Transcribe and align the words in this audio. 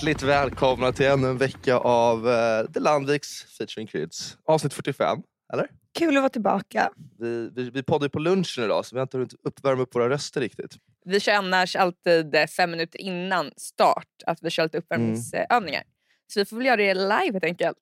Hjärtligt 0.00 0.22
välkomna 0.22 0.92
till 0.92 1.06
ännu 1.06 1.28
en 1.28 1.38
vecka 1.38 1.76
av 1.76 2.26
uh, 2.26 2.72
The 2.72 2.80
Landviks 2.80 3.56
featuring 3.58 3.86
Kryds. 3.86 4.36
Avsnitt 4.44 4.74
45, 4.74 5.18
eller? 5.52 5.68
Kul 5.98 6.16
att 6.16 6.22
vara 6.22 6.28
tillbaka. 6.28 6.90
Vi, 7.18 7.50
vi, 7.54 7.70
vi 7.70 7.82
poddar 7.82 8.06
ju 8.06 8.10
på 8.10 8.18
lunchen 8.18 8.64
idag 8.64 8.86
så 8.86 8.94
vi 8.94 8.98
har 8.98 9.02
inte 9.02 9.16
hunnit 9.16 9.34
uppvärma 9.44 9.82
upp 9.82 9.94
våra 9.94 10.08
röster 10.08 10.40
riktigt. 10.40 10.76
Vi 11.04 11.20
kör 11.20 11.32
annars 11.32 11.76
alltid 11.76 12.34
eh, 12.34 12.46
fem 12.46 12.70
minuter 12.70 13.00
innan 13.00 13.50
start 13.56 14.06
att 14.26 14.38
vi 14.42 14.50
kör 14.50 14.62
lite 14.62 14.78
uppvärmningsövningar. 14.78 15.82
Så 16.26 16.40
vi 16.40 16.44
får 16.44 16.56
väl 16.56 16.66
göra 16.66 16.76
det 16.76 16.94
live 16.94 17.32
helt 17.32 17.44
enkelt. 17.44 17.78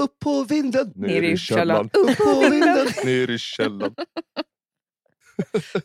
Upp 0.00 0.18
på 0.18 0.44
vinden, 0.44 0.92
Ner 0.94 1.22
i 1.22 1.36
källaren. 1.36 1.90
Upp 1.92 2.16
på 2.16 2.40
vinden, 2.50 2.86
ner 3.04 3.30
i 3.30 3.38
källaren. 3.38 3.94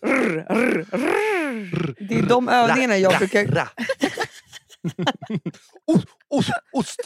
Rr, 0.01 0.45
rr, 0.49 0.85
rr. 0.91 1.95
Det 1.99 2.15
är 2.15 2.21
de 2.21 2.49
övningarna 2.49 2.97
jag 2.97 3.17
brukar... 3.17 3.69
ost, 5.87 6.07
ost, 6.29 6.49
ost. 6.73 6.99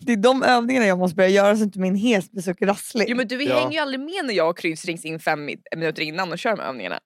Det 0.00 0.12
är 0.12 0.16
de 0.16 0.42
övningarna 0.42 0.86
jag 0.86 0.98
måste 0.98 1.14
börja 1.16 1.28
göra 1.28 1.56
så 1.56 1.62
att 1.62 1.66
inte 1.66 1.78
min 1.80 1.94
hes 1.96 2.30
blir 2.30 2.42
så 2.42 2.54
krasslig. 2.54 3.04
Jo, 3.08 3.16
men 3.16 3.28
du 3.28 3.42
Ja. 3.42 3.58
hänger 3.60 3.72
ju 3.72 3.78
aldrig 3.78 4.00
med 4.00 4.24
när 4.24 4.34
jag 4.34 4.50
och 4.50 4.58
Kryds 4.58 4.84
rings 4.84 5.04
in 5.04 5.20
fem 5.20 5.48
mi- 5.48 5.62
minuter 5.76 6.02
innan 6.02 6.32
och 6.32 6.38
kör 6.38 6.50
de 6.56 6.60
övningarna. 6.62 7.00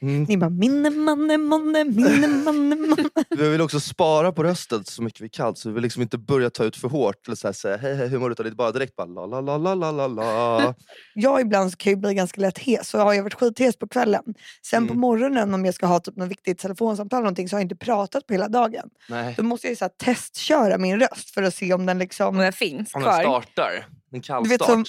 Mm. 0.00 0.22
Ni 0.24 0.36
bara 0.36 0.50
minne 0.50 0.90
manne 0.90 1.38
manne 1.38 1.84
minne 1.84 2.28
manne 2.28 2.76
manne. 2.76 3.08
Vi 3.38 3.48
vill 3.48 3.60
också 3.60 3.80
spara 3.80 4.32
på 4.32 4.42
rösten 4.42 4.84
så 4.84 5.02
mycket 5.02 5.20
vi 5.20 5.28
kan 5.28 5.56
så 5.56 5.68
vi 5.68 5.74
vill 5.74 5.82
liksom 5.82 6.02
inte 6.02 6.18
börja 6.18 6.50
ta 6.50 6.64
ut 6.64 6.76
för 6.76 6.88
hårt 6.88 7.26
eller 7.26 7.36
så 7.36 7.48
här, 7.48 7.52
säga 7.52 7.76
hej 7.76 7.96
hej 7.96 8.08
hur 8.08 8.18
mår 8.18 8.28
du? 8.28 8.32
Utan 8.32 8.44
det 8.46 8.50
är 8.50 8.54
bara 8.54 8.72
direkt 8.72 8.96
bara 8.96 9.06
la 9.06 9.26
la 9.26 9.40
la 9.40 9.56
la 9.58 9.74
la 9.74 9.90
la 9.92 10.06
la. 10.08 10.74
Jag 11.14 11.40
ibland 11.40 11.70
så 11.70 11.76
kan 11.76 11.90
jag 11.92 12.00
bli 12.00 12.14
ganska 12.14 12.40
lätt 12.40 12.58
hes 12.58 12.88
så 12.88 12.98
har 12.98 13.14
jag 13.14 13.22
varit 13.22 13.34
skithes 13.34 13.76
på 13.76 13.88
kvällen. 13.88 14.22
Sen 14.66 14.86
på 14.86 14.92
Mm. 14.92 15.00
morgonen 15.00 15.54
om 15.54 15.64
jag 15.64 15.74
ska 15.74 15.86
ha 15.86 16.00
typ 16.00 16.16
något 16.16 16.30
viktigt 16.30 16.58
telefonsamtal 16.58 17.16
eller 17.18 17.24
någonting 17.24 17.48
så 17.48 17.56
har 17.56 17.60
jag 17.60 17.64
inte 17.64 17.76
pratat 17.76 18.26
på 18.26 18.34
hela 18.34 18.48
dagen. 18.48 18.88
Nej. 19.08 19.34
Då 19.36 19.42
måste 19.42 19.66
jag 19.66 19.72
ju 19.72 19.76
så 19.76 19.84
här 19.84 19.92
testköra 20.14 20.78
min 20.78 21.00
röst 21.00 21.30
för 21.30 21.42
att 21.42 21.54
se 21.54 21.72
om 21.74 21.86
den 21.86 21.96
Om 21.96 21.98
liksom... 21.98 22.36
den 22.36 22.52
finns 22.52 22.94
Om 22.94 23.02
den 23.02 23.10
kvar. 23.10 23.20
startar. 23.20 23.86
En 24.14 24.20
Du 24.20 24.26
kallstart. 24.26 24.60
vet 24.60 24.66
som, 24.66 24.84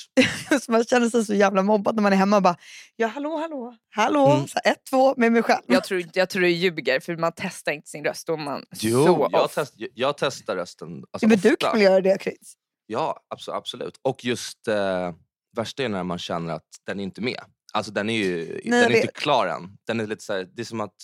så 0.62 0.72
man 0.72 0.84
känner 0.84 1.10
sig 1.10 1.26
så 1.26 1.34
jävla 1.34 1.62
mobbad 1.64 1.96
när 1.96 2.04
man 2.04 2.14
är 2.14 2.18
hemma 2.18 2.36
och 2.38 2.44
bara 2.44 2.56
ja 2.96 3.08
hallå 3.08 3.38
hallå 3.38 3.76
hallå 3.90 4.28
Mm. 4.32 4.48
så 4.48 4.60
här, 4.64 4.72
ett 4.72 4.82
två 4.90 5.14
med 5.18 5.32
mig 5.32 5.44
själv. 5.44 5.62
Jag 5.68 5.84
tror, 5.84 6.04
jag 6.14 6.30
tror 6.30 6.42
du 6.42 6.50
ljuger 6.50 7.00
för 7.00 7.18
man 7.18 7.32
testar 7.36 7.72
inte 7.72 7.90
sin 7.90 8.04
röst. 8.06 8.28
Då 8.28 8.38
man 8.38 8.66
Jo, 8.80 9.06
så 9.06 9.30
jag, 9.32 9.52
test, 9.52 9.74
jag 9.94 10.18
testar 10.18 10.56
rösten 10.56 10.88
alltså 11.12 11.26
Ja, 11.26 11.28
men 11.28 11.38
du 11.40 11.52
ofta. 11.54 11.66
kan 11.68 11.74
väl 11.76 11.82
göra 11.82 12.02
det 12.02 12.18
Chris? 12.22 12.54
Ja, 12.88 13.20
abso- 13.36 13.54
absolut. 13.54 14.00
Och 14.02 14.26
just 14.26 14.68
eh, 14.68 15.14
värsta 15.58 15.84
är 15.84 15.90
när 15.90 16.04
man 16.04 16.18
känner 16.18 16.54
att 16.54 16.68
den 16.86 17.00
är 17.00 17.04
inte 17.04 17.22
med. 17.22 17.40
Alltså 17.74 17.92
den 17.92 18.10
är 18.10 18.18
ju 18.18 18.38
Nej, 18.48 18.62
den 18.64 18.82
jag 18.82 18.92
är 18.92 18.96
inte 19.02 19.08
klar 19.14 19.48
än. 19.48 19.78
Den 19.88 20.00
är 20.00 20.08
lite 20.08 20.24
så 20.24 20.34
här, 20.34 20.48
det 20.54 20.62
är 20.62 20.66
som 20.66 20.82
att 20.82 20.96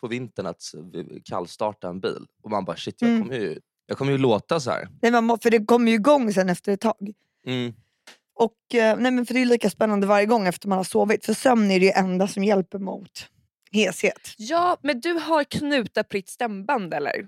på 0.00 0.08
vintern 0.08 0.46
att 0.46 0.62
kallstarta 1.24 1.88
en 1.88 2.00
bil 2.00 2.26
och 2.42 2.50
man 2.50 2.64
bara 2.64 2.76
shit 2.76 2.94
jag 2.98 3.10
Mm. 3.10 3.22
kommer 3.22 3.34
ju, 3.38 3.60
jag 3.86 3.98
kommer 3.98 4.12
ju 4.12 4.18
låta 4.18 4.60
så 4.60 4.70
här. 4.70 4.88
Nej, 5.02 5.12
man 5.12 5.24
må, 5.24 5.38
för 5.42 5.50
det 5.50 5.64
kommer 5.64 5.88
ju 5.90 5.94
igång 5.94 6.32
sen 6.32 6.48
efter 6.48 6.72
ett 6.72 6.80
tag. 6.80 7.12
Mm. 7.46 7.74
Och, 8.34 8.74
eh, 8.74 8.96
nej, 8.98 9.12
men 9.12 9.26
för 9.26 9.34
det 9.34 9.40
är 9.40 9.46
lika 9.46 9.70
spännande 9.70 10.06
varje 10.06 10.26
gång 10.26 10.46
efter 10.46 10.68
man 10.68 10.78
har 10.78 10.84
sovit. 10.84 11.24
För 11.24 11.34
sömn 11.34 11.70
är 11.70 11.80
det 11.80 11.86
ju 11.86 11.92
enda 11.92 12.28
som 12.28 12.44
hjälper 12.44 12.78
mot 12.78 13.28
heshet. 13.72 14.34
Ja, 14.36 14.76
men 14.82 15.00
du 15.00 15.12
har 15.12 15.44
knutar 15.44 16.02
på 16.02 16.16
ditt 16.16 16.28
stämband 16.28 16.94
eller? 16.94 17.26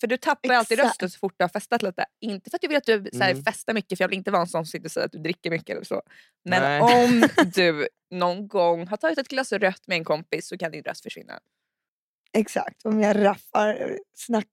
För 0.00 0.06
du 0.06 0.16
tappar 0.16 0.48
ju 0.48 0.54
alltid 0.54 0.78
Exakt. 0.78 0.90
rösten 0.92 1.10
så 1.10 1.18
fort 1.18 1.34
du 1.36 1.44
har 1.44 1.48
festat 1.48 1.82
lite. 1.82 2.04
Inte 2.20 2.50
för 2.50 2.56
att 2.56 2.62
jag 2.62 2.68
vill 2.68 2.78
att 2.78 2.84
du 2.84 3.10
Mm. 3.22 3.42
festar 3.44 3.74
mycket 3.74 3.98
för 3.98 4.04
jag 4.04 4.08
vill 4.08 4.18
inte 4.18 4.30
vara 4.30 4.42
en 4.42 4.48
sån 4.48 4.66
som 4.66 4.70
sitter 4.70 4.84
och 4.84 4.92
säger 4.92 5.06
att 5.06 5.12
du 5.12 5.18
dricker 5.18 5.50
mycket 5.50 5.70
eller 5.70 5.84
så. 5.84 6.02
Men 6.44 6.62
Nej. 6.62 6.80
om 7.04 7.28
du 7.54 7.88
någon 8.10 8.48
gång 8.48 8.86
har 8.86 8.96
tagit 8.96 9.18
ett 9.18 9.28
glas 9.28 9.52
rött 9.52 9.86
med 9.86 9.96
en 9.98 10.04
kompis 10.04 10.48
så 10.48 10.58
kan 10.58 10.72
din 10.72 10.82
röst 10.82 11.02
försvinna. 11.02 11.38
Exakt, 12.32 12.84
om 12.86 13.00
jag 13.00 13.24
raffar 13.24 13.98
snack, 14.14 14.46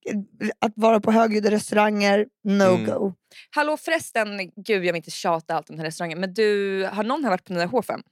att 0.58 0.72
vara 0.76 1.00
på 1.00 1.12
högljudda 1.12 1.50
restauranger, 1.50 2.26
no 2.44 2.62
Mm. 2.62 2.84
go. 2.86 3.12
Hallå 3.50 3.76
förresten, 3.76 4.38
gud 4.56 4.76
jag 4.84 4.92
vill 4.92 4.96
inte 4.96 5.10
tjata 5.10 5.54
allt 5.54 5.70
om 5.70 5.76
den 5.76 5.80
här 5.80 5.86
restaurangen 5.86 6.20
men 6.20 6.34
du, 6.34 6.84
har 6.92 7.02
någon 7.04 7.24
här 7.24 7.30
varit 7.30 7.44
på 7.44 7.52
nya 7.52 7.66
H5? 7.66 8.02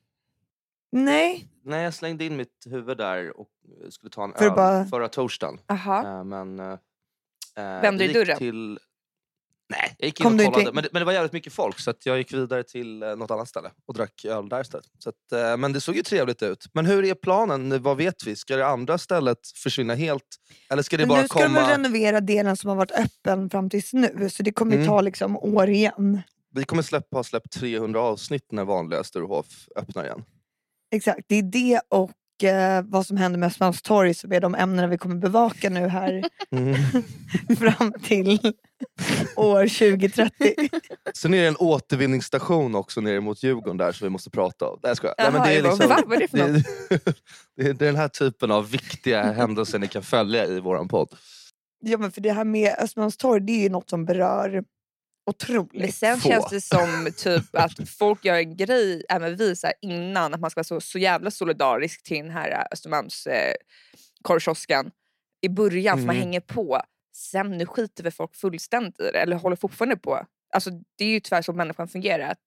Nej, 0.93 1.49
Nej 1.65 1.85
jag 1.85 1.95
slängde 1.95 2.25
in 2.25 2.37
mitt 2.37 2.67
huvud 2.71 2.99
där 2.99 3.41
och 3.41 3.49
skulle 3.91 4.11
ta 4.11 4.25
en 4.25 4.33
För 4.33 4.45
öl 4.45 4.53
bara- 4.57 4.85
förra 4.85 5.09
torsdagen. 5.09 5.59
Aha. 5.69 6.05
Eh, 6.19 6.25
men, 6.25 6.61
eh, 6.61 6.79
Vände 7.57 7.99
du 7.99 8.05
gick 8.05 8.15
dörren? 8.15 8.39
Till... 8.39 8.79
Nej, 9.69 9.95
jag 9.99 10.07
gick 10.07 10.21
in 10.21 10.25
Kom 10.25 10.33
och 10.33 10.39
du 10.39 10.45
inte 10.45 10.55
kollade. 10.55 10.73
Men, 10.75 10.83
det- 10.83 10.89
men 10.93 11.01
det 11.01 11.07
var 11.07 11.13
jävligt 11.13 11.33
mycket 11.33 11.53
folk 11.53 11.79
så 11.79 11.91
att 11.91 12.07
jag 12.07 12.19
gick 12.19 12.33
vidare 12.33 12.63
till 12.63 13.03
eh, 13.03 13.17
något 13.17 13.31
annat 13.31 13.49
ställe 13.49 13.71
och 13.87 13.95
drack 13.95 14.25
öl 14.25 14.49
där 14.49 14.61
istället. 14.61 14.87
Så 14.99 15.09
att, 15.09 15.33
eh, 15.33 15.57
men 15.57 15.73
det 15.73 15.81
såg 15.81 15.97
ju 15.97 16.03
trevligt 16.03 16.43
ut. 16.43 16.67
Men 16.73 16.87
hur 16.87 17.05
är 17.05 17.15
planen? 17.15 17.83
Vad 17.83 17.97
vet 17.97 18.27
vi? 18.27 18.37
Ska 18.37 18.57
det 18.57 18.67
andra 18.67 18.99
stället 18.99 19.39
försvinna 19.63 19.95
helt? 19.95 20.23
Eller 20.71 20.83
ska 20.83 20.97
det 20.97 21.03
men 21.03 21.09
bara 21.09 21.21
nu 21.23 21.29
ska 21.29 21.39
de 21.39 21.45
komma... 21.47 21.71
renovera 21.73 22.21
delen 22.21 22.57
som 22.57 22.69
har 22.71 22.77
varit 22.77 22.91
öppen 22.93 23.51
fram 23.51 23.71
tills 23.71 23.93
nu. 23.93 24.29
Så 24.31 24.43
det 24.43 24.53
kommer 24.53 24.73
ju 24.73 24.77
Mm. 24.79 24.89
ta 24.89 25.01
liksom 25.01 25.37
år 25.37 25.69
igen. 25.69 26.23
Vi 26.55 26.65
kommer 26.65 26.83
släppa, 26.83 27.17
ha 27.17 27.25
släppt 27.25 27.53
300 27.53 28.01
avsnitt 28.01 28.53
när 28.53 28.65
vanliga 28.65 29.05
Sturehof 29.05 29.47
öppnar 29.77 30.05
igen. 30.05 30.25
Exakt, 30.95 31.21
det 31.29 31.35
är 31.37 31.43
det 31.43 31.81
och 31.89 32.45
eh, 32.45 32.85
vad 32.87 33.07
som 33.07 33.17
händer 33.17 33.39
med 33.39 33.47
Östermalmstorg 33.47 34.15
som 34.15 34.33
är 34.33 34.41
de 34.41 34.55
ämnena 34.55 34.89
vi 34.89 34.99
kommer 34.99 35.17
bevaka 35.17 35.71
nu 35.71 35.89
här 35.89 36.25
Mm. 36.51 36.75
fram 37.59 37.93
till 38.03 38.53
år 39.37 39.63
2030. 39.69 40.55
Sen 41.15 41.35
är 41.35 41.43
det 41.43 41.49
en 41.49 41.57
återvinningsstation 41.57 42.75
också 42.75 43.01
nere 43.01 43.21
mot 43.21 43.43
Djurgården 43.43 43.77
där 43.77 43.93
som 43.93 44.05
vi 44.07 44.11
måste 44.11 44.31
prata 44.31 44.69
om. 44.69 44.79
Nej, 44.83 44.91
jag 44.91 44.97
skojar. 44.97 45.15
Nej, 45.19 45.33
men 45.33 45.35
Jaha, 45.41 45.47
det, 45.49 45.55
är 45.59 45.63
liksom, 45.63 45.89
Va? 45.89 46.03
Vad 46.07 46.17
är 46.17 46.21
det 46.21 46.29
för 46.29 46.39
det, 46.39 46.47
något? 46.49 46.67
är, 47.61 47.75
det 47.75 47.85
är 47.85 47.87
den 47.87 47.97
här 47.97 48.09
typen 48.09 48.51
av 48.51 48.71
viktiga 48.71 49.33
händelser 49.33 49.79
ni 49.79 49.89
kan 49.89 50.03
följa 50.03 50.47
i 50.47 50.61
våran 50.61 50.89
podd. 50.89 51.09
Ja 51.81 51.99
men 51.99 52.13
för 52.13 52.21
det 52.21 52.33
här 52.33 52.45
med 52.45 52.75
Östermalmstorg 52.79 53.41
det 53.41 53.53
är 53.53 53.63
ju 53.63 53.69
något 53.69 53.91
som 53.91 54.05
berör 54.05 54.51
Men 54.51 54.65
otroligt. 55.31 55.95
sen 55.95 56.19
få. 56.21 56.29
känns 56.29 56.51
det 56.51 56.61
som 56.61 57.09
typ 57.17 57.45
att 57.57 57.89
folk 57.89 58.25
gör 58.25 58.35
en 58.37 58.57
grej, 58.57 59.03
även 59.09 59.37
vi, 59.37 59.57
så 59.57 59.67
här, 59.67 59.75
innan 59.83 60.35
att 60.35 60.41
man 60.41 60.51
ska 60.51 60.59
vara 60.59 60.65
så, 60.65 60.81
så 60.81 60.99
jävla 60.99 61.31
solidarisk 61.31 62.03
till 62.03 62.17
den 62.17 62.31
här 62.31 62.51
äh, 62.51 62.59
Östermalms 62.73 63.27
eh, 63.27 63.53
korvkiosken 64.23 64.91
i 65.41 65.49
början 65.49 65.99
för 65.99 66.07
man 66.07 66.17
Mm. 66.17 66.27
hänger 66.29 66.41
på. 66.41 66.81
Sen 67.17 67.51
nu 67.51 67.67
skiter 67.67 68.03
väl 68.03 68.13
folk 68.13 68.35
fullständigt 68.37 69.01
i 69.01 69.03
det 69.03 69.19
eller 69.19 69.37
håller 69.37 69.57
fortfarande 69.57 69.97
på. 69.97 70.27
Alltså, 70.55 70.71
det 70.97 71.05
är 71.05 71.09
ju 71.09 71.21
tyvärr 71.21 71.43
så 71.43 71.53
människan 71.53 71.89
fungerar. 71.89 72.31
Att 72.31 72.39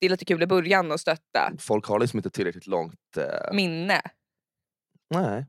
det 0.00 0.06
är 0.06 0.10
lite 0.10 0.24
kul 0.24 0.42
i 0.42 0.46
början 0.46 0.92
att 0.92 1.00
stötta. 1.00 1.52
Folk 1.58 1.86
har 1.86 1.98
liksom 2.00 2.18
inte 2.18 2.30
tillräckligt 2.30 2.66
långt... 2.66 3.16
Eh, 3.16 3.54
Minne. 3.54 4.00
nej. 5.10 5.46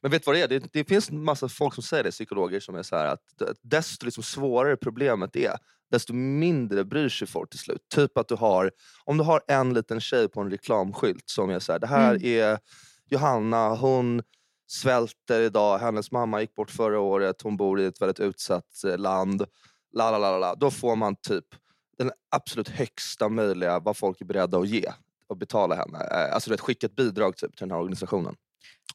Men 0.00 0.10
vet 0.10 0.22
du 0.22 0.26
vad 0.26 0.34
det 0.36 0.42
är? 0.42 0.48
Det, 0.48 0.72
det 0.72 0.84
finns 0.84 1.10
en 1.10 1.24
massa 1.24 1.48
folk 1.48 1.74
som 1.74 1.82
säger 1.82 2.04
det, 2.04 2.10
psykologer, 2.10 2.60
som 2.60 2.74
är 2.74 2.82
så 2.82 2.96
att 2.96 3.22
desto 3.62 4.04
liksom 4.04 4.22
svårare 4.22 4.76
problemet 4.76 5.36
är, 5.36 5.56
desto 5.90 6.12
mindre 6.12 6.84
bryr 6.84 7.08
sig 7.08 7.28
folk 7.28 7.50
till 7.50 7.58
slut. 7.58 7.88
Typ 7.94 8.18
att 8.18 8.28
du 8.28 8.34
har, 8.34 8.70
om 9.04 9.18
du 9.18 9.24
har 9.24 9.42
en 9.48 9.74
liten 9.74 10.00
tjej 10.00 10.28
på 10.28 10.40
en 10.40 10.50
reklamskylt 10.50 11.28
som 11.30 11.50
är 11.50 11.58
så 11.58 11.72
här, 11.72 11.78
det 11.78 11.86
här 11.86 12.14
Mm. 12.14 12.24
är 12.24 12.58
Johanna, 13.10 13.74
hon 13.74 14.22
svälter 14.72 15.40
idag, 15.40 15.78
hennes 15.78 16.10
mamma 16.12 16.40
gick 16.40 16.54
bort 16.54 16.70
förra 16.70 17.00
året, 17.00 17.42
hon 17.42 17.56
bor 17.56 17.80
i 17.80 17.84
ett 17.84 18.00
väldigt 18.02 18.20
utsatt 18.20 18.84
eh, 18.86 18.98
land. 18.98 19.44
La, 19.94 20.10
la, 20.10 20.18
la, 20.18 20.30
la, 20.30 20.38
la. 20.38 20.54
Då 20.54 20.70
får 20.70 20.96
man 20.96 21.16
typ 21.16 21.44
den 21.98 22.10
absolut 22.30 22.68
högsta 22.68 23.28
möjliga 23.28 23.78
vad 23.78 23.96
folk 23.96 24.20
är 24.20 24.24
beredda 24.24 24.58
att 24.58 24.68
ge 24.68 24.92
och 25.28 25.36
betala 25.36 25.74
henne. 25.74 25.98
Eh, 25.98 26.34
Alltså 26.34 26.50
vet, 26.50 26.60
skicka 26.60 26.86
ett 26.86 26.96
bidrag 26.96 27.36
typ, 27.36 27.56
till 27.56 27.64
den 27.66 27.70
här 27.70 27.78
organisationen. 27.78 28.34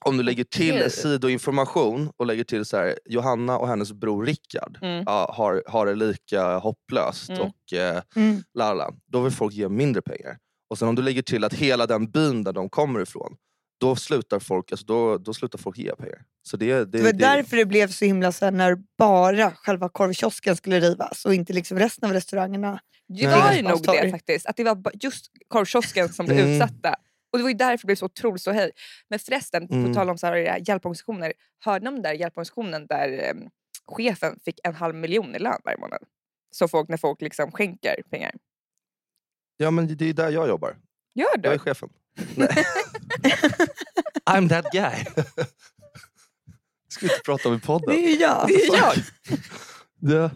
Om 0.06 0.18
du 0.18 0.24
lägger 0.24 0.44
till 0.44 0.76
Okej. 0.76 0.90
sidoinformation 0.92 2.12
och 2.18 2.26
lägger 2.26 2.44
till 2.44 2.66
så 2.66 2.78
här, 2.78 3.00
Johanna 3.06 3.58
och 3.58 3.68
hennes 3.68 3.94
bror 3.94 4.26
Rickard 4.26 4.78
Mm. 4.82 5.04
ja, 5.08 5.34
har, 5.38 5.64
har 5.68 5.86
det 5.86 5.96
lika 5.96 6.58
hopplöst 6.58 7.30
Mm. 7.30 7.42
och 7.42 7.74
eh, 7.74 8.02
Mm. 8.16 8.44
la, 8.54 8.74
la, 8.74 8.74
la, 8.74 8.94
då 9.06 9.22
vill 9.22 9.34
folk 9.34 9.54
ge 9.54 9.70
mindre 9.70 10.02
pengar. 10.02 10.38
Och 10.70 10.78
sen 10.78 10.88
om 10.88 10.96
du 10.96 11.02
lägger 11.02 11.22
till 11.22 11.44
att 11.44 11.54
hela 11.54 11.88
den 11.88 12.12
byn 12.12 12.44
där 12.44 12.54
de 12.54 12.70
kommer 12.70 13.00
ifrån, 13.00 13.36
då 13.78 13.96
slutar 13.96 14.40
folk, 14.40 14.72
alltså 14.72 14.86
då, 14.86 15.18
då 15.18 15.34
slutar 15.34 15.58
folk 15.58 15.78
ge 15.78 15.96
pengar. 15.96 16.22
Så 16.44 16.58
det, 16.58 16.74
det, 16.74 16.86
Det 16.86 17.04
var 17.04 17.14
därför 17.14 17.58
det 17.58 17.66
blev 17.66 17.88
så 17.88 18.06
himla 18.06 18.32
här, 18.42 18.52
när 18.52 18.78
bara 18.98 19.52
själva 19.52 19.90
korvkiosken 19.90 20.56
skulle 20.56 20.80
rivas 20.80 21.26
och 21.26 21.34
inte 21.34 21.54
liksom 21.54 21.80
resten 21.80 22.10
av 22.10 22.14
restaurangerna. 22.14 22.80
Det 23.08 23.28
var 23.28 23.54
ju 23.54 23.62
nog 23.62 23.84
det 23.84 24.12
faktiskt. 24.12 24.46
Att 24.46 24.58
det 24.58 24.64
var 24.64 24.82
just 24.94 25.26
korvkiosken 25.48 26.10
som 26.14 26.26
blev 26.26 26.40
Mm. 26.40 26.52
utsatta. 26.54 26.96
Och 27.32 27.38
det 27.40 27.44
var 27.44 27.50
ju 27.50 27.56
därför 27.58 27.78
det 27.78 27.86
blev 27.86 27.96
så 27.96 28.06
otroligt 28.06 28.42
så 28.42 28.52
hej. 28.52 28.72
Men 29.10 29.20
förresten, 29.20 29.68
Mm. 29.72 29.86
på 29.88 29.94
tal 29.94 30.10
om 30.10 30.18
så 30.18 30.28
här, 30.28 30.36
eh, 30.36 30.56
hjälporganisationer. 30.68 31.34
Hörde 31.66 31.84
ni 31.84 31.90
om 31.90 31.94
den 31.96 32.04
där 32.04 32.14
hjälporganisationen 32.14 32.88
där 32.88 33.10
eh, 33.24 33.34
chefen 33.88 34.40
fick 34.46 34.60
en 34.64 34.76
halv 34.76 34.96
miljon 34.96 35.36
i 35.36 35.40
lön 35.40 35.62
varje 35.66 35.78
månad? 35.78 36.00
Så 36.52 36.68
folk, 36.68 36.90
när 36.90 36.98
folk 36.98 37.22
liksom 37.22 37.52
skänker 37.52 37.96
pengar. 38.10 38.32
Ja 39.58 39.72
men 39.72 39.98
det 39.98 40.10
är 40.10 40.14
där 40.14 40.30
jag 40.32 40.48
jobbar. 40.48 40.78
Gör 41.16 41.28
Jag 41.34 41.46
är 41.46 41.52
du? 41.52 41.60
chefen. 41.60 41.90
Nej. 42.36 42.50
I'm 44.28 44.50
that 44.50 44.66
guy. 44.72 45.06
ska 46.90 47.06
vi 47.06 47.14
inte 47.14 47.22
prata 47.26 47.50
om 47.50 47.56
i 47.56 47.60
podden. 47.60 47.96
Det 47.96 48.12
är 48.14 48.22
jag. 48.22 48.48
Det 48.48 48.54
är 48.54 48.78
jag! 48.78 48.94
Det, 50.00 50.32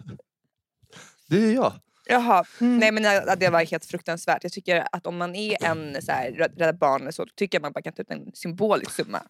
det 1.28 1.36
är 1.36 1.52
jag. 1.54 1.72
Jaha, 2.06 2.44
Mm. 2.60 2.78
nej 2.78 2.92
men 2.92 3.02
det, 3.02 3.36
det 3.40 3.48
var 3.48 3.64
helt 3.64 3.84
fruktansvärt. 3.84 4.42
Jag 4.42 4.52
tycker 4.52 4.86
att 4.92 5.06
om 5.06 5.16
man 5.16 5.34
är 5.34 5.64
en 5.64 6.02
så 6.02 6.12
här, 6.12 6.30
Rädda 6.30 6.72
Barnen 6.72 7.12
så 7.12 7.26
tycker 7.36 7.56
jag 7.58 7.62
man 7.62 7.72
bara 7.72 7.82
kan 7.82 7.92
ta 7.92 8.02
ut 8.02 8.10
en 8.10 8.32
symbolisk 8.34 8.90
summa. 8.90 9.22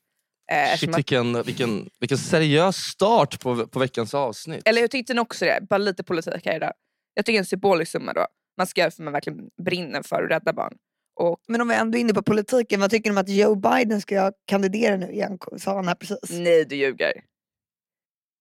Eh, 0.53 0.76
Shit, 0.79 0.91
att, 0.91 0.99
vilken, 0.99 1.43
vilken, 1.43 1.91
vilken 2.00 2.19
seriös 2.19 2.76
start 2.76 3.41
på, 3.41 3.67
på 3.67 3.79
veckans 3.79 4.14
avsnitt. 4.14 4.62
eller 4.69 4.81
jag 4.81 4.91
tyckte 4.91 5.20
också 5.20 5.44
det, 5.44 5.59
bara 5.70 5.79
lite 5.79 6.03
politik 6.05 6.47
här 6.47 6.56
idag. 6.56 6.73
Jag 7.14 7.25
tycker 7.26 7.38
en 7.38 7.47
symbolisk 7.47 7.93
summa 7.93 8.12
då. 8.12 8.26
Man 8.59 8.67
ska 8.67 8.81
göra 8.81 8.91
för 8.91 9.03
man 9.03 9.12
verkligen 9.12 9.38
brinner 9.64 10.03
för 10.03 10.23
att 10.25 10.31
rädda 10.31 10.53
barn. 10.53 10.75
Och, 11.22 11.40
Men 11.48 11.60
om 11.60 11.69
vi 11.69 11.74
ändå 11.74 11.98
är 11.98 12.00
inne 12.00 12.14
på 12.14 12.22
politiken, 12.22 12.80
vad 12.80 12.90
tycker 12.90 13.10
ni 13.10 13.14
om 13.14 13.19
att 13.20 13.28
Joe 13.28 13.54
Biden 13.54 14.00
ska 14.00 14.32
kandidera 14.44 14.96
nu 14.96 15.12
igen? 15.12 15.38
Sa 15.58 15.74
han 15.74 15.88
här 15.88 15.94
precis. 15.94 16.30
nej 16.30 16.64
du 16.64 16.76
ljuger. 16.76 17.12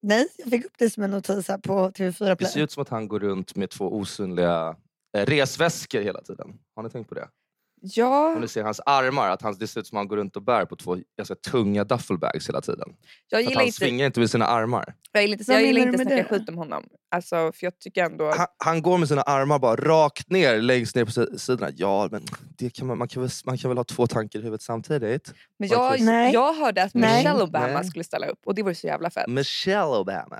Nej, 0.04 0.28
jag 0.38 0.50
fick 0.50 0.66
upp 0.66 0.74
det 0.78 0.90
som 0.90 1.04
en 1.04 1.12
notis 1.12 1.48
här 1.48 1.58
på 1.58 1.90
TV4 1.90 2.26
Det 2.26 2.36
Play. 2.36 2.52
ser 2.52 2.62
ut 2.62 2.72
som 2.72 2.82
att 2.82 2.90
han 2.90 3.08
går 3.08 3.20
runt 3.20 3.56
med 3.56 3.70
två 3.70 3.94
osynliga 3.98 4.76
eh, 5.18 5.26
resväskor 5.26 6.02
hela 6.02 6.22
tiden. 6.22 6.60
Har 6.76 6.84
ni 6.84 6.90
tänkt 6.90 7.10
på 7.10 7.16
det? 7.16 7.28
Ja, 7.84 8.34
Om 8.36 8.42
ni 8.42 8.48
ser 8.48 8.64
hans 8.64 8.82
armar, 8.86 9.30
att 9.30 9.42
han, 9.42 9.56
det 9.60 9.68
ser 9.68 9.80
ut 9.80 9.88
som 9.88 9.98
att 9.98 10.00
han 10.00 10.08
går 10.08 10.18
runt 10.18 10.36
och 10.36 10.42
bär 10.44 10.66
på 10.66 10.76
två 10.76 10.98
ganska 11.18 11.36
tunga 11.36 11.84
duffelbags 11.84 12.50
hela 12.50 12.62
tiden. 12.62 12.88
jag 12.88 12.98
För 13.30 13.38
att 13.38 13.44
gillar 13.44 13.56
han 13.56 13.66
inte, 13.66 13.78
svingar 13.78 14.06
inte 14.06 14.20
med 14.20 14.30
sina 14.30 14.46
armar. 14.46 14.94
jag 15.12 15.22
gillar 15.24 15.38
inte, 15.40 15.52
jag 15.54 15.62
gillar 15.64 15.82
inte 15.82 15.92
du 15.92 15.98
snacka 15.98 16.16
det? 16.16 16.24
skit 16.24 16.50
om 16.50 16.58
honom. 16.58 16.84
Alltså, 17.12 17.36
för 17.36 17.64
jag 17.66 17.80
tycker 17.80 18.04
ändå... 18.06 18.34
Han, 18.38 18.48
han 18.58 18.82
går 18.82 18.98
med 18.98 19.08
sina 19.08 19.22
armar 19.22 19.60
bara 19.60 19.76
rakt 19.76 20.30
ner, 20.30 20.62
längst 20.62 20.96
ner 20.96 21.06
på 21.06 21.12
si- 21.12 21.40
sidorna. 21.40 21.72
Ja, 21.76 22.08
men 22.12 22.22
det 22.58 22.70
kan 22.70 22.88
man, 22.88 22.98
man, 22.98 23.08
kan 23.08 23.22
väl, 23.22 23.32
man 23.46 23.58
kan 23.58 23.70
väl 23.70 23.78
ha 23.78 23.84
två 23.84 24.08
tankar 24.08 24.40
i 24.40 24.42
huvudet 24.42 24.62
samtidigt? 24.62 25.34
Men 25.60 25.70
jag. 25.70 26.02
Nej. 26.02 26.34
jag 26.34 26.54
hörde 26.54 26.84
att 26.84 26.94
Nej. 26.94 27.18
Michelle 27.18 27.44
Obama 27.44 27.68
Nej. 27.68 27.86
skulle 27.86 28.04
ställa 28.04 28.28
upp 28.28 28.40
och 28.46 28.56
det 28.56 28.64
var 28.64 28.72
ju 28.72 28.76
så 28.76 28.88
jävla 28.88 29.10
fett. 29.10 29.28
Michelle 29.28 29.86
Obama. 29.98 30.38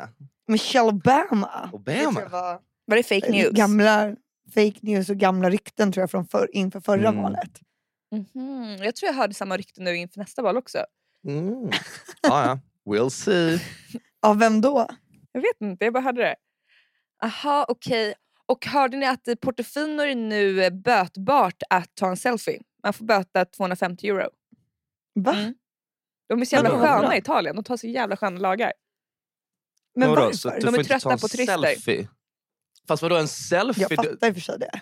Michelle 0.48 0.88
Obama. 0.90 1.70
Obama? 1.74 2.20
Det 2.22 2.28
var 2.32 2.60
Var 2.86 2.96
det 2.98 3.04
fake 3.04 3.32
news? 3.32 3.52
Gamla 3.52 4.16
fake 4.54 4.80
news 4.82 5.10
och 5.10 5.18
gamla 5.18 5.50
rykten 5.50 5.92
tror 5.92 6.02
jag 6.02 6.12
från 6.12 6.28
för, 6.28 6.56
inför 6.56 6.80
förra 6.80 7.08
Mm. 7.10 7.22
valet. 7.22 7.62
Mhm. 8.12 8.78
Jag 8.84 8.96
tror 8.96 9.08
jag 9.08 9.14
hörde 9.14 9.34
samma 9.34 9.58
rykte 9.58 9.82
nu 9.82 9.96
inför 9.96 10.20
nästa 10.20 10.42
val 10.42 10.58
också. 10.58 10.86
Mm. 11.28 11.70
Ja, 12.22 12.46
ja. 12.46 12.60
We'll 12.86 13.10
see. 13.10 13.60
Av 14.22 14.40
vem 14.40 14.62
då? 14.62 14.88
Jag 15.32 15.42
vet 15.42 15.62
inte, 15.62 15.86
jag 15.86 15.94
bara 15.94 16.04
hörde 16.04 16.22
det. 16.22 16.36
Aha, 17.24 17.66
okej. 17.70 18.14
Och 18.46 18.66
hörde 18.66 18.98
ni 18.98 19.06
att 19.06 19.28
i 19.28 19.36
Portofino 19.36 20.02
är 20.04 20.08
det 20.08 20.16
nu 20.16 20.70
bötbart 20.72 21.64
att 21.70 21.96
ta 21.96 22.10
en 22.10 22.18
selfie? 22.18 22.62
Man 22.84 22.94
får 22.94 23.06
böta 23.06 23.46
250 23.46 24.08
euro. 24.08 24.30
Va? 25.16 25.34
Mm. 25.34 25.54
De 26.30 26.42
är 26.42 26.46
så 26.46 26.56
jävla 26.56 26.70
vadå? 26.70 26.82
sköna 26.84 27.16
i 27.16 27.20
Italien. 27.20 27.56
De 27.56 27.64
tar 27.64 27.78
så 27.78 27.88
jävla 27.88 28.18
sköna 28.18 28.40
lagar. 28.40 28.74
Men 29.96 30.10
Vadå, 30.10 30.22
varför? 30.22 30.38
så 30.38 30.50
du 30.50 30.60
De 30.60 30.76
är 30.76 30.84
trötta 30.84 31.10
på 31.18 31.28
turister. 31.28 31.58
Selfie. 31.58 32.08
Fast 32.88 33.04
vadå 33.04 33.16
en 33.18 33.28
selfie? 33.28 33.88
Jag 33.90 33.96
fattar 33.96 34.28
i 34.28 34.32
och 34.32 34.36
för 34.36 34.42
sig 34.42 34.60
det. 34.60 34.82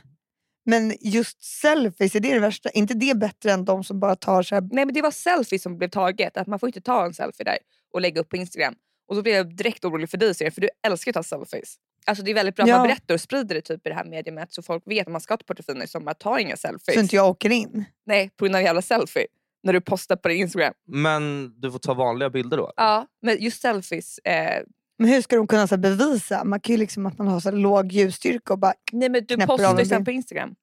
Men 0.66 0.94
just 1.01 1.44
selfies, 1.44 2.16
är 2.16 2.19
det 2.19 2.34
det 2.34 2.40
värsta? 2.40 2.69
inte 2.69 2.94
det 2.94 3.18
bättre 3.18 3.51
än 3.51 3.66
de 3.66 3.84
som 3.84 4.00
bara 4.00 4.16
tar 4.16 4.44
så 4.44 4.56
här... 4.56 4.62
Nej 4.72 4.86
men 4.86 4.94
det 4.94 5.01
var 5.01 5.12
selfie 5.12 5.60
som 5.60 5.78
blev 5.78 5.90
taget. 5.90 6.38
Att 6.38 6.48
man 6.48 6.60
får 6.60 6.69
inte 6.69 6.81
ta 6.81 7.06
en 7.06 7.13
selfie 7.13 7.44
där 7.44 7.57
och 7.94 8.01
lägga 8.01 8.22
upp 8.22 8.30
på 8.30 8.36
Instagram. 8.38 8.75
Och 9.07 9.16
då 9.16 9.22
blev 9.22 9.36
jag 9.36 9.56
direkt 9.56 9.86
orolig 9.86 10.10
för 10.10 10.18
dig 10.18 10.36
Siri, 10.36 10.51
för 10.51 10.62
du 10.62 10.69
älskar 10.88 11.12
att 11.12 11.13
ta 11.13 11.24
selfies. 11.24 11.75
Alltså 12.06 12.24
det 12.24 12.31
är 12.31 12.36
väldigt 12.36 12.56
bra 12.56 12.63
att 12.63 12.69
Ja. 12.69 12.78
man 12.78 12.88
berättar 12.88 13.13
och 13.13 13.22
sprider 13.22 13.56
det 13.56 13.62
typ 13.62 13.86
i 13.88 13.90
det 13.90 13.96
här 13.96 14.06
mediumet 14.06 14.54
så 14.54 14.62
folk 14.62 14.84
vet 14.86 15.07
att 15.07 15.12
man 15.12 15.22
ska 15.22 15.38
till 15.38 15.46
Portofino 15.46 15.88
som 15.88 16.07
att 16.07 16.19
ta 16.19 16.40
inga 16.40 16.57
selfies. 16.57 16.94
Så 16.96 17.00
inte 17.01 17.16
jag 17.16 17.30
åker 17.30 17.50
in. 17.50 17.86
Nej, 18.06 18.30
på 18.38 18.46
grund 18.46 18.56
av 18.56 18.62
jävla 18.62 18.81
selfie. 18.81 19.25
När 19.63 19.74
du 19.74 19.81
postar 19.81 20.16
på 20.16 20.28
din 20.28 20.38
Instagram. 20.38 20.74
Men 20.88 21.54
du 21.62 21.72
får 21.72 21.80
ta 21.80 21.94
vanliga 21.94 22.30
bilder 22.30 22.57
då? 22.57 22.74
Ja, 22.75 23.07
men 23.22 23.38
just 23.44 23.62
selfies. 23.62 24.18
Eh, 24.19 24.63
Men 25.00 25.10
hur 25.10 25.22
ska 25.22 25.36
de 25.36 25.48
kunna 25.48 25.68
så 25.68 25.75
här, 25.75 25.81
bevisa? 25.81 26.44
Man 26.44 26.60
kan 26.60 26.74
ju 26.74 26.80
liksom 26.80 27.06
att 27.06 27.18
man 27.18 27.28
har 27.28 27.40
så 27.40 27.50
här, 27.50 27.57
låg 27.57 27.92
ljusstyrka 27.92 28.54
och 28.54 28.60
bara... 28.60 28.74
nej 28.92 29.10
men 29.10 29.25
du 29.25 29.36
Knäpper 29.36 29.54
av 29.54 29.57
postar 29.57 29.74
ju 29.75 29.80
en 29.80 29.86
sen 29.86 29.98
bild. 29.98 30.06
på 30.06 30.12
Instagram. 30.12 30.56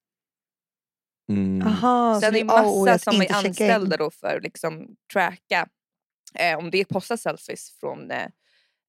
Mm. 1.28 1.66
Aha, 1.66 2.20
Sen 2.20 2.32
så 2.32 2.38
är 2.38 2.40
det 2.40 2.42
oh, 2.42 2.46
massa 2.46 2.90
jag 2.90 3.00
ska 3.00 3.10
som 3.10 3.20
är 3.20 3.24
inte 3.24 3.34
checka 3.34 3.64
in. 3.64 3.70
anställda 3.70 3.96
då 3.96 4.10
för 4.10 4.36
att 4.36 4.42
liksom 4.42 4.96
tracka 5.12 5.68
eh, 6.34 6.58
om 6.58 6.70
det 6.70 6.84
postar 6.84 7.16
selfies 7.16 7.70
från, 7.80 8.10
eh, 8.10 8.26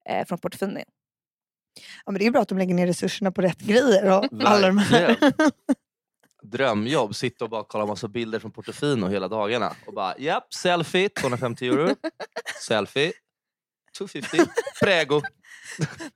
eh, 0.10 0.26
från 0.26 0.38
Portofino. 0.38 0.80
Ja, 2.06 2.12
men 2.12 2.14
det 2.14 2.24
är 2.24 2.26
ju 2.26 2.32
bra 2.32 2.42
att 2.42 2.50
de 2.50 2.58
lägger 2.58 2.74
ner 2.74 2.88
resurserna 2.88 3.32
på 3.32 3.42
rätt 3.42 3.60
grejer. 3.60 4.18
Och 4.18 4.26
alla 4.44 4.68
de 4.68 4.78
här. 4.78 5.08
Verkligen. 5.08 5.34
Drömjobb, 6.44 7.16
sitta 7.16 7.44
och 7.46 7.50
bara 7.50 7.64
kolla 7.64 7.86
massa 7.86 8.08
bilder 8.08 8.40
från 8.40 8.52
Portofino 8.52 9.08
hela 9.08 9.28
dagarna. 9.28 9.76
Och 9.86 9.94
bara, 9.94 10.18
japp, 10.18 10.54
selfie, 10.54 11.10
250 11.10 11.68
euro. 11.68 11.96
Selfie, 12.68 13.12
250. 13.98 14.38
Prego. 14.84 15.22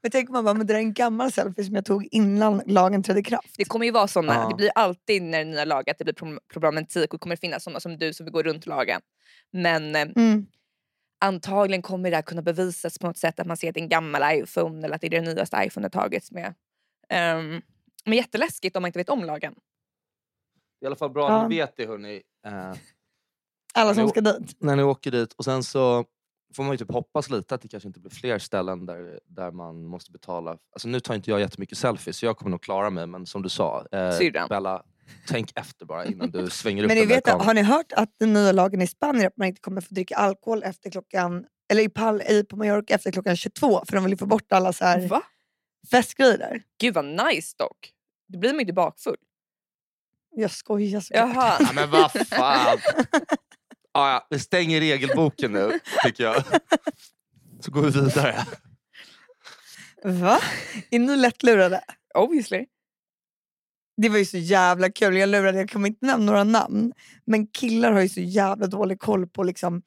Men 0.01 0.11
tänk 0.11 0.29
om 0.29 0.33
man 0.33 0.43
bara, 0.45 0.53
men 0.53 0.67
det 0.67 0.73
är 0.73 0.77
en 0.77 0.93
gammal 0.93 1.31
selfie 1.31 1.65
som 1.65 1.75
jag 1.75 1.85
tog 1.85 2.07
innan 2.11 2.61
lagen 2.65 3.03
trädde 3.03 3.19
i 3.19 3.23
kraft. 3.23 3.55
Det 3.57 3.65
kommer 3.65 3.85
ju 3.85 3.91
vara 3.91 4.07
såna. 4.07 4.33
Ja. 4.33 4.49
Det 4.49 4.55
blir 4.55 4.71
alltid 4.75 5.23
när 5.23 5.37
det 5.39 5.51
nya 5.51 5.65
lag 5.65 5.89
att 5.89 5.97
det 5.97 6.03
blir 6.03 6.13
problem- 6.13 6.39
problematik 6.53 7.13
och 7.13 7.19
det 7.19 7.21
kommer 7.21 7.35
finnas 7.35 7.63
såna 7.63 7.79
som 7.79 7.97
du 7.97 8.13
som 8.13 8.25
vill 8.25 8.33
gå 8.33 8.43
runt 8.43 8.65
lagen. 8.65 9.01
Men 9.51 9.95
eh, 9.95 10.01
Mm. 10.15 10.45
antagligen 11.25 11.81
kommer 11.81 12.09
det 12.09 12.15
här 12.17 12.23
kunna 12.23 12.41
bevisas 12.41 12.99
på 12.99 13.07
något 13.07 13.17
sätt 13.17 13.39
att 13.39 13.47
man 13.47 13.57
ser 13.57 13.67
att 13.69 13.73
det 13.73 13.79
är 13.79 13.83
en 13.83 13.89
gammal 13.89 14.21
iPhone 14.39 14.85
eller 14.85 14.95
att 14.95 15.01
det 15.01 15.07
är 15.07 15.11
det 15.11 15.21
nyaste 15.21 15.57
iPhone 15.65 15.89
tagits 15.89 16.31
med. 16.31 16.47
Um, 17.13 17.61
men 18.05 18.13
jätteläskigt 18.17 18.75
om 18.75 18.81
man 18.81 18.89
inte 18.89 18.99
vet 18.99 19.09
om 19.09 19.23
lagen. 19.23 19.55
I 20.81 20.85
alla 20.85 20.95
fall 20.95 21.09
bra 21.09 21.29
Ja. 21.29 21.41
att 21.43 21.49
ni 21.49 21.55
vet 21.55 21.77
det 21.77 21.85
hörni. 21.87 22.21
Eh, 22.47 22.73
Alla 23.73 23.93
som 23.95 24.09
ska 24.09 24.21
dit. 24.21 24.55
när 24.59 24.75
ni 24.75 24.83
åker 24.83 25.11
dit. 25.11 25.33
Och 25.33 25.45
sen 25.45 25.63
så 25.63 26.05
får 26.55 26.63
man 26.63 26.71
ju 26.71 26.77
typ 26.77 26.91
hoppas 26.91 27.29
lite 27.29 27.55
att 27.55 27.61
det 27.61 27.67
kanske 27.67 27.87
inte 27.87 27.99
blir 27.99 28.11
fler 28.11 28.39
ställen 28.39 28.85
där, 28.85 29.19
där 29.25 29.51
man 29.51 29.85
måste 29.85 30.11
betala. 30.11 30.51
Alltså 30.51 30.87
nu 30.87 30.99
tar 30.99 31.15
inte 31.15 31.29
jag 31.29 31.39
jättemycket 31.39 31.77
selfies 31.77 32.17
så 32.17 32.25
jag 32.25 32.37
kommer 32.37 32.51
nog 32.51 32.61
klara 32.61 32.89
mig. 32.89 33.07
Men 33.07 33.25
som 33.25 33.41
du 33.41 33.49
sa, 33.49 33.85
eh. 33.91 34.47
Bella, 34.49 34.83
tänk 35.27 35.51
efter 35.55 35.85
bara 35.85 36.05
innan 36.05 36.31
du 36.31 36.49
svänger 36.49 36.83
upp 36.83 36.87
Men 36.87 36.97
ni 36.97 37.05
vet, 37.05 37.25
kameran. 37.25 37.45
har 37.45 37.53
ni 37.53 37.61
hört 37.61 37.91
att 37.93 38.09
den 38.19 38.33
nya 38.33 38.51
lagen 38.51 38.81
i 38.81 38.87
Spanien 38.87 39.23
är 39.23 39.27
att 39.27 39.37
man 39.37 39.47
inte 39.47 39.61
kommer 39.61 39.81
få 39.81 39.93
dricka 39.93 40.15
alkohol 40.15 40.63
efter 40.63 40.89
klockan 40.89 41.45
eller 41.71 41.83
i, 41.83 41.89
Pal, 41.89 42.21
i 42.21 42.43
på 42.43 42.55
Mallorca 42.55 42.93
efter 42.95 43.11
klockan 43.11 43.35
22 43.35 43.83
för 43.85 43.95
de 43.95 44.03
vill 44.03 44.13
ju 44.13 44.17
få 44.17 44.25
bort 44.25 44.51
alla 44.51 44.73
så 44.73 44.85
här 44.85 45.07
Va? 45.07 45.21
festgrejer 45.91 46.37
där. 46.37 46.63
Gud 46.81 46.93
vad 46.93 47.05
nice 47.05 47.55
dock. 47.57 47.91
Då 48.27 48.39
blir 48.39 48.49
man 48.49 48.57
ju 48.57 48.61
inte 48.61 48.73
bakfull. 48.73 49.15
Jag 50.35 50.51
skojar 50.51 50.99
såklart. 50.99 51.35
Jaha. 51.35 51.57
Ja, 51.59 51.69
men 51.75 51.89
vad 51.91 52.11
fan. 52.11 52.77
Ja, 53.93 54.11
ja, 54.11 54.27
vi 54.29 54.39
stänger 54.39 54.79
regelboken 54.79 55.51
nu 55.51 55.79
tycker 56.05 56.23
jag. 56.23 56.43
Så 57.59 57.71
går 57.71 57.81
vi 57.81 57.89
vidare. 58.01 58.35
Va? 60.03 60.39
Är 60.91 60.99
ni 60.99 61.15
lättlurade? 61.15 61.83
Obviously. 62.15 62.65
Det 64.01 64.09
var 64.09 64.17
ju 64.17 64.25
så 64.25 64.37
jävla 64.37 64.91
kul. 64.91 65.17
Jag 65.17 65.29
lurade, 65.29 65.57
jag 65.57 65.69
kommer 65.69 65.87
inte 65.87 66.05
nämna 66.05 66.25
några 66.25 66.43
namn. 66.43 66.93
Men 67.25 67.47
killar 67.47 67.91
har 67.91 68.01
ju 68.01 68.09
så 68.09 68.21
jävla 68.21 68.67
dålig 68.67 68.99
koll 68.99 69.27
på 69.27 69.43
liksom, 69.43 69.81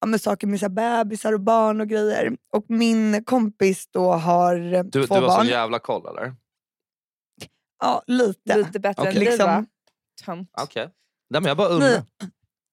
ja, 0.00 0.06
men 0.06 0.18
saker 0.18 0.46
med 0.46 0.60
så 0.60 0.64
här 0.64 0.70
bebisar 1.04 1.32
och 1.32 1.40
barn 1.40 1.80
och 1.80 1.88
grejer. 1.88 2.36
Och 2.52 2.64
min 2.68 3.24
kompis 3.24 3.88
då 3.90 4.12
har 4.12 4.74
eh, 4.74 4.84
Du, 4.84 5.06
två 5.06 5.14
du 5.14 5.20
har 5.20 5.28
barn. 5.28 5.36
sån 5.40 5.46
jävla 5.46 5.78
koll 5.78 6.06
eller? 6.06 6.34
Ja, 7.80 8.02
lite. 8.06 8.56
Lite 8.58 8.80
bättre 8.80 9.02
Okej. 9.02 9.16
än 9.16 9.24
Liksom- 9.24 9.46
va? 9.46 9.66
Tönt. 10.24 10.50
Okej. 10.60 10.90
Nej, 11.30 11.40
men 11.40 11.48
jag 11.48 11.56
bara 11.56 11.68
undrar. 11.68 12.02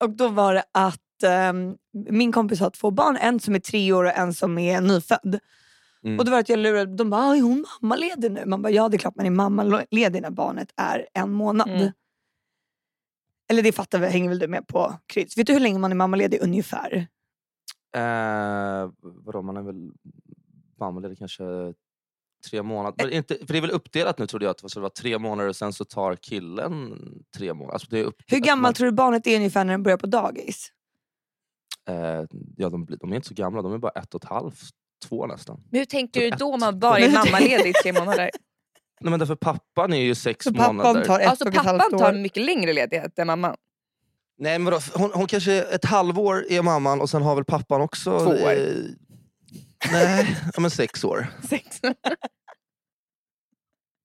Och 0.04 0.10
då 0.10 0.28
var 0.28 0.54
det 0.54 0.64
att 0.72 1.22
ehm, 1.22 1.76
min 2.10 2.32
kompis 2.32 2.60
har 2.60 2.70
två 2.70 2.90
barn, 2.90 3.16
en 3.20 3.40
som 3.40 3.54
är 3.54 3.58
tre 3.58 3.92
år 3.92 4.04
och 4.04 4.12
en 4.16 4.34
som 4.34 4.58
är 4.58 4.80
nyfödd. 4.80 5.38
Mm. 6.04 6.18
Och 6.18 6.24
då 6.24 6.30
var 6.30 6.42
det 6.42 6.48
jag 6.48 6.58
lurade, 6.58 6.96
de 6.96 7.10
bara, 7.10 7.20
"Ah, 7.22 7.36
är 7.36 7.42
hon 7.42 7.64
mammaledig 7.82 8.30
nu? 8.32 8.46
Man 8.46 8.62
bara, 8.62 8.70
ja 8.72 8.88
det 8.88 8.96
är 8.96 8.98
klart 8.98 9.16
man 9.16 9.26
är 9.26 9.30
mammaledig 9.30 10.22
när 10.22 10.30
barnet 10.30 10.68
är 10.76 11.06
en 11.14 11.32
månad. 11.32 11.68
Mm. 11.68 11.92
Eller 13.50 13.62
det 13.62 13.72
fattar 13.72 13.98
vi, 13.98 14.06
hänger 14.06 14.28
väl 14.28 14.38
du 14.38 14.48
med 14.48 14.66
på 14.66 14.94
Kryds. 15.06 15.38
Vet 15.38 15.46
du 15.46 15.52
hur 15.52 15.60
länge 15.60 15.78
man 15.78 15.90
är 15.90 15.96
mammaledig 15.96 16.38
ungefär? 16.42 17.06
Eh, 17.96 18.90
vadå, 19.02 19.42
man 19.42 19.56
är 19.56 19.62
väl 19.62 19.90
mammaledig 20.80 21.18
kanske 21.18 21.44
tre 22.50 22.62
månader. 22.62 23.04
Men 23.04 23.12
inte, 23.12 23.36
för 23.46 23.52
det 23.52 23.56
är 23.58 23.60
väl 23.60 23.70
uppdelat 23.70 24.18
nu 24.18 24.26
trodde 24.26 24.44
jag 24.44 24.50
att 24.50 24.74
det 24.74 24.80
var- 24.80 24.88
tre 24.88 25.18
månader 25.18 25.48
och 25.48 25.56
sen 25.56 25.72
så 25.72 25.84
tar 25.84 26.16
killen 26.16 26.98
tre 27.36 27.54
månader. 27.54 27.72
Alltså 27.72 27.88
det 27.90 27.98
är 27.98 28.04
upp, 28.04 28.16
Hur 28.26 28.38
gammal 28.38 28.62
man, 28.62 28.74
tror 28.74 28.86
du 28.86 28.92
barnet 28.92 29.26
är 29.26 29.36
ungefär 29.36 29.64
när 29.64 29.72
den 29.72 29.82
börjar 29.82 29.98
på 29.98 30.06
dagis? 30.06 30.70
eh, 31.88 32.24
ja, 32.56 32.68
de, 32.70 32.86
de 33.00 33.12
är 33.12 33.16
inte 33.16 33.28
så 33.28 33.34
gamla, 33.34 33.62
de 33.62 33.72
är 33.72 33.78
bara 33.78 33.92
ett 33.92 34.14
och 34.14 34.24
ett 34.24 34.30
halvt, 34.30 34.60
två 35.08 35.26
nästan. 35.26 35.60
Men 35.70 35.78
hur 35.78 35.84
tänker 35.86 36.20
du 36.20 36.26
Ett. 36.28 36.38
då 36.38 36.52
om 36.54 36.60
man 36.60 36.78
bara 36.78 36.98
är 36.98 37.12
mammaledig 37.12 37.70
i 37.70 37.72
tre 37.72 37.92
månader? 37.92 38.30
Nej, 39.00 39.10
men 39.10 39.18
därför 39.18 39.36
pappan 39.36 39.92
är 39.92 40.00
ju 40.02 40.14
sex 40.14 40.44
Så 40.44 40.54
pappan 40.54 40.76
månader. 40.76 41.04
tar 41.04 41.20
ett 41.20 41.26
Alltså 41.28 41.44
och 41.44 41.54
ett 41.54 41.56
halvt 41.56 41.78
pappan 41.80 41.94
år. 41.94 41.98
tar 41.98 42.12
en 42.12 42.22
mycket 42.22 42.42
längre 42.44 42.72
ledighet 42.72 43.18
än 43.18 43.26
mamman. 43.26 43.56
Nej, 44.38 44.58
men 44.58 44.64
vadå, 44.64 44.78
hon, 44.94 45.10
hon 45.14 45.26
kanske 45.26 45.52
ett 45.62 45.84
halvår 45.84 46.44
är 46.50 46.62
mamman 46.62 47.00
och 47.00 47.10
sen 47.10 47.22
har 47.22 47.34
väl 47.34 47.44
pappan 47.44 47.80
också... 47.80 48.18
Två 48.18 48.30
år. 48.30 48.52
Eh, 48.52 48.58
nej, 49.92 50.36
ja, 50.54 50.60
men 50.60 50.70
sex 50.70 51.04
år. 51.04 51.26
Sex. 51.48 51.80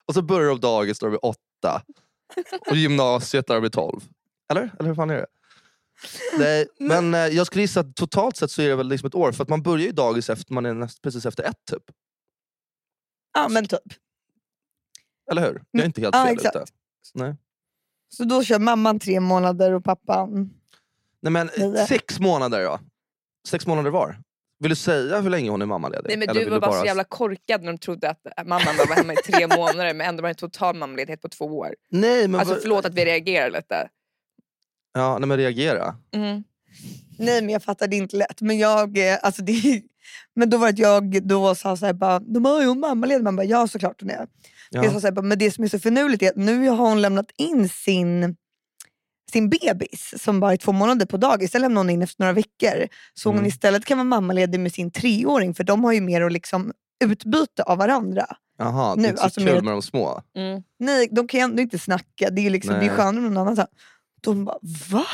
Och 0.05 0.13
så 0.13 0.21
börjar 0.21 0.49
de 0.49 0.59
dagis 0.59 0.99
då 0.99 1.05
de 1.05 1.13
är 1.13 1.25
åtta. 1.25 1.83
Och 2.69 2.75
gymnasiet 2.75 3.47
där 3.47 3.55
de 3.55 3.63
är 3.65 3.69
tolv. 3.69 3.99
Eller? 4.51 4.75
Eller 4.79 4.87
hur 4.89 4.95
fan 4.95 5.09
är 5.09 5.15
det? 5.15 5.25
Nej, 6.37 6.67
men 6.79 7.13
eh, 7.13 7.19
jag 7.19 7.47
skulle 7.47 7.61
gissa 7.61 7.79
att 7.79 7.95
totalt 7.95 8.37
sett 8.37 8.51
så 8.51 8.61
är 8.61 8.69
det 8.69 8.75
väl 8.75 8.87
liksom 8.87 9.07
ett 9.07 9.15
år. 9.15 9.31
För 9.31 9.43
att 9.43 9.49
man 9.49 9.61
börjar 9.61 9.85
ju 9.85 9.91
dagis 9.91 10.29
efter 10.29 10.53
man 10.53 10.65
är 10.65 10.73
näst, 10.73 11.01
precis 11.01 11.25
efter 11.25 11.43
ett 11.43 11.65
typ. 11.71 11.83
Ja 13.33 13.47
men 13.49 13.67
typ. 13.67 13.79
Eller 15.31 15.41
hur? 15.41 15.63
Jag 15.71 15.81
är 15.81 15.85
inte 15.85 16.01
helt 16.01 16.15
Ja, 16.15 16.25
fel 16.25 16.33
exakt. 16.35 16.55
ute. 16.55 16.65
Nej. 17.13 17.35
Så 18.09 18.23
då 18.23 18.43
kör 18.43 18.59
mamman 18.59 18.99
tre 18.99 19.19
månader 19.19 19.71
och 19.73 19.83
pappan... 19.83 20.53
Nej 21.21 21.31
men 21.31 21.49
Nio. 21.57 21.85
sex 21.87 22.19
månader 22.19 22.63
då. 22.63 22.79
Sex 23.47 23.67
månader 23.67 23.89
var. 23.89 24.21
Vill 24.59 24.69
du 24.69 24.75
säga 24.75 25.21
hur 25.21 25.29
länge 25.29 25.49
hon 25.49 25.61
är 25.61 25.65
mammaledig? 25.65 26.05
Nej, 26.07 26.17
men 26.17 26.29
Eller 26.29 26.45
du 26.45 26.49
var 26.49 26.59
bara 26.59 26.79
så 26.79 26.85
jävla 26.85 27.03
korkad 27.03 27.63
när 27.63 27.71
de 27.71 27.77
trodde 27.77 28.09
att 28.09 28.17
mamman 28.45 28.77
bara 28.77 28.87
var 28.87 28.95
hemma 28.95 29.13
i 29.13 29.15
tre 29.15 29.47
månader 29.57 29.93
men 29.93 30.07
ändå 30.07 30.21
var 30.21 30.29
det 30.29 30.31
en 30.31 30.35
total 30.35 30.75
mammaledighet 30.75 31.21
på 31.21 31.29
två 31.29 31.45
år. 31.45 31.75
Nej 31.89 32.27
men, 32.27 32.39
Alltså 32.39 32.55
förlåt 32.61 32.85
att 32.85 32.93
vi 32.93 33.05
reagerar 33.05 33.49
lite. 33.51 33.89
ja, 34.93 35.17
nej, 35.17 35.27
men 35.27 35.37
reagera. 35.37 35.95
Mm. 36.15 36.43
Nej 37.19 37.41
men 37.41 37.49
jag 37.49 37.63
fattade 37.63 37.95
inte 37.95 38.15
lätt. 38.17 38.41
Men, 38.41 38.57
jag, 38.57 38.97
eh, 38.97 39.17
alltså, 39.21 39.41
det, 39.41 39.81
men 40.35 40.49
då 40.49 40.57
var 40.57 40.67
det 40.67 40.73
att 40.73 40.79
jag 40.79 41.27
då 41.27 41.55
sa 41.55 41.77
såhär, 41.77 41.93
bara, 41.93 42.19
de 42.19 42.45
har 42.45 42.61
ju 42.61 42.67
hon 42.67 42.79
mammaledig. 42.79 43.23
Man 43.23 43.35
bara, 43.35 43.45
ja 43.45 43.67
såklart 43.67 44.01
hon 44.01 44.09
är. 44.09 44.27
Ja. 44.69 44.83
Jag 44.83 44.93
sa 44.93 44.99
såhär, 44.99 45.11
bara, 45.11 45.21
men 45.25 45.39
det 45.39 45.51
som 45.51 45.63
är 45.63 45.67
så 45.67 45.79
finurligt 45.79 46.23
är 46.23 46.29
att 46.29 46.35
nu 46.35 46.67
har 46.69 46.89
hon 46.89 47.01
lämnat 47.01 47.31
in 47.37 47.69
sin 47.69 48.35
sin 49.29 49.49
bebis 49.49 50.13
som 50.17 50.39
bara 50.39 50.53
är 50.53 50.57
två 50.57 50.71
månader 50.71 51.05
på 51.05 51.17
dagis. 51.17 51.51
Den 51.51 51.61
lämnar 51.61 51.79
hon 51.81 51.89
in 51.89 52.01
efter 52.01 52.21
några 52.23 52.33
veckor. 52.33 52.87
Så 53.13 53.29
hon 53.29 53.35
Mm. 53.37 53.47
istället 53.47 53.85
kan 53.85 53.97
vara 53.97 54.05
mammaledig 54.05 54.59
med 54.59 54.73
sin 54.73 54.91
treåring 54.91 55.53
för 55.55 55.63
de 55.63 55.83
har 55.83 55.93
ju 55.93 56.01
mer 56.01 56.21
att 56.21 56.31
liksom 56.31 56.71
utbyte 57.03 57.63
av 57.63 57.77
varandra. 57.77 58.25
Jaha, 58.57 58.95
det 58.95 59.01
Nu, 59.01 59.07
är 59.07 59.09
inte 59.09 59.19
så 59.19 59.23
alltså, 59.25 59.39
kul 59.41 59.53
med- 59.53 59.63
med 59.63 59.73
de 59.73 59.81
små. 59.81 60.21
Mm. 60.35 60.63
Nej, 60.79 61.07
de 61.11 61.27
kan 61.27 61.39
ju 61.39 61.43
ändå 61.43 61.61
inte 61.61 61.79
snacka. 61.79 62.29
Det 62.29 62.41
är, 62.41 62.43
ju 62.43 62.49
liksom, 62.49 62.73
det 62.73 62.85
är 62.85 62.89
skönare 62.89 63.21
med 63.21 63.31
någon 63.31 63.37
annan. 63.37 63.55
Så 63.55 63.61
här. 63.61 63.69
De 64.21 64.45
bara, 64.45 64.57
va? 64.91 65.05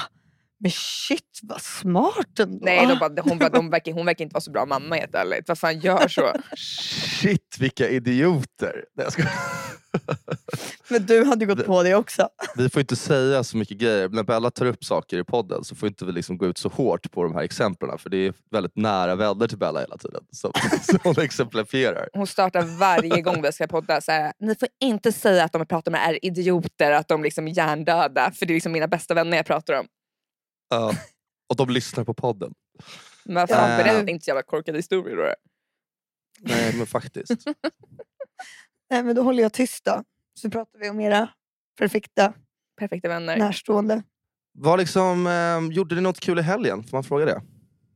Men 0.66 0.72
shit 0.72 1.40
vad 1.44 1.62
smart 1.62 2.40
ändå. 2.40 2.58
Nej, 2.62 2.88
de 2.88 3.00
bara, 3.00 3.22
hon, 3.22 3.40
bara, 3.40 3.50
de 3.50 3.70
verkar, 3.70 3.92
hon 3.92 4.06
verkar 4.06 4.26
inte 4.26 4.34
vara 4.34 4.42
så 4.42 4.52
bra 4.52 4.66
mamma 4.66 4.96
helt 4.96 5.16
ärligt. 5.16 5.48
Vad 5.48 5.60
fan 5.60 5.80
gör 5.80 6.08
så? 6.08 6.34
Shit 6.58 7.58
vilka 7.60 7.90
idioter. 7.90 8.86
Nej, 8.96 9.06
jag 9.06 9.14
skojar. 9.14 9.32
Men 10.88 11.06
du 11.06 11.26
hade 11.26 11.46
ju 11.46 11.56
gått 11.56 11.66
på 11.66 11.84
det 11.84 11.96
också. 11.96 12.30
Vi 12.56 12.70
får 12.70 12.80
inte 12.80 12.96
säga 12.96 13.44
så 13.44 13.58
mycket 13.58 13.78
grejer. 13.78 14.10
När 14.10 14.24
Bella 14.24 14.52
tar 14.52 14.66
upp 14.66 14.84
saker 14.84 15.18
i 15.18 15.24
podden 15.24 15.64
så 15.64 15.76
får 15.76 15.88
inte 15.88 16.06
vi 16.06 16.12
liksom 16.12 16.38
gå 16.38 16.46
ut 16.46 16.58
så 16.58 16.70
hårt 16.70 17.12
på 17.12 17.24
de 17.24 17.36
här 17.36 17.44
exemplen. 17.44 17.98
För 17.98 18.10
det 18.10 18.18
är 18.18 18.34
väldigt 18.52 18.76
nära 18.76 19.16
vänner 19.16 19.48
till 19.48 19.58
Bella 19.58 19.80
hela 19.80 19.98
tiden. 19.98 20.22
Som, 20.32 20.52
som 20.82 21.00
hon 21.04 21.20
exemplifierar. 21.20 22.10
Hon 22.14 22.28
startar 22.28 22.62
varje 22.62 23.22
gång 23.22 23.42
vi 23.42 23.52
ska 23.52 23.68
podda 23.68 24.02
så 24.02 24.12
här, 24.12 24.34
ni 24.40 24.56
får 24.56 24.68
inte 24.84 25.12
säga 25.12 25.44
att 25.44 25.52
de 25.52 25.60
jag 25.60 25.70
pratar 25.70 25.92
med 25.92 26.10
är 26.10 26.26
idioter, 26.26 26.92
att 26.92 27.08
de 27.08 27.24
liksom 27.24 27.48
är 27.48 27.52
hjärndöda. 27.52 28.32
För 28.32 28.46
det 28.46 28.54
är 28.54 28.56
liksom 28.56 28.72
mina 28.72 28.88
bästa 28.88 29.14
vänner 29.14 29.38
jag 29.38 29.46
pratar 29.46 29.80
om. 29.80 29.88
Ja. 30.70 30.94
och 31.50 31.56
de 31.56 31.70
lyssnar 31.70 32.04
på 32.04 32.14
podden. 32.14 32.54
Men 33.24 33.48
fan, 33.48 33.72
Ja. 33.72 33.78
berätta 33.84 34.12
inte 34.12 34.26
så 34.26 34.30
jävla 34.30 34.44
korkade 34.44 34.78
historier 34.78 35.16
då. 35.18 35.34
Nej 36.40 36.78
men 36.78 36.88
faktiskt. 36.88 37.32
Nej, 38.90 39.04
men 39.04 39.16
då 39.16 39.22
håller 39.24 39.44
jag 39.44 39.54
tyst 39.54 39.86
då. 39.86 40.04
Så 40.40 40.50
pratar 40.50 40.80
vi 40.80 40.90
om 40.90 41.00
era 41.00 41.30
perfekta 41.80 42.34
Perfekta 42.80 43.08
vänner. 43.10 43.38
närstående. 43.38 44.04
Vad 44.58 44.80
liksom, 44.80 45.28
eh, 45.28 45.76
gjorde 45.76 45.96
ni 45.96 46.02
något 46.02 46.20
kul 46.20 46.40
i 46.40 46.42
helgen? 46.42 46.84
Får 46.84 46.98
man 46.98 47.04
fråga 47.04 47.26
det? 47.26 47.42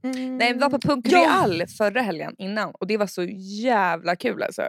Nej, 0.01 0.53
vi 0.53 0.59
var 0.59 0.69
på 0.69 0.79
Punk 0.79 1.05
Ja. 1.07 1.17
Real 1.19 1.67
förra 1.67 2.01
helgen 2.01 2.35
innan 2.37 2.71
och 2.79 2.87
det 2.87 2.97
var 2.97 3.07
så 3.07 3.23
jävla 3.63 4.15
kul 4.15 4.43
alltså. 4.43 4.61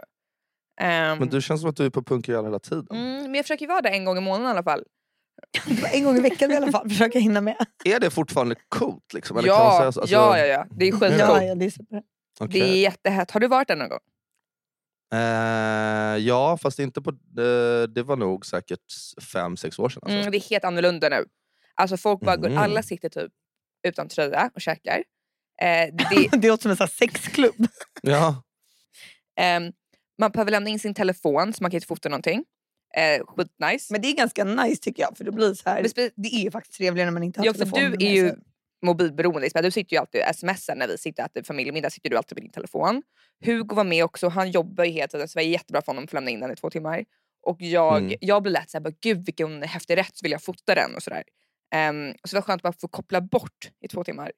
Ehm, 0.81 1.17
Men 1.19 1.29
du 1.29 1.41
känns 1.41 1.61
som 1.61 1.69
att 1.69 1.75
du 1.75 1.85
är 1.85 1.89
på 1.89 2.03
Punk 2.03 2.29
Real 2.29 2.45
hela 2.45 2.59
tiden. 2.59 2.87
mm, 2.91 3.21
men 3.23 3.33
jag 3.35 3.45
försöker 3.45 3.67
vara 3.67 3.81
där 3.81 3.89
en 3.91 4.05
gång 4.05 4.17
i 4.17 4.21
månaden 4.21 4.47
i 4.47 4.49
alla 4.49 4.63
fall. 4.63 4.83
En 5.93 6.03
gång 6.03 6.17
i 6.17 6.21
veckan 6.21 6.51
i 6.51 6.55
alla 6.55 6.71
fall, 6.71 6.89
försöka 6.89 7.19
hinna 7.19 7.41
med. 7.41 7.65
Är 7.85 7.99
det 7.99 8.09
fortfarande 8.09 8.55
coolt? 8.69 9.13
Liksom? 9.13 9.37
Eller 9.37 9.47
kan 9.49 9.57
man 9.57 9.73
Ja, 9.73 9.79
säga 9.79 9.91
så? 9.91 10.01
Alltså, 10.01 10.15
ja, 10.15 10.37
ja, 10.37 10.45
ja, 10.45 10.65
det 10.69 10.87
är 10.87 10.91
skitcoolt. 10.91 11.19
Ja, 11.19 11.43
ja, 11.43 11.55
det 11.55 11.65
är 11.65 11.69
super. 11.69 12.01
okej. 12.39 12.61
Är 12.61 12.65
jättehett. 12.75 13.31
Har 13.31 13.39
du 13.39 13.47
varit 13.47 13.67
där 13.67 13.75
någon 13.75 13.89
gång? 13.89 13.99
Eh, 15.13 16.17
ja, 16.17 16.57
fast 16.57 16.79
inte 16.79 17.01
på... 17.01 17.09
Eh, 17.11 17.83
det 17.87 18.03
var 18.03 18.15
nog 18.15 18.45
säkert 18.45 18.79
fem, 19.33 19.57
sex 19.57 19.79
år 19.79 19.89
sedan. 19.89 20.01
Alltså. 20.05 20.17
Mm, 20.19 20.31
det 20.31 20.37
är 20.37 20.49
helt 20.49 20.63
annorlunda 20.63 21.09
nu. 21.09 21.25
Alltså 21.75 21.97
folk 21.97 22.19
bara 22.19 22.35
går, 22.37 22.49
Mhm. 22.49 22.57
alla 22.57 22.83
sitter 22.83 23.09
typ 23.09 23.31
utan 23.87 24.07
tröja 24.07 24.51
och 24.55 24.61
käkar. 24.61 25.03
Eh, 25.61 25.87
det, 25.93 26.29
Det 26.37 26.47
låter 26.47 26.61
som 26.61 26.71
en 26.71 26.77
sån 26.77 26.83
här 26.87 26.93
sexklubb. 27.07 27.67
Ja. 28.01 28.43
ehm, 29.39 29.71
man 30.19 30.31
behöver 30.31 30.51
lämna 30.51 30.69
in 30.69 30.79
sin 30.79 30.93
telefon 30.93 31.53
så 31.53 31.63
man 31.63 31.71
kan 31.71 31.77
inte 31.77 31.87
fota 31.87 32.09
någonting. 32.09 32.43
Eh, 32.97 33.25
skitnice. 33.27 33.87
Men 33.93 34.01
det 34.01 34.07
är 34.07 34.15
ganska 34.15 34.43
nice 34.43 34.81
tycker 34.83 35.03
jag. 35.03 35.17
För 35.17 35.23
det 35.23 35.31
blir 35.31 35.53
så 35.53 35.69
här, 35.69 35.83
spe- 35.83 36.11
det 36.15 36.27
är 36.35 36.43
ju 36.43 36.51
faktiskt 36.51 36.77
trevligare 36.77 37.05
när 37.07 37.13
man 37.13 37.23
inte 37.23 37.39
har 37.39 37.45
Ja, 37.45 37.53
för 37.53 37.59
telefonen 37.59 37.91
du 37.91 37.97
med 37.97 38.01
är 38.07 38.11
ju 38.11 38.35
mobilberoende. 38.85 39.47
Isabel. 39.47 39.63
Du 39.63 39.71
sitter 39.71 39.93
ju 39.95 39.99
alltid 39.99 40.21
och 40.29 40.35
smsar 40.35 40.75
när 40.75 40.87
vi 40.87 40.97
sitter 40.97 41.23
och 41.23 41.29
äter 41.29 41.43
familjemiddag. 41.43 41.89
sitter 41.89 42.09
du 42.09 42.17
alltid 42.17 42.35
med 42.37 42.43
din 42.43 42.51
telefon. 42.51 43.03
Hugo 43.45 43.75
var 43.75 43.83
med 43.83 44.03
också. 44.05 44.27
Han 44.29 44.51
jobbar 44.51 44.83
ju 44.83 44.91
hela 44.91 45.07
tiden 45.07 45.27
så 45.27 45.39
det 45.39 45.43
var 45.45 45.49
jättebra 45.49 45.81
för 45.81 45.87
honom 45.87 46.03
att 46.03 46.13
lämna 46.13 46.29
in 46.31 46.39
den 46.39 46.51
i 46.51 46.55
två 46.55 46.69
timmar. 46.69 47.05
Och 47.43 47.61
jag, 47.61 47.97
Mm. 47.97 48.17
jag 48.21 48.43
blev 48.43 48.51
lätt 48.53 48.69
såhär, 48.69 48.81
bara, 48.83 48.93
gud 49.01 49.25
vilken 49.25 49.63
häftig 49.63 49.97
rätt 49.97 50.17
så 50.17 50.23
vill 50.23 50.31
jag 50.31 50.43
fota 50.43 50.75
den 50.75 50.95
och 50.95 51.03
sådär. 51.03 51.23
Um, 51.89 52.13
så 52.23 52.27
det 52.27 52.35
var 52.35 52.41
skönt 52.41 52.59
att 52.59 52.63
bara 52.63 52.73
få 52.81 52.87
koppla 52.87 53.21
bort 53.21 53.71
i 53.85 53.87
två 53.87 54.03
timmar. 54.03 54.31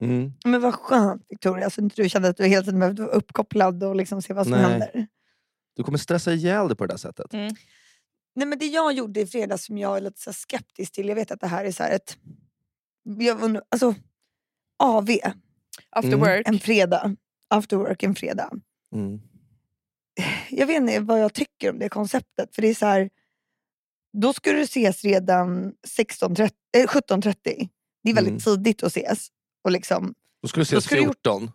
Mm. 0.00 0.32
Men 0.44 0.60
vad 0.60 0.74
skönt 0.74 1.22
Victoria, 1.28 1.70
så 1.70 1.80
inte 1.80 2.02
du 2.02 2.08
kände 2.08 2.28
att 2.28 2.36
du 2.36 2.44
hela 2.46 2.62
tiden 2.62 2.80
behövde 2.80 3.02
vara 3.02 3.12
uppkopplad 3.12 3.84
och 3.84 3.96
liksom 3.96 4.22
se 4.22 4.32
vad 4.32 4.46
som 4.46 4.52
Nej. 4.52 4.62
händer. 4.70 5.06
Du 5.74 5.82
kommer 5.82 5.98
stressa 5.98 6.32
ihjäl 6.32 6.68
dig 6.68 6.76
på 6.76 6.86
det 6.86 6.92
där 6.92 6.98
sättet. 6.98 7.32
Nej, 8.36 8.46
men 8.46 8.58
det 8.58 8.66
jag 8.66 8.92
gjorde 8.92 9.20
i 9.20 9.26
fredags 9.26 9.64
som 9.64 9.78
jag 9.78 9.96
är 9.96 10.00
lite 10.00 10.32
skeptisk 10.32 10.92
till, 10.92 11.08
jag 11.08 11.14
vet 11.14 11.30
att 11.30 11.40
det 11.40 11.46
här 11.46 11.64
är 11.64 11.72
så 11.72 11.82
här 11.82 11.90
ett... 11.96 12.18
Jag, 13.18 13.60
alltså, 13.68 13.94
AV, 14.78 15.10
After 15.90 16.08
Mm. 16.12 16.20
work. 16.20 16.48
en 16.48 16.58
fredag. 16.58 17.16
After 17.48 17.76
work 17.76 18.02
en 18.02 18.14
fredag. 18.14 18.50
Mm. 18.92 19.20
Jag 20.50 20.66
vet 20.66 20.76
inte 20.76 21.00
vad 21.00 21.20
jag 21.20 21.32
tycker 21.34 21.70
om 21.70 21.78
det 21.78 21.88
konceptet. 21.88 22.54
För 22.54 22.62
det 22.62 22.68
är 22.68 22.74
så 22.74 22.86
här, 22.86 23.10
då 24.12 24.32
ska 24.32 24.52
du 24.52 24.60
ses 24.60 25.04
redan 25.04 25.72
16.30 25.98 26.50
eh, 26.76 26.86
17.30. 26.86 27.68
Det 28.02 28.10
är 28.10 28.14
väldigt 28.14 28.46
Mm. 28.46 28.56
tidigt 28.64 28.82
att 28.82 28.96
ses. 28.96 29.28
Och 29.64 29.70
liksom, 29.70 30.14
Då 30.42 30.48
ska 30.48 30.60
du 30.60 30.62
ses 30.62 30.84
ska 30.84 30.94
du 30.94 31.02
gjort- 31.02 31.16
14. 31.24 31.50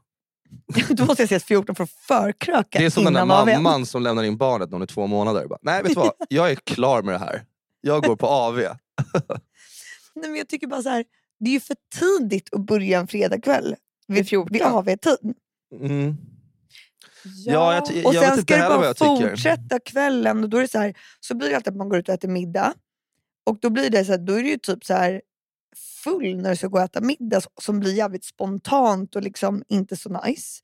då 0.90 1.06
måste 1.06 1.22
jag 1.22 1.26
ses 1.26 1.44
14 1.44 1.76
för 1.76 1.84
att 1.84 1.90
förkröka 1.90 2.80
Det 2.80 2.86
är 2.86 2.90
som 2.90 3.04
den 3.04 3.14
där 3.14 3.26
mamman 3.26 3.86
som 3.86 4.04
lämnar 4.04 4.24
in 4.24 4.38
barnet 4.38 4.70
när 4.70 4.76
hon 4.76 4.82
är 4.82 4.86
två 4.86 5.08
månader. 5.08 5.48
Bara, 5.48 5.60
Nej 5.62 5.84
vet 5.84 5.92
du 5.92 5.96
vad, 5.96 6.12
jag 6.30 6.52
är 6.52 6.56
klar 6.56 7.02
med 7.02 7.14
det 7.14 7.20
här. 7.20 7.44
Jag 7.82 8.04
går 8.04 8.16
på 8.16 8.28
AV. 8.28 8.56
Nej, 10.16 10.30
men 10.30 10.36
jag 10.36 10.48
tycker 10.48 10.68
bara 10.68 10.82
så 10.82 10.90
här, 10.90 11.06
det 11.40 11.50
är 11.50 11.54
ju 11.54 11.60
för 11.60 11.76
tidigt 12.00 12.54
att 12.54 12.62
börja 12.62 13.00
en 13.00 13.08
fredagkväll 13.08 13.76
Vid 14.08 14.18
vid, 14.18 14.30
14. 14.30 14.54
vid 14.54 14.62
AV-tid. 14.62 15.34
Mm. 15.82 16.18
Ja, 17.46 17.74
jag, 17.74 17.86
ty- 17.86 18.04
Och 18.04 18.14
jag 18.14 18.22
vet 18.22 18.30
sen 18.30 18.40
inte 18.40 18.54
ska 18.54 18.64
det 18.64 18.76
bara 18.76 18.86
jag 18.86 18.98
fortsätta 18.98 19.80
kvällen 19.80 20.44
och 20.44 20.50
då 20.50 20.58
är 20.58 20.62
det 20.62 20.68
så 20.68 20.80
här, 20.80 20.94
så 21.20 21.36
blir 21.36 21.50
det 21.50 21.56
alltid 21.56 21.74
att 21.74 21.78
man 21.78 21.90
går 21.90 22.00
ut 22.00 22.10
och 22.10 22.14
äter 22.14 22.28
middag. 22.28 22.74
Och 23.46 23.58
då 23.62 23.70
blir 23.70 23.90
det 23.90 24.06
så 24.06 24.12
här, 24.12 24.20
då 24.20 24.34
är 24.34 24.44
det 24.44 24.50
ju 24.50 24.58
typ 24.58 24.86
så 24.86 24.94
här 24.94 25.22
full 26.04 26.38
när 26.42 26.50
du 26.50 26.56
ska 26.56 26.68
gå 26.68 26.78
och 26.78 26.84
äta 26.84 27.02
middag 27.02 27.42
som 27.62 27.80
blir 27.80 27.94
jävligt 27.94 28.24
spontant 28.26 29.16
och 29.16 29.22
liksom 29.22 29.64
inte 29.68 29.96
så 29.98 30.22
nice. 30.26 30.62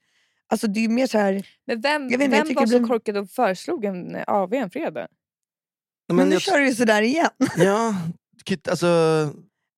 Alltså 0.49 0.67
det 0.67 0.85
är 0.85 0.89
mer 0.89 1.07
så 1.07 1.17
här, 1.17 1.47
Men 1.67 1.81
vem, 1.81 2.09
Jag 2.09 2.17
vet 2.17 2.25
inte, 2.25 2.37
jag 2.37 2.45
vem 2.45 2.55
var 2.55 2.61
det 2.61 2.67
så 2.71 2.79
blir- 2.79 2.87
korkad 2.87 3.17
och 3.17 3.29
föreslog 3.29 3.85
en 3.85 4.15
eh, 4.15 4.23
AV 4.27 4.53
en 4.53 4.69
fredag? 4.69 5.07
men, 6.07 6.15
Men 6.15 6.27
nu 6.29 6.35
jag, 6.35 6.41
kör 6.41 6.57
du 6.57 6.67
ju 6.67 6.75
sådär 6.75 7.01
igen. 7.01 7.29
ja, 7.57 7.95
alltså, 8.69 8.87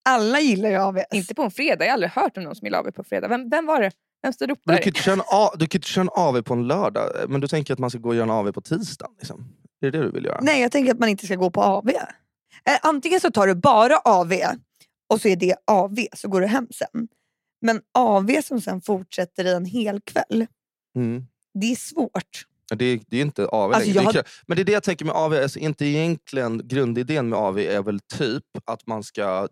Alla 0.10 0.40
gillar 0.40 0.70
ju 0.70 0.76
AVS. 0.76 1.04
Inte 1.12 1.36
på 1.36 1.42
en 1.44 1.52
fredag, 1.52 1.86
jag 1.86 1.90
har 1.92 1.94
aldrig 1.94 2.12
hört 2.12 2.38
om 2.38 2.44
någon 2.44 2.56
som 2.56 2.66
gillar 2.66 2.80
AV 2.80 2.92
på 2.92 3.04
fredag. 3.04 3.28
Vem, 3.28 3.50
vem 3.50 3.66
var 3.66 3.82
det? 3.82 3.92
Vem 4.22 4.34
stod 4.34 4.52
upp 4.52 4.60
där? 4.66 4.74
du 4.74 4.78
kan 4.78 4.84
ju 4.86 4.90
inte 4.90 5.02
köra 5.02 5.14
en 5.14 5.22
A- 5.32 5.52
du 5.54 5.68
kan 5.68 5.76
ju 5.76 5.78
inte 5.78 5.88
köra 5.88 6.02
en 6.02 6.10
AV 6.16 6.42
på 6.42 6.54
en 6.54 6.68
lördag. 6.68 7.10
Men 7.30 7.42
du 7.42 7.48
tänker 7.48 7.74
att 7.74 7.80
man 7.80 7.90
ska 7.90 8.00
gå 8.00 8.10
och 8.10 8.16
göra 8.16 8.24
en 8.24 8.30
AV 8.32 8.52
på 8.52 8.62
tisdag? 8.62 9.08
Liksom. 9.18 9.46
Är 9.82 9.92
det 9.92 9.98
det 9.98 10.04
du 10.04 10.12
vill 10.12 10.26
göra? 10.26 10.40
Nej, 10.42 10.62
jag 10.62 10.72
tänker 10.72 10.92
att 10.94 11.00
man 11.00 11.10
inte 11.10 11.26
ska 11.26 11.36
gå 11.36 11.50
på 11.52 11.62
AV. 11.64 11.90
Eh, 11.90 12.78
antingen 12.82 13.20
så 13.20 13.32
tar 13.32 13.48
du 13.48 13.56
bara 13.56 13.98
AV 13.98 14.34
och 15.10 15.22
så 15.22 15.28
är 15.28 15.36
det 15.36 15.56
AV, 15.68 15.96
så 16.16 16.28
går 16.28 16.42
du 16.42 16.48
hem 16.48 16.68
sen. 16.72 17.08
Men 17.62 17.82
AV 17.94 18.42
som 18.44 18.62
sen 18.62 18.82
fortsätter 18.82 19.46
i 19.46 19.54
en 19.54 19.66
hel 19.66 20.02
kväll, 20.02 20.46
Mm. 20.96 21.26
det 21.60 21.72
är 21.72 21.76
svårt. 21.76 22.46
Det 22.76 22.86
är, 22.86 23.00
det 23.08 23.18
är 23.18 23.22
inte 23.22 23.48
AV 23.48 23.74
Alltså, 23.74 23.94
längre. 23.94 24.06
Det 24.08 24.14
kul. 24.14 24.24
Men 24.48 24.56
det 24.56 24.62
är 24.62 24.66
det 24.66 24.72
jag 24.72 24.84
tänker 24.84 25.06
med 25.06 25.16
AV. 25.16 25.34
Alltså, 25.34 25.60
inte 25.60 25.86
egentligen, 25.86 26.62
grundidén 26.68 27.30
med 27.30 27.40
AV 27.40 27.60
är 27.60 27.82
väl 27.84 28.00
typ 28.00 28.44
att 28.66 28.88
man 28.88 29.04
ska, 29.04 29.48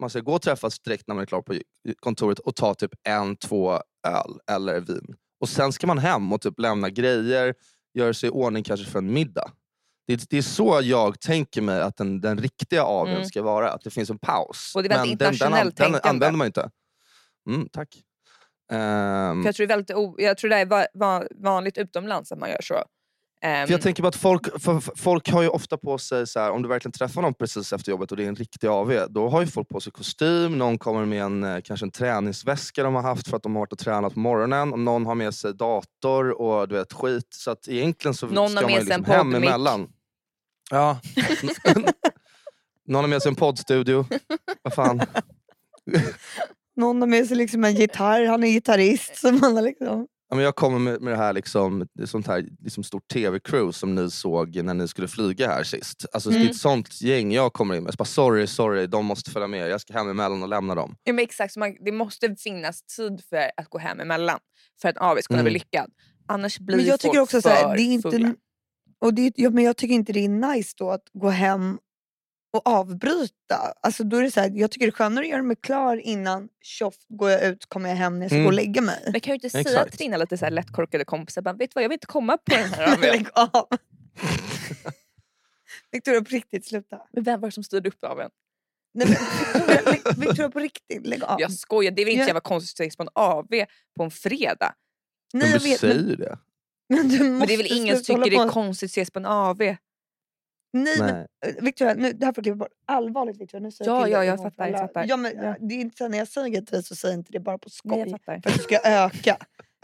man 0.00 0.10
ska 0.10 0.20
gå 0.20 0.32
och 0.34 0.42
träffas 0.42 0.80
direkt 0.80 1.06
när 1.06 1.14
man 1.14 1.22
är 1.22 1.26
klar 1.26 1.42
på 1.42 1.54
kontoret 2.00 2.38
och 2.38 2.56
ta 2.56 2.74
typ 2.74 2.90
en, 3.08 3.36
två 3.36 3.72
öl 4.06 4.38
eller 4.50 4.80
vin. 4.80 5.14
Och 5.40 5.48
sen 5.48 5.72
ska 5.72 5.86
man 5.86 5.98
hem 5.98 6.32
och 6.32 6.40
typ 6.40 6.58
lämna 6.58 6.90
grejer, 6.90 7.54
göra 7.94 8.14
sig 8.14 8.26
i 8.26 8.30
ordning 8.30 8.64
kanske 8.64 8.86
för 8.86 8.98
en 8.98 9.12
middag. 9.12 9.52
Det 10.08 10.12
är, 10.14 10.20
det 10.30 10.38
är 10.38 10.42
så 10.42 10.80
jag 10.82 11.20
tänker 11.20 11.62
mig 11.62 11.80
att 11.80 11.96
den, 11.96 12.20
den 12.20 12.38
riktiga 12.38 12.82
AWn 12.84 13.12
Mm. 13.14 13.24
ska 13.24 13.42
vara. 13.42 13.70
Att 13.70 13.80
det 13.84 13.90
finns 13.90 14.10
en 14.10 14.18
paus. 14.18 14.72
Och 14.76 14.82
det 14.82 14.88
är 14.88 14.96
väldigt 14.98 15.18
den, 15.18 15.26
den, 15.26 15.32
internationellt 15.34 15.76
den, 15.76 15.92
den 15.92 16.00
tänkande. 16.00 16.26
använder 16.26 16.38
man 16.38 16.46
inte. 16.46 16.70
Mm, 17.50 17.68
tack. 17.72 17.88
Ehm, 18.72 19.42
För 19.42 19.48
jag, 19.48 19.54
tror 19.54 19.66
det 19.66 19.72
är 19.72 19.76
väldigt 19.76 19.96
o- 19.96 20.14
jag 20.18 20.38
tror 20.38 20.50
det 20.50 20.56
är 20.56 20.66
va- 20.66 20.86
va- 20.94 21.24
vanligt 21.36 21.78
utomlands 21.78 22.32
att 22.32 22.38
man 22.38 22.50
gör 22.50 22.62
så. 22.62 22.74
Ehm, 23.42 23.66
För 23.66 23.74
jag 23.74 23.82
tänker 23.82 24.02
på 24.02 24.08
att 24.08 24.16
folk, 24.16 24.46
folk 24.96 25.30
har 25.30 25.42
ju 25.42 25.48
ofta 25.48 25.76
på 25.76 25.98
sig, 25.98 26.26
så 26.26 26.40
här, 26.40 26.50
om 26.50 26.62
du 26.62 26.68
verkligen 26.68 26.92
träffar 26.92 27.22
någon 27.22 27.34
precis 27.34 27.72
efter 27.72 27.90
jobbet 27.90 28.10
och 28.10 28.16
det 28.16 28.24
är 28.24 28.28
en 28.28 28.36
riktig 28.36 28.66
AV, 28.68 29.06
då 29.10 29.28
har 29.28 29.40
ju 29.40 29.46
folk 29.46 29.68
på 29.68 29.80
sig 29.80 29.92
kostym, 29.92 30.58
någon 30.58 30.78
kommer 30.78 31.04
med 31.04 31.22
en, 31.22 31.44
eh, 31.44 31.60
kanske 31.64 31.86
en 31.86 31.90
träningsväska 31.90 32.82
de 32.82 32.94
har 32.94 33.02
haft 33.02 33.28
för 33.28 33.36
att 33.36 33.42
de 33.42 33.54
har 33.54 33.60
varit 33.62 33.72
och 33.72 33.78
tränat 33.78 34.14
på 34.14 34.20
morgonen, 34.20 34.68
någon 34.84 35.06
har 35.06 35.14
med 35.14 35.34
sig 35.34 35.54
dator 35.54 36.40
och 36.40 36.68
du 36.68 36.74
vet 36.74 36.92
skit. 36.92 37.28
Så 37.34 37.50
att 37.50 37.68
egentligen 37.68 38.14
så 38.14 38.26
Någon 38.26 38.50
ska 38.50 38.60
man 38.62 38.70
ju 38.72 38.78
liksom 38.78 39.04
hem 39.04 39.34
emellan. 39.34 39.88
Ja. 40.70 41.00
någon 42.86 43.04
har 43.04 43.08
med 43.08 43.22
sig 43.22 43.28
en 43.28 43.34
poddstudio. 43.36 44.06
Vad 44.62 44.74
fan. 44.74 45.00
Någon 46.76 47.00
har 47.00 47.08
med 47.08 47.26
sig 47.26 47.36
liksom 47.36 47.64
en 47.64 47.74
gitarr, 47.74 48.26
han 48.26 48.44
är 48.44 48.48
gitarrist. 48.48 49.16
Så 49.16 49.32
man 49.32 49.56
har 49.56 49.62
liksom... 49.62 50.06
Ja, 50.30 50.36
men 50.36 50.44
jag 50.44 50.56
kommer 50.56 50.78
med, 50.78 51.00
med 51.02 51.12
det 51.12 51.16
här, 51.16 51.32
liksom, 51.32 51.86
sånt 52.04 52.26
här 52.26 52.44
liksom 52.64 52.84
stort 52.84 53.08
tv-crew 53.12 53.72
som 53.72 53.94
ni 53.94 54.10
såg 54.10 54.56
när 54.64 54.74
ni 54.74 54.88
skulle 54.88 55.08
flyga 55.08 55.48
här 55.48 55.62
sist. 55.62 56.04
Alltså, 56.12 56.30
Det 56.30 56.36
är 56.36 56.40
Mm. 56.40 56.50
ett 56.50 56.56
sånt 56.56 57.00
gäng 57.02 57.32
jag 57.32 57.52
kommer 57.52 57.74
in 57.74 57.82
med. 57.82 57.92
Så 57.92 57.96
bara, 57.96 58.04
sorry, 58.04 58.46
sorry, 58.46 58.86
de 58.86 59.06
måste 59.06 59.30
följa 59.30 59.46
med. 59.48 59.68
Jag 59.70 59.80
ska 59.80 59.92
hem 59.92 60.10
emellan 60.10 60.42
och 60.42 60.48
lämna 60.48 60.74
dem. 60.74 60.96
Ja, 61.04 61.12
men 61.12 61.22
exakt, 61.24 61.52
så 61.52 61.60
man, 61.60 61.76
det 61.84 61.92
måste 61.92 62.36
finnas 62.38 62.82
tid 62.82 63.20
för 63.28 63.50
att 63.56 63.68
gå 63.68 63.78
hem 63.78 64.00
emellan 64.00 64.38
för 64.82 64.88
att 64.88 64.96
AW 64.98 65.22
ska 65.22 65.32
kunna 65.32 65.40
Mm. 65.40 65.50
bli 65.50 65.58
lyckad. 65.58 65.90
Annars 66.26 66.58
blir 66.58 66.76
Men 66.76 66.84
jag 66.86 66.92
folk 66.92 67.00
tycker 67.02 67.20
också 67.20 67.42
så 67.42 67.48
för 67.48 67.56
här, 67.56 67.76
det 67.76 67.82
är 67.82 67.92
inte, 67.92 68.10
fulla. 68.10 68.34
Och 69.00 69.14
det, 69.14 69.32
ja, 69.36 69.50
men 69.50 69.64
jag 69.64 69.76
tycker 69.76 69.94
inte 69.94 70.12
det 70.12 70.24
är 70.24 70.28
nice 70.28 70.74
då 70.78 70.90
att 70.90 71.08
gå 71.12 71.28
hem 71.28 71.78
och 72.52 72.66
avbryta. 72.66 73.56
Alltså 73.82 74.04
då 74.04 74.16
är 74.16 74.22
det 74.22 74.30
så 74.30 74.40
här, 74.40 74.50
jag 74.54 74.70
tycker 74.70 74.86
det 74.86 74.90
är 74.90 74.92
skönare 74.92 75.24
att 75.24 75.30
göra 75.30 75.42
mig 75.42 75.56
klar 75.56 75.96
innan 75.96 76.48
tjoff, 76.62 76.94
går 77.08 77.30
jag 77.30 77.44
ut, 77.44 77.66
kommer 77.66 77.88
jag 77.88 77.96
hem 77.96 78.18
när 78.18 78.24
jag 78.24 78.30
ska 78.30 78.36
gå 78.38 78.42
och 78.46 78.52
Mm. 78.52 78.64
lägga 78.64 78.80
mig. 78.80 79.08
Men 79.12 79.20
kan 79.20 79.30
du 79.30 79.34
inte 79.34 79.50
säga 79.50 79.84
till 79.84 79.98
dina 79.98 80.16
lite 80.16 80.38
så 80.38 80.44
här 80.44 80.52
lättkorkade 80.52 81.04
kompisar, 81.04 81.42
bara, 81.42 81.54
vet 81.54 81.70
du 81.70 81.74
vad 81.74 81.84
jag 81.84 81.88
vill 81.88 81.96
inte 81.96 82.06
komma 82.06 82.36
på 82.38 82.42
den 82.56 82.68
här 82.72 82.92
AWn. 82.92 83.00
Lägg 83.00 83.26
av! 83.34 83.66
Victoria 85.92 86.20
på 86.20 86.30
riktigt, 86.30 86.66
sluta. 86.66 87.00
Men 87.12 87.22
vem 87.24 87.40
var 87.40 87.48
det 87.48 87.52
som 87.52 87.62
styrde 87.64 87.88
upp 87.88 88.04
AWn? 88.04 88.30
Nej, 88.94 89.16
men, 89.84 90.20
Victoria, 90.20 90.50
på 90.50 90.58
riktigt, 90.58 91.06
lägg 91.06 91.22
av. 91.24 91.40
Jag 91.40 91.52
skojar, 91.52 91.90
det 91.90 92.02
är 92.02 92.04
väl 92.04 92.12
inte 92.12 92.20
Ja. 92.20 92.24
så 92.24 92.28
jävla 92.28 92.40
konstigt 92.40 92.86
att 92.92 92.96
på 92.96 93.02
en 93.02 93.08
AW 93.14 93.66
på 93.96 94.02
en 94.04 94.10
fredag. 94.10 94.74
Nej, 95.32 95.42
Men 95.42 95.50
jag 95.50 95.60
du 95.60 95.64
vet, 95.68 95.80
säger 95.80 95.94
men, 96.04 96.16
det. 96.16 96.38
men 96.96 97.08
du 97.08 97.24
Men 97.24 97.46
det 97.46 97.54
är 97.54 97.58
väl 97.58 97.72
ingen 97.72 97.96
som 97.96 98.04
tycker 98.04 98.30
det 98.30 98.36
är 98.36 98.48
konstigt 98.48 98.86
att 98.86 98.90
ses 98.90 99.10
på 99.10 99.18
en 99.18 99.26
AW? 99.26 99.76
Nej, 100.72 100.98
men 100.98 101.14
Nej. 101.14 101.26
eh, 101.46 101.64
Victoria, 101.64 101.94
nu, 101.94 102.12
det 102.12 102.26
här 102.26 102.32
får 102.32 102.38
jag 102.38 102.44
klippa 102.44 102.56
bort. 102.56 102.68
Allvarligt 102.86 103.40
Victoria, 103.40 103.62
nu 103.64 103.70
säger 103.72 103.90
Ja, 103.90 104.04
till 104.04 104.12
ja, 104.12 104.18
dig 104.18 104.26
jag 104.26 104.32
en 104.32 104.36
gång 104.38 104.46
för 104.46 104.50
fattar, 104.50 104.66
jag 104.66 104.74
alla. 104.78 104.88
fattar. 104.88 105.04
Ja, 105.08 105.16
men, 105.16 105.32
Ja. 105.36 105.56
Det 105.60 105.74
är 105.74 105.78
inte 105.80 105.96
så, 105.96 106.08
när 106.08 106.18
jag 106.18 106.28
säger 106.28 106.56
till 106.60 106.64
dig 106.64 106.82
så 106.82 106.96
säger 106.96 107.14
jag 107.14 107.20
inte 107.20 107.32
det 107.32 107.40
bara 107.40 107.58
på 107.58 107.70
skoj. 107.70 107.90
Nej, 107.90 108.00
jag 108.00 108.10
fattar. 108.10 108.40
för 108.42 108.50
att 108.50 108.56
du 108.56 108.62
ska 108.62 108.78
öka. 108.84 109.36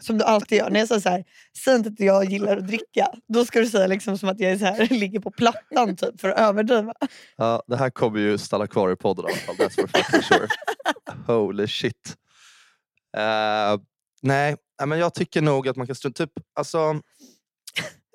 Som 0.03 0.19
du 0.19 0.25
alltid 0.25 0.59
gör. 0.59 0.71
När 0.71 0.81
jag 0.81 0.89
säger 0.89 1.01
så 1.01 1.09
här, 1.09 1.25
säg 1.65 1.75
inte 1.77 1.89
att 1.89 2.01
jag 2.01 2.25
gillar 2.25 2.57
att 2.57 2.67
dricka. 2.67 3.07
Då 3.29 3.45
ska 3.45 3.61
du 3.61 3.67
säga 3.67 3.87
liksom 3.87 4.19
som 4.19 4.29
att 4.29 4.41
jag 4.41 4.53
är 4.53 4.59
så 4.59 4.65
här, 4.65 4.87
ligger 4.95 5.21
på 5.21 5.31
plattan 5.31 5.97
typ, 5.97 6.21
för 6.21 6.29
att 6.29 6.39
överdriva. 6.39 6.95
Ja, 7.37 7.63
det 7.67 7.77
här 7.77 7.91
kommer 7.91 8.21
ju 8.21 8.39
stanna 8.39 8.67
kvar 8.67 8.91
i 8.91 8.97
podden 8.97 9.25
i 9.25 9.29
alla 9.29 9.37
fall. 9.37 9.55
That's 9.57 9.75
for 9.81 9.87
fucking 9.87 10.23
sure. 10.23 10.49
Holy 11.35 11.67
shit. 11.67 12.17
Eh, 13.17 13.23
nej, 14.25 14.57
men 14.85 14.99
jag 14.99 15.15
tycker 15.15 15.43
nog 15.43 15.69
att 15.69 15.77
man 15.77 15.87
kan 15.87 15.97
strunta... 15.97 16.27
Typ, 16.27 16.33
alltså, 16.55 17.01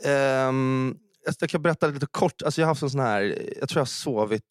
ehm, 0.05 0.95
jag- 1.25 1.35
jag 1.39 1.49
kan 1.49 1.61
berätta 1.61 1.87
lite 1.87 2.05
kort. 2.11 2.41
Alltså, 2.41 2.61
jag 2.61 2.65
har 2.67 2.71
haft 2.71 2.83
en 2.83 2.89
sån 2.89 2.99
här... 3.01 3.21
Jag 3.59 3.69
tror 3.69 3.77
jag 3.79 3.81
har 3.81 3.85
sovit... 3.85 4.43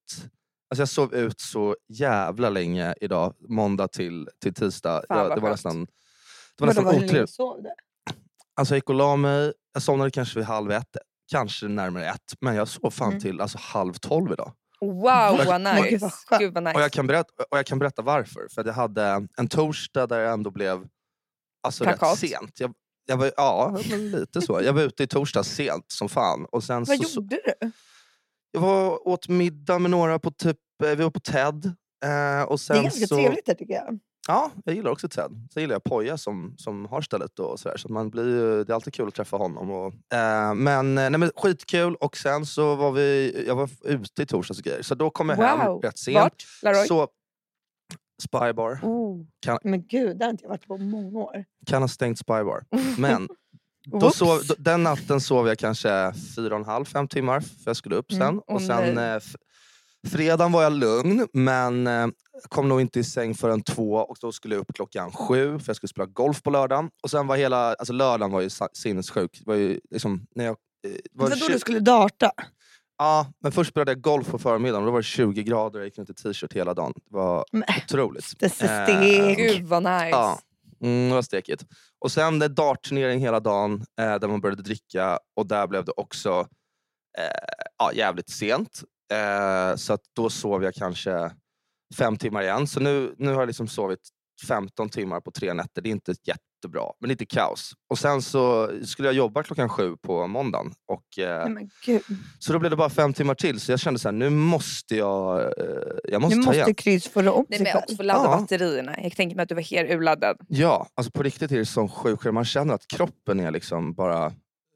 Alltså 0.70 0.82
jag 0.82 0.88
sov 0.88 1.14
ut 1.14 1.40
så 1.40 1.76
jävla 1.88 2.50
länge 2.50 2.94
idag, 3.00 3.34
måndag 3.48 3.88
till, 3.88 4.28
till 4.42 4.54
tisdag. 4.54 5.02
Fan, 5.08 5.18
jag, 5.18 5.28
vad 5.28 5.38
det 5.38 5.42
var 5.42 5.50
nästan, 5.50 5.84
det 5.84 5.88
var 6.58 6.66
nästan 6.66 6.84
vad- 6.84 6.94
hur 6.94 7.00
länge 7.00 7.10
otrevligt. 7.12 7.30
sov 7.34 7.62
du? 7.62 7.68
Alltså 8.56 8.74
jag 8.74 8.76
gick 8.76 8.88
och 8.88 8.94
la 8.94 9.16
mig, 9.16 9.52
jag 9.72 9.82
somnade 9.82 10.10
kanske 10.10 10.38
vid 10.38 10.46
halv 10.46 10.70
ett, 10.70 10.96
kanske 11.30 11.68
närmare 11.68 12.08
ett. 12.10 12.34
Men 12.40 12.54
jag 12.54 12.68
sov 12.68 12.90
fan 12.90 13.08
Mm. 13.08 13.20
till 13.20 13.40
alltså, 13.40 13.58
halv 13.60 13.92
tolv 13.94 14.32
idag. 14.32 14.52
Wow 14.80 15.46
vad 15.46 15.60
Men 15.60 15.74
nice. 15.82 16.10
gud, 16.38 16.54
vad 16.54 16.54
vad 16.54 16.62
nice. 16.64 16.74
Och 16.76 16.82
jag, 16.82 16.92
kan 16.92 17.06
berätta, 17.06 17.44
och 17.50 17.58
jag 17.58 17.66
kan 17.66 17.78
berätta 17.78 18.02
varför. 18.02 18.48
För 18.54 18.60
att 18.60 18.66
jag 18.66 18.74
hade 18.74 19.26
en 19.36 19.48
torsdag 19.48 20.06
där 20.06 20.20
jag 20.20 20.32
ändå 20.32 20.50
blev 20.50 20.86
alltså, 21.68 21.84
rätt 21.84 22.18
sent. 22.18 22.60
Jag, 22.60 22.72
jag 23.06 23.16
var, 23.16 23.32
ja, 23.36 23.78
men 23.90 24.10
lite 24.10 24.40
så. 24.40 24.60
Jag 24.62 24.72
var 24.72 24.82
ute 24.82 25.02
i 25.02 25.06
torsdags 25.06 25.48
sent 25.48 25.84
som 25.88 26.08
fan. 26.08 26.46
Och 26.52 26.64
sen 26.64 26.84
Vad 26.84 27.06
så, 27.06 27.20
gjorde 27.20 27.40
du? 27.44 27.70
jag 28.52 28.60
var 28.60 29.08
åt 29.08 29.28
middag 29.28 29.78
med 29.78 29.90
några 29.90 30.18
på 30.18 30.30
typ, 30.30 30.56
eh, 30.84 30.88
vi 30.90 31.02
var 31.04 31.10
på 31.10 31.20
TED. 31.20 31.72
Eh, 32.04 32.42
och 32.42 32.60
sen 32.60 32.74
Det 32.76 32.80
är 32.80 32.82
ganska 32.82 33.06
så, 33.06 33.14
trevligt 33.16 33.46
där 33.46 33.54
tycker 33.54 33.74
jag. 33.74 33.98
Ja, 34.30 34.50
jag 34.64 34.74
gillar 34.74 34.90
också 34.90 35.08
Ted. 35.08 35.48
Sen 35.52 35.60
gillar 35.62 35.74
jag 35.74 35.84
Poja 35.84 36.18
som, 36.18 36.54
som 36.58 36.86
har 36.86 37.00
stället 37.02 37.38
och 37.38 37.60
sådär. 37.60 37.76
Så 37.76 37.92
man 37.92 38.10
blir, 38.10 38.24
det 38.64 38.72
är 38.72 38.74
alltid 38.74 38.94
kul 38.94 39.08
att 39.08 39.14
träffa 39.14 39.36
honom. 39.36 39.70
Och, 39.70 39.86
eh, 40.18 40.54
men, 40.54 40.98
eh, 40.98 41.10
nej, 41.10 41.18
men 41.18 41.30
skitkul 41.36 41.94
och 41.94 42.16
sen 42.16 42.46
så 42.46 42.74
var 42.74 42.92
vi, 42.92 43.44
jag 43.46 43.54
var 43.54 43.70
ute 43.84 44.22
i 44.22 44.26
torsdags 44.26 44.58
och 44.60 44.64
grejer. 44.64 44.82
Så 44.82 44.94
då 44.94 45.10
kom 45.10 45.28
jag 45.28 45.36
hem 45.36 45.66
Wow. 45.66 45.80
rätt 45.82 45.98
sent. 45.98 46.16
Vart? 46.16 46.44
Laroy? 46.62 46.86
Så, 46.86 47.08
Spybar. 48.22 48.78
Oh. 48.82 49.24
Men 49.64 49.86
gud, 49.86 50.18
där 50.18 50.26
har 50.26 50.30
inte 50.30 50.44
jag 50.44 50.48
varit 50.48 50.66
på 50.66 50.76
många 50.76 51.18
år. 51.18 51.44
Kan 51.66 51.82
ha 51.82 51.88
stängt 51.88 52.18
Spybar. 52.18 52.64
Men 52.98 53.28
då 53.86 54.10
sov, 54.10 54.40
då, 54.48 54.54
den 54.58 54.82
natten 54.82 55.20
sov 55.20 55.48
jag 55.48 55.58
kanske 55.58 56.12
fyra 56.36 56.54
och 56.54 56.60
en 56.60 56.66
halv, 56.66 56.84
fem 56.84 57.08
timmar 57.08 57.40
för 57.40 57.62
jag 57.64 57.76
skulle 57.76 57.96
upp 57.96 58.12
sen. 58.12 58.22
Mm, 58.22 58.38
och 58.46 58.62
sen 58.62 58.98
eh, 58.98 59.20
fredagen 60.06 60.52
var 60.52 60.62
jag 60.62 60.72
lugn 60.72 61.26
men 61.32 61.86
eh, 61.86 62.06
kom 62.48 62.68
nog 62.68 62.80
inte 62.80 63.00
i 63.00 63.04
säng 63.04 63.34
förrän 63.34 63.62
två 63.62 63.92
och 63.94 64.16
då 64.20 64.32
skulle 64.32 64.54
jag 64.54 64.60
upp 64.62 64.74
klockan 64.74 65.12
sju 65.12 65.58
för 65.58 65.68
jag 65.68 65.76
skulle 65.76 65.88
spela 65.88 66.06
golf 66.06 66.42
på 66.42 66.50
lördagen. 66.50 66.90
Och 67.02 67.10
sen 67.10 67.26
var 67.26 67.36
hela, 67.36 67.74
alltså 67.74 67.92
lördagen 67.92 68.32
var 68.32 68.40
ju 68.40 68.50
sinnessjuk. 68.72 69.38
Det 69.38 69.46
var 69.46 69.54
ju 69.54 69.80
liksom, 69.90 70.26
när 70.34 70.44
jag, 70.44 70.56
eh, 70.86 70.90
det 70.90 71.00
var 71.12 71.28
tju- 71.30 71.52
du 71.52 71.58
skulle 71.58 71.80
darta? 71.80 72.30
Ja, 72.98 73.32
men 73.42 73.52
först 73.52 73.70
spelade 73.70 73.90
jag 73.90 74.00
golf 74.00 74.30
på 74.30 74.38
förmiddagen 74.38 74.82
och 74.82 74.86
då 74.86 74.92
var 74.92 74.98
det 74.98 75.02
20 75.04 75.42
grader 75.42 75.78
och 75.78 75.80
jag 75.80 75.86
gick 75.86 75.98
runt 75.98 76.10
i 76.10 76.14
t-shirt 76.14 76.52
hela 76.52 76.74
dagen. 76.74 76.92
Det 76.96 77.16
var 77.16 77.44
Men, 77.52 77.64
otroligt. 77.84 78.32
det 78.38 78.60
är 78.60 78.80
Eh, 78.80 78.84
stek. 78.84 79.36
Gud 79.38 79.66
vad 79.66 79.82
nice. 79.82 80.08
Ja, 80.08 80.38
mm, 80.82 81.08
det 81.08 81.14
var 81.14 81.22
stekigt. 81.22 81.64
Och 81.98 82.12
sen 82.12 82.38
det 82.38 82.48
dartturnering 82.48 83.20
hela 83.20 83.40
dagen 83.40 83.84
eh, 84.00 84.18
där 84.18 84.28
man 84.28 84.40
började 84.40 84.62
dricka 84.62 85.18
och 85.36 85.46
där 85.46 85.66
blev 85.66 85.84
det 85.84 85.92
också 85.96 86.48
eh, 87.18 87.68
ja, 87.78 87.92
jävligt 87.92 88.30
sent. 88.30 88.82
Eh, 89.12 89.76
så 89.76 89.92
att 89.92 90.02
då 90.16 90.30
sov 90.30 90.64
jag 90.64 90.74
kanske 90.74 91.30
fem 91.98 92.16
timmar 92.16 92.42
igen. 92.42 92.66
Så 92.66 92.80
nu, 92.80 93.14
nu 93.18 93.32
har 93.32 93.40
jag 93.40 93.46
liksom 93.46 93.68
sovit 93.68 94.08
15 94.48 94.88
timmar 94.88 95.20
på 95.20 95.30
tre 95.30 95.54
nätter. 95.54 95.82
Det 95.82 95.88
är 95.88 95.90
inte 95.90 96.14
jättebra, 96.58 96.84
men 97.00 97.08
lite 97.08 97.26
kaos. 97.26 97.72
Och 97.90 97.98
sen 97.98 98.22
så 98.22 98.70
skulle 98.84 99.08
jag 99.08 99.14
jobba 99.14 99.42
klockan 99.42 99.68
sju 99.68 99.96
på 99.96 100.26
måndagen. 100.26 100.72
Och, 100.88 101.18
eh, 101.24 101.48
Nej, 101.48 101.68
så 102.38 102.52
då 102.52 102.58
blev 102.58 102.70
det 102.70 102.76
bara 102.76 102.90
fem 102.90 103.12
timmar 103.12 103.34
till. 103.34 103.60
Så 103.60 103.72
jag 103.72 103.80
kände 103.80 104.00
så 104.00 104.08
här, 104.08 104.12
nu 104.12 104.30
måste 104.30 104.96
jag, 104.96 105.40
eh, 105.40 105.48
jag 106.04 106.22
måste 106.22 106.36
Nu 106.38 106.42
ta 106.44 106.52
igen. 106.52 106.62
måste 106.62 106.74
Kryds 106.74 107.08
få 107.08 107.30
om 107.30 107.46
Nej, 107.48 107.58
sig 107.58 107.66
själv. 107.66 107.82
också 107.82 107.96
få 107.96 108.02
ladda 108.02 108.24
Ja. 108.24 108.36
batterierna. 108.40 108.94
Jag 109.02 109.16
tänker 109.16 109.36
mig 109.36 109.42
att 109.42 109.48
du 109.48 109.54
var 109.54 109.62
helt 109.62 109.90
urladdad. 109.90 110.36
Ja, 110.48 110.86
alltså 110.94 111.10
på 111.12 111.22
riktigt 111.22 111.52
är 111.52 111.58
det 111.58 111.66
sån 111.66 111.88
sjuk 111.88 112.20
skillnad. 112.20 112.34
Man 112.34 112.44
känner 112.44 112.74
att 112.74 112.86
kroppen 112.88 113.40
är 113.40 113.50
liksom 113.50 113.94
bara... 113.94 114.26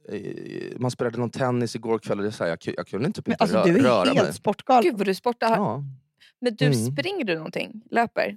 eh, 0.09 0.77
Man 0.77 0.91
spelade 0.91 1.19
någon 1.19 1.31
tennis 1.31 1.77
igår 1.77 1.99
kväll 1.99 2.19
och 2.19 2.25
det 2.25 2.33
så 2.33 2.45
här, 2.45 2.51
jag, 2.51 2.75
jag 2.77 2.87
kunde 2.87 3.13
typ 3.13 3.27
Men 3.27 3.33
inte 3.35 3.45
alltså, 3.45 3.59
rö- 3.59 3.65
du 3.65 3.79
är 3.79 3.83
röra 3.83 4.05
helt 4.05 4.23
mig. 4.23 4.33
sportgalen. 4.35 4.83
Gud 4.85 4.99
vad 4.99 5.07
du 5.07 5.15
sportar. 5.15 5.57
Ja. 5.57 5.83
Men 6.41 6.55
du, 6.57 6.65
Mm. 6.67 6.93
springer 6.93 7.25
du 7.25 7.35
någonting? 7.37 7.83
Löper? 7.91 8.37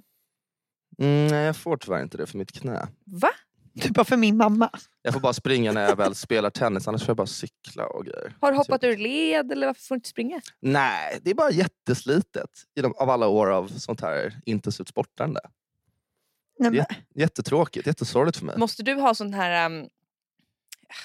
Mm, 0.98 1.26
nej, 1.26 1.44
jag 1.44 1.56
får 1.56 1.76
tyvärr 1.76 2.02
inte 2.02 2.16
det 2.16 2.26
för 2.26 2.38
mitt 2.38 2.52
knä. 2.52 2.88
Va? 3.04 3.30
Du 3.72 3.90
bara 3.90 4.04
för 4.04 4.16
min 4.16 4.36
mamma. 4.36 4.70
Jag 5.02 5.12
får 5.12 5.20
bara 5.20 5.32
springa 5.32 5.72
när 5.72 5.82
jag 5.82 5.96
väl 5.96 6.14
spelar 6.14 6.50
tennis, 6.50 6.88
annars 6.88 7.02
får 7.02 7.08
jag 7.08 7.16
bara 7.16 7.26
cykla 7.26 7.86
och 7.86 8.04
grejer. 8.04 8.36
Har 8.40 8.52
du 8.52 8.58
hoppat 8.58 8.80
Typ. 8.80 8.90
ur 8.90 8.96
led 8.96 9.52
eller 9.52 9.66
varför 9.66 9.82
får 9.82 9.94
du 9.94 9.96
inte 9.96 10.08
springa? 10.08 10.40
Nej, 10.60 11.18
det 11.22 11.30
är 11.30 11.34
bara 11.34 11.50
jätteslitet 11.50 12.50
i 12.74 12.80
de, 12.80 12.94
av 12.96 13.10
alla 13.10 13.26
år 13.28 13.50
av 13.50 13.68
sånt 13.68 14.00
här 14.00 14.40
intensivt 14.44 14.88
sportande. 14.88 15.40
Nej, 16.58 16.70
men. 16.70 16.84
Jättetråkigt, 17.14 17.86
jättesorgligt 17.86 18.38
för 18.38 18.44
mig. 18.44 18.58
Måste 18.58 18.82
du 18.82 18.94
ha 18.94 19.14
sån 19.14 19.34
här, 19.34 19.66
um, 19.66 19.88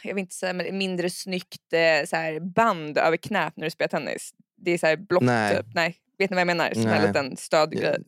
jag 0.04 0.16
vill 0.16 0.22
inte 0.22 0.36
säga 0.36 0.54
men 0.54 0.78
mindre 0.78 1.10
snyggt 1.10 1.74
eh, 1.74 2.08
så 2.08 2.16
här 2.16 2.40
band 2.40 2.98
över 2.98 3.18
knät 3.18 3.58
när 3.58 3.66
du 3.66 3.72
spelar 3.72 3.90
tennis? 3.90 4.34
Det 4.58 4.72
är 4.72 4.78
så 4.78 4.88
här 4.88 4.98
block 4.98 5.24
Nej. 5.24 5.58
typ. 5.58 5.66
Nej. 5.76 5.98
Vet 6.18 6.30
ni 6.30 6.36
vad 6.36 6.42
jag 6.42 6.48
menar? 6.48 6.74
Som 6.74 6.82
en 6.82 6.90
Nej. 6.90 7.08
liten 7.08 7.38
stödgrej. 7.38 8.04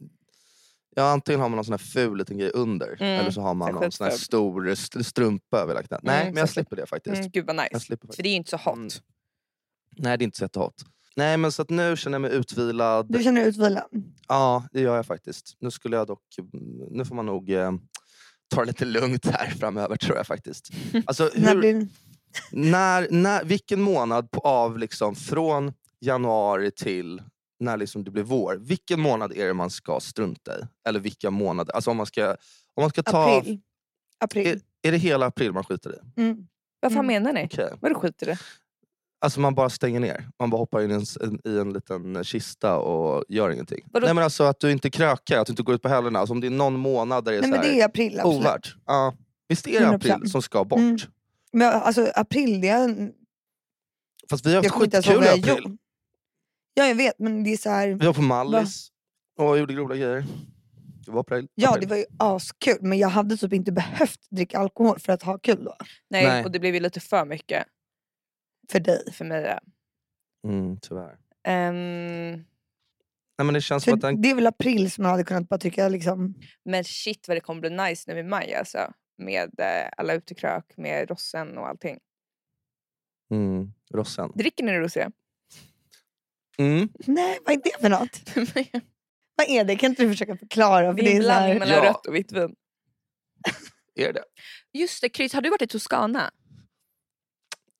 Ja, 0.95 1.03
antingen 1.11 1.41
har 1.41 1.49
man 1.49 1.55
någon 1.55 1.65
sån 1.65 1.73
här 1.73 1.77
ful 1.77 2.17
liten 2.17 2.37
grej 2.37 2.51
under 2.53 2.87
Mm, 2.87 3.19
eller 3.19 3.31
så 3.31 3.41
har 3.41 3.53
man 3.53 3.73
någon 3.73 3.91
sån 3.91 4.07
här 4.07 4.11
stor 4.17 4.69
st- 4.69 5.03
strumpa 5.03 5.57
över 5.57 5.73
hela 5.75 5.83
knät. 5.87 5.99
Nej, 6.03 6.21
Mm, 6.21 6.33
men 6.33 6.39
jag 6.41 6.49
slipper 6.49 6.75
det 6.75 6.85
faktiskt. 6.85 7.15
Mm, 7.17 7.29
gud 7.31 7.45
vad 7.45 7.55
Jag 7.55 7.63
nice. 7.73 7.79
slipper 7.85 8.07
faktiskt. 8.07 8.15
För 8.15 8.23
det 8.23 8.29
är 8.29 8.31
ju 8.31 8.37
inte 8.37 8.49
så 8.49 8.57
hot. 8.57 8.75
Mm. 8.75 8.89
Nej, 9.97 10.17
det 10.17 10.23
är 10.23 10.25
inte 10.25 10.37
så 10.37 10.43
jättehot. 10.43 10.73
Nej, 11.15 11.37
men 11.37 11.51
så 11.51 11.61
att 11.61 11.69
nu 11.69 11.97
känner 11.97 12.15
jag 12.15 12.21
mig 12.21 12.31
utvilad. 12.31 13.05
du 13.09 13.23
känner 13.23 13.41
dig 13.41 13.49
utvilad? 13.49 13.83
Ja, 14.27 14.63
det 14.71 14.81
gör 14.81 14.95
jag 14.95 15.05
faktiskt. 15.05 15.55
Nu 15.59 15.71
skulle 15.71 15.95
jag 15.97 16.07
dock... 16.07 16.21
Nu 16.91 17.05
får 17.05 17.15
man 17.15 17.25
nog 17.25 17.51
eh, 17.51 17.71
ta 18.47 18.61
det 18.61 18.67
lite 18.67 18.85
lugnt 18.85 19.25
här 19.25 19.49
framöver 19.49 19.95
tror 19.95 20.17
jag 20.17 20.27
faktiskt. 20.27 20.69
Alltså, 21.05 21.29
När 21.35 21.55
hur, 21.61 21.87
när, 22.51 23.07
när, 23.11 23.43
vilken 23.43 23.81
månad 23.81 24.31
på, 24.31 24.39
av 24.39 24.77
liksom 24.77 25.15
från 25.15 25.73
januari 25.99 26.71
till 26.71 27.21
när 27.63 27.77
liksom 27.77 28.03
det 28.03 28.11
blir 28.11 28.23
vår, 28.23 28.55
vilken 28.55 28.99
månad 28.99 29.31
är 29.37 29.47
det 29.47 29.53
man 29.53 29.69
ska 29.69 29.99
strunta 29.99 30.59
i? 30.59 30.61
Eller 30.87 30.99
vilka 30.99 31.31
månader? 31.31 31.73
Alltså 31.75 31.91
om 31.91 31.97
man 31.97 32.05
ska, 32.05 32.29
om 32.73 32.81
man 32.81 32.89
ska 32.89 33.03
ta... 33.03 33.37
April. 33.37 33.59
April. 34.23 34.47
Är, 34.47 34.87
är 34.87 34.91
det 34.91 34.97
hela 34.97 35.25
april 35.25 35.51
man 35.51 35.63
skiter 35.63 35.95
i? 35.95 36.21
Mm. 36.21 36.47
Vad 36.79 36.91
fan 36.93 37.05
Mm. 37.05 37.23
menar 37.23 37.33
ni? 37.41 37.45
Okej. 37.45 37.69
Vadå 37.81 37.95
skiter 37.99 38.27
i 38.27 38.29
det? 38.29 38.39
Alltså 39.21 39.39
man 39.39 39.55
bara 39.55 39.69
stänger 39.69 39.99
ner. 39.99 40.29
Man 40.39 40.49
bara 40.49 40.57
hoppar 40.57 40.81
in 40.81 40.91
i 40.91 40.93
en, 40.93 41.39
i 41.53 41.57
en 41.59 41.73
liten 41.73 42.23
kista 42.23 42.77
och 42.77 43.23
gör 43.29 43.49
ingenting. 43.49 43.85
Vadå? 43.91 44.05
Nej 44.05 44.13
men 44.15 44.23
alltså 44.23 44.43
att 44.43 44.59
du 44.59 44.71
inte 44.71 44.89
krökar, 44.89 45.39
att 45.39 45.47
du 45.47 45.51
inte 45.51 45.63
går 45.63 45.75
ut 45.75 45.81
på 45.81 45.89
helgerna. 45.89 46.19
Alltså 46.19 46.33
om 46.33 46.41
det 46.41 46.47
är 46.47 46.51
någon 46.51 46.79
månad 46.79 47.25
där 47.25 47.31
det 47.31 47.37
är 47.37 47.41
Nej 47.41 47.49
så 47.49 47.55
men 47.55 47.65
här 47.65 47.73
det 47.73 47.81
är 47.81 47.85
april 47.85 48.19
absolut. 48.19 48.39
ovärt. 48.39 48.75
Ja. 48.85 49.13
Visst 49.47 49.67
är 49.67 49.79
det 49.79 49.85
100%. 49.85 49.95
april 49.95 50.31
som 50.31 50.41
ska 50.41 50.63
bort? 50.63 50.79
Mm. 50.79 50.97
Men 51.53 51.73
alltså 51.73 52.11
april, 52.15 52.61
det 52.61 52.67
är... 52.69 53.11
Fast 54.29 54.45
vi 54.45 54.49
har 54.55 54.63
Jag 54.63 54.71
haft 54.71 54.91
skitkul 54.93 55.23
i 55.23 55.27
april. 55.27 55.77
Ja 56.73 56.85
jag 56.87 56.95
vet 56.95 57.19
men 57.19 57.43
det 57.43 57.53
är 57.53 57.57
så 57.57 57.69
här... 57.69 57.87
Vi 57.87 58.05
var 58.05 58.13
på 58.13 58.21
Mallis 58.21 58.91
och 59.37 59.57
gjorde 59.59 59.73
roliga 59.73 59.97
grejer. 60.07 60.25
Vad 61.07 61.19
april? 61.19 61.47
Ja, 61.55 61.77
det 61.81 61.87
var 61.87 61.95
ju 61.97 62.05
askul. 62.19 62.77
Men 62.81 62.97
jag 62.97 63.09
hade 63.09 63.37
typ 63.37 63.53
inte 63.53 63.71
behövt 63.71 64.29
dricka 64.29 64.59
alkohol 64.59 64.99
för 64.99 65.13
att 65.13 65.23
ha 65.23 65.37
kul 65.37 65.63
då. 65.63 65.75
Nej, 66.09 66.25
Nej. 66.25 66.45
och 66.45 66.51
det 66.51 66.59
blev 66.59 66.73
ju 66.73 66.79
lite 66.79 66.99
för 66.99 67.25
mycket 67.25 67.65
För 68.71 68.79
dig. 68.79 69.11
för 69.13 69.25
mig. 69.25 69.43
ja. 69.43 69.59
Mm, 70.49 70.77
tyvärr. 70.81 71.17
Ehm, 71.43 72.45
Nej, 73.37 73.45
men 73.45 73.53
det 73.53 73.61
känns 73.61 73.85
För 73.85 73.91
att 73.91 74.01
den... 74.01 74.21
det 74.21 74.29
är 74.29 74.35
väl 74.35 74.47
april 74.47 74.91
som 74.91 75.03
jag 75.03 75.11
hade 75.11 75.23
kunnat 75.23 75.49
bara 75.49 75.59
tycka 75.59 75.89
liksom... 75.89 76.35
men 76.65 76.83
shit 76.83 77.27
vad 77.27 77.37
det 77.37 77.41
kommer 77.41 77.61
bli 77.61 77.69
nice 77.69 78.13
nu 78.13 78.19
i 78.19 78.23
maj 78.23 78.55
alltså. 78.55 78.93
Med 79.17 79.59
eh, 79.59 79.89
alla 79.97 80.13
utekrök, 80.13 80.73
med 80.77 81.09
rossen 81.09 81.57
och 81.57 81.67
allting. 81.67 81.99
Mm, 83.31 83.73
rossen. 83.93 84.31
Dricker 84.35 84.63
ni 84.63 84.79
rosé? 84.79 85.07
Mm. 86.57 86.89
Nej, 87.07 87.39
vad 87.45 87.53
är 87.55 87.61
det 87.63 87.81
för 87.81 87.89
något? 87.89 88.21
Vad 89.35 89.49
är 89.49 89.63
det? 89.63 89.75
Kan 89.75 89.89
inte 89.89 90.03
du 90.03 90.09
försöka 90.09 90.37
förklara? 90.37 90.95
För 90.95 91.03
det 91.03 91.11
är 91.11 91.15
en 91.15 91.19
blandning 91.21 91.59
mellan 91.59 91.77
Ja. 91.83 91.89
rött 91.89 92.05
och 92.07 92.15
vitt 92.15 92.31
vin. 92.31 92.55
Är 93.95 94.13
det 94.13 94.23
Just 94.73 95.01
det, 95.01 95.09
Kryds, 95.09 95.33
har 95.33 95.41
du 95.41 95.49
varit 95.49 95.61
i 95.61 95.67
Toscana? 95.67 96.31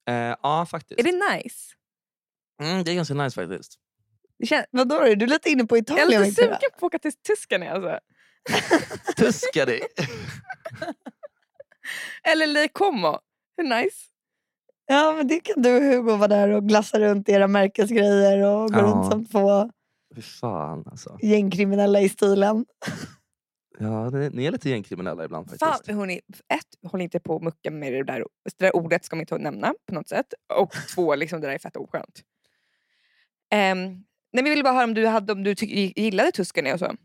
eh, 0.10 0.16
Ja, 0.44 0.66
faktiskt. 0.70 1.00
Är 1.00 1.04
det 1.04 1.36
nice? 1.36 1.74
Mm, 2.62 2.84
det 2.84 2.92
är 2.92 2.96
ganska 2.96 3.14
nice 3.14 3.36
faktiskt. 3.42 3.80
Det 4.40 4.46
känns, 4.46 4.66
Vadå, 4.72 4.96
är 5.00 5.16
du 5.16 5.26
lite 5.26 5.50
inne 5.50 5.66
på 5.66 5.78
jag 5.78 5.82
Italien? 5.84 6.22
är 6.22 6.26
lite 6.26 6.42
sugen 6.42 6.58
på 6.60 6.76
att 6.76 6.84
åka 6.84 7.00
till 7.00 7.12
Tyskland. 7.14 7.64
Alltså. 7.64 8.00
Tuskade. 9.16 9.80
Eller 12.24 12.48
Le 12.48 12.68
Como. 12.68 13.20
Hur 13.58 13.64
nice? 13.64 13.98
Ja, 14.94 15.14
men 15.18 15.28
det 15.28 15.40
kan 15.40 15.62
du 15.62 15.76
och 15.78 15.84
Hugo 15.84 16.16
vara 16.18 16.28
där 16.28 16.50
och 16.50 16.68
glassa 16.68 17.00
runt 17.00 17.30
era 17.30 17.48
märkesgrejer 17.48 18.46
och 18.48 18.72
gå 18.72 18.80
Ja. 18.80 18.84
runt 18.84 19.12
som 19.12 19.26
två 19.26 19.72
Fy 20.16 20.22
fan 20.22 20.84
alltså. 20.92 21.18
gängkriminella 21.22 22.02
i 22.02 22.10
stilen. 22.10 22.66
Ja, 23.80 24.10
ni, 24.10 24.46
är 24.46 24.52
lite 24.52 24.70
gängkriminella 24.70 25.26
ibland 25.26 25.50
faktiskt. 25.50 25.86
Fan, 25.86 25.96
hörni, 25.98 26.22
ett, 26.54 26.92
håll 26.92 27.02
inte 27.02 27.20
på 27.20 27.36
och 27.36 27.44
mucka 27.44 27.72
med 27.72 27.94
det 27.94 28.04
där, 28.04 28.20
det 28.20 28.66
där 28.66 28.76
ordet 28.76 29.06
ska 29.06 29.16
man 29.16 29.22
inte 29.22 29.38
nämna 29.38 29.74
på 29.88 29.96
något 29.96 30.08
sätt. 30.08 30.26
Och 30.54 30.74
två, 30.96 31.16
liksom, 31.16 31.42
det 31.42 31.48
där 31.48 31.54
är 31.54 31.60
fett 31.60 31.78
oskönt. 31.78 32.22
Um, 33.54 33.78
nej, 33.82 34.06
jag 34.34 34.44
ville 34.44 34.64
bara 34.64 34.74
höra 34.74 34.84
om 34.84 34.94
du, 34.94 35.08
hade, 35.08 35.34
om 35.34 35.44
du 35.44 35.56
gillade 35.96 36.32
Tuscany 36.32 36.74
och 36.74 36.80
så. 36.80 36.96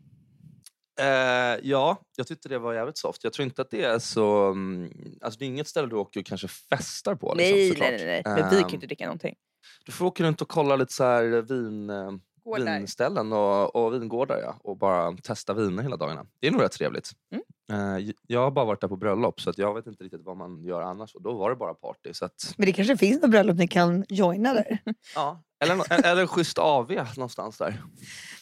Eh, 0.99 1.59
ja, 1.63 1.97
jag 2.17 2.27
tyckte 2.27 2.49
det 2.49 2.59
var 2.59 2.73
jävligt 2.73 2.97
soft. 2.97 3.23
Jag 3.23 3.33
tror 3.33 3.43
inte 3.43 3.61
att 3.61 3.71
det 3.71 3.83
är 3.83 3.99
så... 3.99 4.45
mm, 4.51 4.91
Alltså 5.21 5.39
det 5.39 5.45
är 5.45 5.47
inget 5.47 5.67
ställe 5.67 5.87
du 5.87 5.95
åker 5.95 6.19
och 6.19 6.25
kanske 6.25 6.47
festar 6.47 7.15
på. 7.15 7.33
Liksom, 7.37 7.57
nej, 7.57 7.91
nej, 7.91 8.05
nej, 8.05 8.05
nej. 8.05 8.21
Men 8.25 8.35
vi 8.35 8.41
kan 8.41 8.51
ju 8.59 8.63
Ehm, 8.65 8.73
inte 8.73 8.87
dricka 8.87 9.05
någonting. 9.05 9.35
Du 9.85 9.91
får 9.91 10.05
åka 10.05 10.23
runt 10.23 10.41
och 10.41 10.47
kolla 10.49 10.75
lite 10.75 10.93
så 10.93 11.03
här 11.03 11.41
vin, 11.41 11.89
eh, 11.89 12.11
Gårdar. 12.43 12.77
vinställen 12.77 13.33
och, 13.33 13.75
och 13.75 13.93
vingårdar 13.93 14.39
ja, 14.43 14.55
och 14.63 14.77
bara 14.77 15.17
testa 15.17 15.53
viner 15.53 15.83
hela 15.83 15.97
dagarna. 15.97 16.25
Det 16.39 16.47
är 16.47 16.51
nog 16.51 16.61
rätt 16.61 16.71
trevligt. 16.71 17.11
Mm. 17.31 17.43
Eh, 17.71 18.13
jag 18.27 18.39
har 18.39 18.51
bara 18.51 18.65
varit 18.65 18.81
där 18.81 18.87
på 18.87 18.95
bröllop 18.95 19.41
så 19.41 19.49
att 19.49 19.57
jag 19.57 19.73
vet 19.73 19.87
inte 19.87 20.03
riktigt 20.03 20.21
vad 20.23 20.37
man 20.37 20.63
gör 20.63 20.81
annars. 20.81 21.15
Och 21.15 21.21
då 21.21 21.33
var 21.33 21.49
det 21.49 21.55
bara 21.55 21.73
party. 21.73 22.13
Så 22.13 22.25
att, 22.25 22.53
Men 22.57 22.65
det 22.65 22.73
kanske 22.73 22.97
finns 22.97 23.21
något 23.21 23.31
bröllop 23.31 23.57
ni 23.57 23.67
kan 23.67 24.05
joina 24.09 24.53
där. 24.53 24.79
ja. 25.15 25.43
eller, 25.63 25.75
nå- 25.75 25.85
eller 25.89 26.21
en 26.21 26.27
schysst 26.27 26.57
AV 26.57 26.91
någonstans 26.91 27.57
där. 27.57 27.83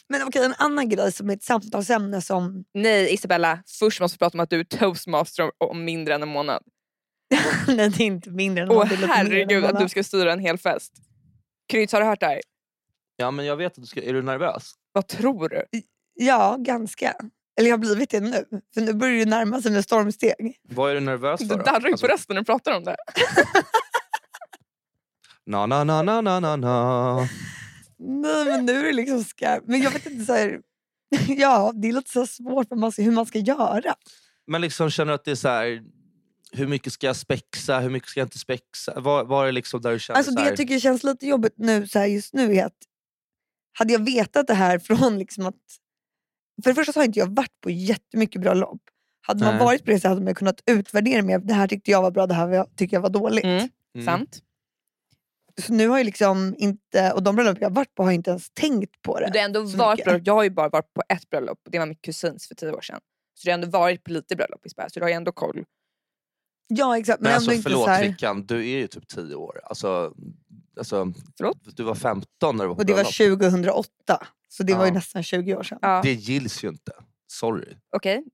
Men 0.08 0.22
okej, 0.28 0.44
en 0.44 0.54
annan 0.58 0.88
grej 0.88 1.12
som 1.12 1.30
är 1.30 1.34
ett 1.34 1.42
samtalsämne 1.42 2.20
som... 2.20 2.64
Nej 2.74 3.14
Isabella, 3.14 3.62
först 3.66 4.00
måste 4.00 4.14
vi 4.14 4.18
prata 4.18 4.38
om 4.38 4.40
att 4.40 4.50
du 4.50 4.60
är 4.60 4.64
toastmaster 4.64 5.50
om, 5.58 5.84
mindre 5.84 6.14
än 6.14 6.22
en 6.22 6.28
månad. 6.28 6.62
Nej, 7.66 7.90
det 7.90 8.02
är 8.02 8.06
inte 8.06 8.30
mindre 8.30 8.64
än 8.64 8.70
Åh 8.70 8.84
lite 8.84 8.96
mer 8.96 9.04
än 9.04 9.10
herregud 9.10 9.64
att 9.64 9.78
du 9.78 9.88
ska 9.88 10.04
styra 10.04 10.32
en 10.32 10.38
hel 10.38 10.58
fest. 10.58 10.92
Kryds, 11.68 11.92
har 11.92 12.00
du 12.00 12.06
hört 12.06 12.20
det 12.20 12.26
här? 12.26 12.40
Ja 13.20 13.30
men 13.30 13.46
jag 13.46 13.56
vet 13.56 13.72
att 13.72 13.80
du 13.80 13.86
ska... 13.86 14.02
Är 14.02 14.12
du 14.12 14.22
nervös? 14.22 14.72
Vad 14.92 15.08
tror 15.08 15.48
du? 15.48 15.62
Ja, 16.14 16.56
ganska. 16.58 17.14
Eller 17.58 17.68
jag 17.68 17.72
har 17.76 17.78
blivit 17.78 18.10
det 18.10 18.20
nu. 18.20 18.44
För 18.74 18.80
nu 18.80 18.92
börjar 18.94 19.18
det 19.24 19.30
närma 19.30 19.62
sig 19.62 19.72
med 19.72 19.84
stormsteg. 19.84 20.56
Vad 20.68 20.90
är 20.90 20.94
du 20.94 21.00
nervös 21.00 21.40
Du 21.40 21.46
för? 21.48 21.56
då? 21.56 21.62
darrar 21.62 21.80
ju 21.86 21.92
Alltså, 21.92 22.06
på 22.06 22.12
rösten 22.12 22.34
när 22.34 22.40
du 22.40 22.44
pratar 22.46 22.76
om 22.76 22.84
det. 22.84 22.96
na, 25.46 25.66
na, 25.66 25.84
na, 25.84 26.02
na, 26.02 26.20
na, 26.20 26.40
na, 26.40 26.56
na. 26.56 27.28
Nej, 27.98 28.44
men 28.44 28.66
nu 28.66 28.72
är 28.78 28.82
det 28.84 28.92
liksom 28.92 29.24
skarpt. 29.24 29.66
Men 29.68 29.80
jag 29.80 29.90
vet 29.90 30.06
inte 30.06 30.24
så 30.24 30.32
här... 30.32 30.60
Ja, 31.28 31.72
det 31.74 31.88
är 31.88 31.92
lite 31.92 32.10
så 32.10 32.26
svårt 32.26 32.66
vad 32.70 32.78
man 32.78 32.92
ska, 32.92 33.02
hur 33.02 33.12
man 33.12 33.26
ska 33.26 33.38
göra. 33.38 33.94
Men 34.46 34.60
liksom 34.60 34.90
känner 34.90 35.12
du 35.12 35.14
att 35.14 35.24
det 35.24 35.30
är 35.30 35.34
så 35.34 35.48
här... 35.48 35.82
Hur 36.52 36.66
mycket 36.66 36.92
ska 36.92 37.06
jag 37.06 37.16
spexa? 37.16 37.80
Hur 37.80 37.90
mycket 37.90 38.08
ska 38.08 38.20
jag 38.20 38.26
inte 38.26 38.38
spexa? 38.38 39.00
Vad, 39.00 39.28
vad 39.28 39.42
är 39.42 39.46
det 39.46 39.52
liksom 39.52 39.80
där 39.82 39.92
du 39.92 39.98
känner 39.98 40.18
Alltså 40.18 40.32
så 40.32 40.36
det 40.36 40.42
här, 40.42 40.48
jag 40.50 40.56
tycker 40.56 40.78
känns 40.78 41.04
lite 41.04 41.26
jobbigt 41.26 41.54
nu, 41.56 41.86
så 41.88 41.98
här, 41.98 42.06
just 42.06 42.34
nu 42.34 42.54
är 42.56 42.64
att 42.66 42.72
hade 43.78 43.92
jag 43.92 44.04
vetat 44.04 44.46
det 44.46 44.54
här 44.54 44.78
från 44.88 45.18
liksom 45.18 45.46
att... 45.46 45.54
För 46.64 46.70
det 46.70 46.74
första 46.74 46.92
så 46.92 47.00
har 47.00 47.04
inte 47.04 47.18
jag 47.18 47.36
varit 47.36 47.60
på 47.60 47.70
jättemycket 47.70 48.40
bröllop. 48.40 48.80
Hade 49.20 49.44
man 49.44 49.54
Nej. 49.54 49.64
varit 49.64 49.84
på 49.84 49.90
det 49.90 50.00
så 50.00 50.08
hade 50.08 50.20
man 50.20 50.34
kunnat 50.34 50.62
utvärdera 50.66 51.22
mer. 51.22 51.38
Det 51.38 51.54
här 51.54 51.68
tyckte 51.68 51.90
jag 51.90 52.02
var 52.02 52.10
bra, 52.10 52.26
det 52.26 52.34
här 52.34 52.66
tyckte 52.76 52.96
jag 52.96 53.00
var 53.00 53.10
dåligt. 53.10 53.44
Mm. 53.44 53.68
Mm. 53.94 54.06
Sant. 54.06 54.42
Så 55.60 55.72
nu 55.72 55.88
har 55.88 55.98
jag 55.98 56.04
liksom 56.04 56.54
inte, 56.58 57.12
och 57.12 57.22
de 57.22 57.36
bröllop 57.36 57.58
jag 57.60 57.68
har 57.68 57.74
varit 57.74 57.94
på 57.94 58.02
har 58.02 58.10
jag 58.10 58.14
inte 58.14 58.30
ens 58.30 58.50
tänkt 58.50 59.02
på 59.02 59.20
det. 59.20 59.26
Har 59.26 59.44
ändå 59.44 59.62
varit 59.62 60.04
bröllop. 60.04 60.22
Jag 60.24 60.34
har 60.34 60.42
ju 60.42 60.50
bara 60.50 60.68
varit 60.68 60.94
på 60.94 61.02
ett 61.08 61.30
bröllop 61.30 61.60
och 61.64 61.70
det 61.70 61.78
var 61.78 61.86
min 61.86 61.96
kusins 61.96 62.48
för 62.48 62.54
tio 62.54 62.72
år 62.72 62.80
sedan. 62.80 63.00
Så 63.34 63.44
du 63.44 63.50
har 63.50 63.54
ändå 63.54 63.68
varit 63.68 64.04
på 64.04 64.10
lite 64.10 64.36
bröllop 64.36 64.66
Isabella, 64.66 64.88
så 64.90 65.00
du 65.00 65.04
har 65.04 65.10
ju 65.10 65.14
ändå 65.14 65.32
koll. 65.32 65.64
Ja 66.68 66.98
exakt, 66.98 67.20
men, 67.20 67.28
Men 67.28 67.34
alltså 67.34 67.52
inte 67.52 67.62
förlåt 67.62 67.84
så 67.84 67.90
här, 67.90 68.04
Rickan, 68.04 68.46
du 68.46 68.58
är 68.58 68.78
ju 68.78 68.86
typ 68.86 69.08
10 69.08 69.34
år. 69.34 69.60
Alltså, 69.64 70.14
alltså, 70.78 71.12
Förlåt? 71.36 71.58
Du 71.76 71.82
var 71.82 71.94
15 71.94 72.56
när 72.56 72.64
du 72.64 72.68
var 72.68 72.74
på 72.74 72.80
Och 72.80 72.86
det 72.86 72.92
var 72.92 73.20
bröllop. 73.20 73.40
2008. 73.42 74.26
Så 74.48 74.62
det 74.62 74.74
var 74.74 74.84
ju 74.84 74.88
Ja. 74.90 74.94
nästan 74.94 75.22
20 75.22 75.54
år 75.56 75.62
sedan. 75.62 75.78
Ja. 75.82 76.00
Det 76.04 76.12
gills 76.12 76.64
ju 76.64 76.68
inte. 76.68 76.92
Sorry. 77.26 77.76
Okej. 77.96 78.24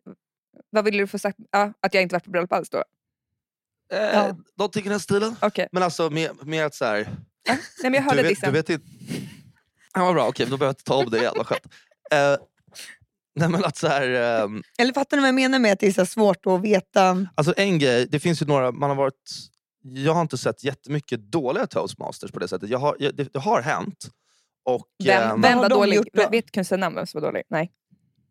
Vad 0.71 0.85
ville 0.85 0.99
du 0.99 1.07
få 1.07 1.19
sagt? 1.19 1.39
Ja, 1.51 1.73
att 1.81 1.95
jag 1.95 2.03
inte 2.03 2.15
varit 2.15 2.25
på 2.25 2.31
bröllop 2.31 2.53
alls 2.53 2.71
då? 2.71 2.79
Eh, 3.93 3.99
Ja. 3.99 4.37
Någonting 4.59 4.87
i 4.87 4.89
den 4.89 5.01
stilen. 5.01 5.37
Okej. 5.43 5.69
Men 5.73 5.83
alltså 5.83 6.11
mer, 6.11 6.65
att 6.65 6.75
så 6.75 6.85
här, 6.85 7.09
Nej 7.49 7.59
men 7.83 7.95
jag 7.95 8.03
hörde 8.03 8.17
du, 8.17 8.23
vet, 8.23 8.29
dissen. 8.31 8.53
du 8.53 8.59
vet 8.59 8.71
inte... 8.71 8.87
Ja, 9.95 10.05
vad 10.05 10.15
bra, 10.15 10.29
okej 10.29 10.47
då 10.47 10.57
behöver 10.57 10.67
jag 10.67 10.71
inte 10.73 10.85
ta 10.85 10.95
om 10.97 11.11
det 11.11 11.19
igen. 11.19 11.33
Vad 11.37 11.47
skönt. 11.47 11.67
Eh, 12.11 12.37
nej 13.35 13.49
men 13.49 13.65
att 13.65 13.77
så 13.77 13.89
här, 13.89 14.09
ehm, 14.45 14.63
Eller 14.79 14.93
fattar 14.93 15.17
ni 15.17 15.21
vad 15.21 15.29
jag 15.29 15.35
menar 15.35 15.59
med 15.59 15.73
att 15.73 15.81
det 15.81 15.87
är 15.87 15.93
så 15.93 16.07
svårt 16.07 16.47
att 16.47 16.63
veta? 16.63 17.27
alltså 17.35 17.55
en 17.57 17.79
grej, 17.79 18.07
det 18.11 18.21
finns 18.21 18.43
ju 18.43 18.47
några, 18.47 18.73
man 18.73 18.91
har 18.91 18.97
varit... 18.97 19.31
Jag 19.87 20.15
har 20.15 20.23
inte 20.23 20.39
sett 20.39 20.65
jättemycket 20.65 21.21
dåliga 21.21 21.67
toastmasters 21.67 22.33
på 22.33 22.39
det 22.39 22.49
sättet. 22.49 22.71
Jag 22.71 22.79
har, 22.79 22.97
jag, 22.99 23.15
det, 23.17 23.33
det 23.33 23.39
har 23.39 23.63
hänt. 23.63 24.09
Och, 24.65 24.87
Vem, 25.05 25.31
ehm, 25.31 25.41
vem 25.41 25.55
har 25.59 25.63
var 25.63 25.69
dålig? 25.69 25.97
gjort 25.97 26.07
då? 26.13 26.29
Vet, 26.31 26.51
kan 26.51 26.61
du 26.61 26.65
säga 26.65 26.79
namn 26.79 26.97
vem 26.97 27.07
som 27.07 27.21
var 27.21 27.29
dålig? 27.29 27.43
Nej. 27.49 27.73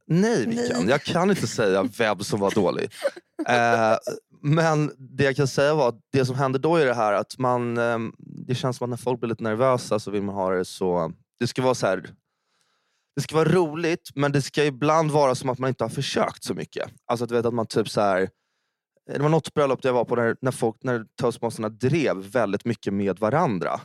Nej, 0.07 0.45
Nej. 0.47 0.63
Vickan. 0.63 0.87
Jag 0.87 1.01
kan 1.03 1.29
inte 1.29 1.47
säga 1.47 1.89
vem 1.97 2.19
som 2.19 2.39
var 2.39 2.51
dålig. 2.51 2.91
Eh, 3.47 3.97
men 4.41 4.91
det 4.97 5.23
jag 5.23 5.35
kan 5.35 5.47
säga 5.47 5.73
var 5.73 5.89
att 5.89 5.99
det 6.11 6.25
som 6.25 6.35
hände 6.35 6.59
då 6.59 6.75
är 6.75 6.85
det 6.85 6.93
här 6.93 7.13
att 7.13 7.37
man... 7.37 7.77
Eh, 7.77 7.97
det 8.17 8.55
känns 8.55 8.77
som 8.77 8.85
att 8.85 8.89
när 8.89 8.97
folk 8.97 9.19
blir 9.19 9.29
lite 9.29 9.43
nervösa 9.43 9.99
så 9.99 10.11
vill 10.11 10.23
man 10.23 10.35
ha 10.35 10.51
det 10.51 10.65
så... 10.65 11.11
Det 11.39 11.47
ska 11.47 11.61
vara 11.61 11.75
så 11.75 11.87
här... 11.87 12.09
Det 13.15 13.21
ska 13.21 13.35
vara 13.35 13.49
roligt, 13.49 14.11
men 14.15 14.31
det 14.31 14.41
ska 14.41 14.65
ibland 14.65 15.11
vara 15.11 15.35
som 15.35 15.49
att 15.49 15.59
man 15.59 15.67
inte 15.67 15.83
har 15.83 15.89
försökt 15.89 16.43
så 16.43 16.53
mycket. 16.53 16.89
Alltså 17.05 17.25
att, 17.25 17.31
vet, 17.31 17.45
att 17.45 17.53
man 17.53 17.65
typ 17.65 17.89
så 17.89 18.01
här... 18.01 18.29
Det 19.05 19.19
var 19.19 19.29
något 19.29 19.53
bröllop 19.53 19.81
där 19.81 19.89
jag 19.89 19.93
var 19.93 20.05
på 20.05 20.15
när, 20.15 20.35
när, 20.41 20.51
folk, 20.51 20.75
när 20.81 21.05
toastmasterna 21.21 21.69
drev 21.69 22.15
väldigt 22.17 22.65
mycket 22.65 22.93
med 22.93 23.19
varandra. 23.19 23.77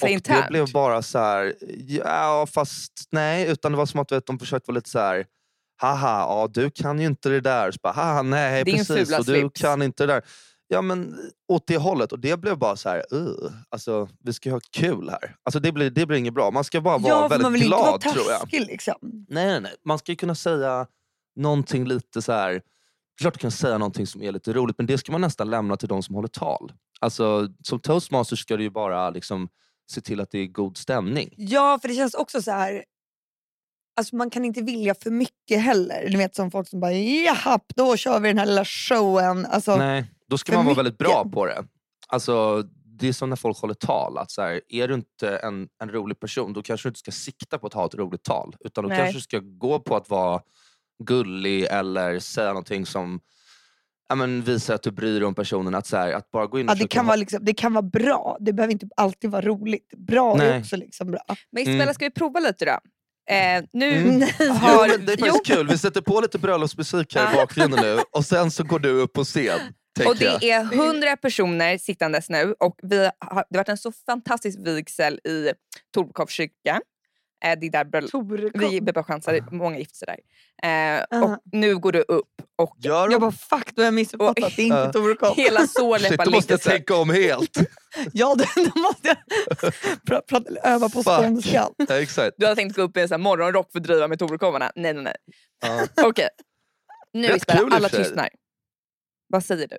Så 0.00 0.04
Och 0.04 0.08
det 0.08 0.12
internt? 0.12 0.48
blev 0.48 0.72
bara 0.72 1.02
så 1.02 1.18
här, 1.18 1.54
ja 1.88 2.46
fast 2.54 2.92
nej, 3.12 3.50
utan 3.50 3.72
det 3.72 3.78
var 3.78 3.86
som 3.86 4.00
att 4.00 4.12
vet, 4.12 4.26
de 4.26 4.38
försökte 4.38 4.70
vara 4.70 4.74
lite 4.76 4.90
så 4.90 4.98
här. 4.98 5.26
Haha, 5.80 6.18
ja, 6.20 6.48
du 6.54 6.70
kan 6.70 7.00
ju 7.00 7.06
inte 7.06 7.28
det 7.28 7.40
där. 7.40 7.70
Så 7.70 7.78
bara, 7.82 7.92
Haha, 7.92 8.22
nej 8.22 8.64
Din 8.64 8.76
precis, 8.76 9.18
och 9.18 9.24
du 9.24 9.32
slips." 9.32 9.60
kan 9.60 9.82
inte 9.82 10.06
det 10.06 10.12
där. 10.12 10.22
Ja 10.68 10.82
men 10.82 11.18
åt 11.48 11.66
det 11.66 11.76
hållet. 11.76 12.12
Och 12.12 12.18
det 12.18 12.40
blev 12.40 12.58
bara 12.58 12.76
så 12.76 12.88
här, 12.88 13.02
uh, 13.14 13.50
alltså 13.68 14.08
vi 14.24 14.32
ska 14.32 14.50
ha 14.50 14.60
kul 14.70 15.08
här. 15.10 15.36
Alltså 15.42 15.60
det 15.60 15.72
blir, 15.72 15.90
det 15.90 16.06
blir 16.06 16.18
inget 16.18 16.34
bra. 16.34 16.50
Man 16.50 16.64
ska 16.64 16.80
bara 16.80 16.98
vara 16.98 17.12
Ja, 17.12 17.28
för 17.28 17.38
man 17.38 17.52
väldigt 17.52 17.62
vill 17.62 17.62
inte 17.72 17.76
vara 17.76 17.98
glad 17.98 18.00
tror 18.14 18.30
jag. 18.30 18.40
taskig 18.40 18.60
liksom. 18.66 18.94
Nej, 19.28 19.46
nej, 19.46 19.60
nej. 19.60 19.72
Man 19.84 19.98
ska 19.98 20.12
ju 20.12 20.16
kunna 20.16 20.34
säga 20.34 20.86
någonting 21.36 21.84
lite 21.88 22.22
så 22.22 22.32
här. 22.32 22.62
Klart 23.20 23.34
du 23.34 23.38
kan 23.38 23.50
säga 23.50 23.78
någonting 23.78 24.06
som 24.06 24.22
är 24.22 24.32
lite 24.32 24.52
roligt, 24.52 24.78
men 24.78 24.86
det 24.86 24.98
ska 24.98 25.12
man 25.12 25.20
nästan 25.20 25.50
lämna 25.50 25.76
till 25.76 25.88
de 25.88 26.02
som 26.02 26.14
håller 26.14 26.28
tal. 26.28 26.72
Alltså, 27.00 27.48
som 27.62 27.80
toastmaster 27.80 28.36
ska 28.36 28.56
du 28.56 28.62
ju 28.62 28.70
bara 28.70 29.10
liksom, 29.10 29.48
se 29.90 30.00
till 30.00 30.20
att 30.20 30.30
det 30.30 30.38
är 30.38 30.46
god 30.46 30.76
stämning. 30.76 31.34
Ja, 31.36 31.78
för 31.82 31.88
det 31.88 31.94
känns 31.94 32.14
också 32.14 32.42
så 32.42 32.50
här. 32.50 32.84
Alltså 33.96 34.16
man 34.16 34.30
kan 34.30 34.44
inte 34.44 34.62
vilja 34.62 34.94
för 34.94 35.10
mycket 35.10 35.62
heller. 35.62 36.08
Du 36.10 36.18
vet 36.18 36.34
som 36.34 36.50
folk 36.50 36.68
som 36.68 36.80
bara 36.80 36.92
jaha, 36.92 37.60
då 37.76 37.96
kör 37.96 38.20
vi 38.20 38.28
den 38.28 38.38
här 38.38 38.46
lilla 38.46 38.64
showen. 38.64 39.46
Alltså, 39.46 39.76
Nej, 39.76 40.10
då 40.28 40.38
ska 40.38 40.54
man 40.54 40.64
vara 40.64 40.74
väldigt 40.74 40.98
bra 40.98 41.22
mycket. 41.24 41.34
på 41.34 41.46
det. 41.46 41.64
Alltså, 42.06 42.62
det 42.84 43.08
är 43.08 43.12
som 43.12 43.28
när 43.28 43.36
folk 43.36 43.58
håller 43.58 43.74
tal. 43.74 44.18
Att 44.18 44.30
så 44.30 44.42
här, 44.42 44.60
är 44.68 44.88
du 44.88 44.94
inte 44.94 45.36
en, 45.36 45.68
en 45.82 45.90
rolig 45.90 46.20
person, 46.20 46.52
då 46.52 46.62
kanske 46.62 46.88
du 46.88 46.90
inte 46.90 47.00
ska 47.00 47.10
sikta 47.10 47.58
på 47.58 47.66
att 47.66 47.74
ha 47.74 47.86
ett 47.86 47.94
roligt 47.94 48.22
tal. 48.22 48.56
Utan 48.60 48.84
då 48.84 48.88
Nej. 48.88 48.98
kanske 48.98 49.16
du 49.16 49.20
ska 49.20 49.38
gå 49.38 49.78
på 49.80 49.96
att 49.96 50.10
vara 50.10 50.40
gullig 51.04 51.64
eller 51.70 52.18
säga 52.18 52.48
någonting 52.48 52.86
som 52.86 53.20
ja, 54.08 54.14
men, 54.14 54.42
visar 54.42 54.74
att 54.74 54.82
du 54.82 54.90
bryr 54.90 55.20
dig 55.20 55.24
om 55.26 55.34
personen. 55.34 55.74
Att, 55.74 55.86
så 55.86 55.96
här, 55.96 56.12
att 56.12 56.30
bara 56.30 56.46
gå 56.46 56.60
in 56.60 56.68
och 56.68 56.74
ja, 56.74 56.78
det, 56.78 56.88
kan 56.88 57.04
ha- 57.04 57.08
vara 57.08 57.16
liksom, 57.16 57.44
det 57.44 57.54
kan 57.54 57.72
vara 57.72 57.82
bra, 57.82 58.36
det 58.40 58.52
behöver 58.52 58.72
inte 58.72 58.86
alltid 58.96 59.30
vara 59.30 59.42
roligt. 59.42 59.92
Bra 59.96 60.34
är 60.34 60.38
Nej. 60.38 60.60
också 60.60 60.76
liksom 60.76 61.10
bra. 61.10 61.20
Men 61.52 61.62
Isabella, 61.62 61.82
Mm. 61.82 61.94
ska 61.94 62.04
vi 62.04 62.10
prova 62.10 62.40
lite 62.40 62.64
då? 62.64 62.78
Eh, 63.34 63.64
nu 63.72 63.92
Mm. 63.96 64.20
har... 64.60 64.88
Jo, 64.88 64.96
det 65.06 65.12
är 65.12 65.16
faktiskt 65.16 65.46
kul. 65.46 65.68
Vi 65.68 65.78
sätter 65.78 66.00
på 66.00 66.20
lite 66.20 66.38
bröllopsmusik 66.38 67.14
här 67.14 67.32
i 67.32 67.36
bakgrunden 67.36 67.80
nu 67.82 67.98
och 68.12 68.24
sen 68.24 68.50
så 68.50 68.64
går 68.64 68.78
du 68.78 68.90
upp 68.90 69.12
på 69.12 69.24
scen. 69.24 69.60
Och 70.06 70.16
jag. 70.20 70.40
det 70.40 70.50
är 70.50 70.64
hundra 70.64 71.16
personer 71.16 71.78
sittandes 71.78 72.30
nu 72.30 72.54
och 72.60 72.74
vi 72.82 72.96
har, 72.98 73.12
det 73.50 73.56
har 73.56 73.58
varit 73.58 73.68
en 73.68 73.78
så 73.78 73.92
fantastisk 74.06 74.58
vigsel 74.66 75.20
i 75.24 75.50
kyrka. 76.28 76.80
Eh, 77.44 77.58
det 77.60 77.66
är 77.66 77.70
där 77.70 77.84
bröll- 77.84 78.10
vi 78.54 78.80
blir 78.80 79.02
chansar, 79.02 79.40
många 79.50 79.78
gifter 79.78 79.96
sig 79.96 80.06
där. 80.08 80.18
Eh, 80.98 81.04
Ah. 81.10 81.24
och 81.24 81.38
nu 81.52 81.78
går 81.78 81.92
du 81.92 82.00
upp 82.02 82.28
och 82.58 82.74
Gör 82.78 83.06
de? 83.08 83.12
Jag 83.12 83.20
bara 83.20 83.32
fuck, 83.32 83.74
då 83.74 83.82
har 83.82 83.84
jag 83.84 83.94
missuppfattat. 83.94 84.56
Det 84.56 84.62
är 84.62 84.66
inte 84.66 84.76
Ja. 84.78 84.92
Torekov. 84.92 85.36
hela 85.36 85.60
Shit, 85.66 85.70
Sårläppa 85.70 86.24
då 86.24 86.30
måste 86.30 86.52
jag 86.52 86.58
ligger 86.64 86.70
tänka 86.70 86.94
om 86.96 87.10
helt. 87.10 87.56
Ja, 88.12 88.34
då, 88.38 88.44
då 88.74 88.80
måste 88.80 89.08
jag 89.08 89.16
pra, 90.06 90.20
pra, 90.20 90.40
öva 90.62 90.88
på 90.88 91.02
Fuck. 91.02 91.04
skånskan. 91.04 91.74
Ja, 91.88 91.98
exakt. 92.00 92.34
Du 92.38 92.46
har 92.46 92.54
tänkt 92.54 92.76
gå 92.76 92.82
upp 92.82 92.96
i 92.96 93.00
en 93.00 93.08
sån 93.08 93.14
här 93.20 93.22
morgonrock 93.24 93.72
för 93.72 93.78
att 93.78 93.84
driva 93.84 94.08
med 94.08 94.18
Torekovarna. 94.18 94.72
Nej, 94.74 94.94
nej, 94.94 95.02
nej. 95.04 95.14
Ja. 95.62 95.86
Okej. 96.08 96.28
Nu 97.12 97.28
Rätt 97.28 97.36
Isabella, 97.36 97.58
kul 97.58 97.68
i 97.68 97.70
och 97.72 97.76
alla 97.76 97.88
för 97.88 97.96
sig. 97.96 98.04
tystnar. 98.04 98.28
Vad 99.28 99.44
säger 99.44 99.68
du? 99.68 99.76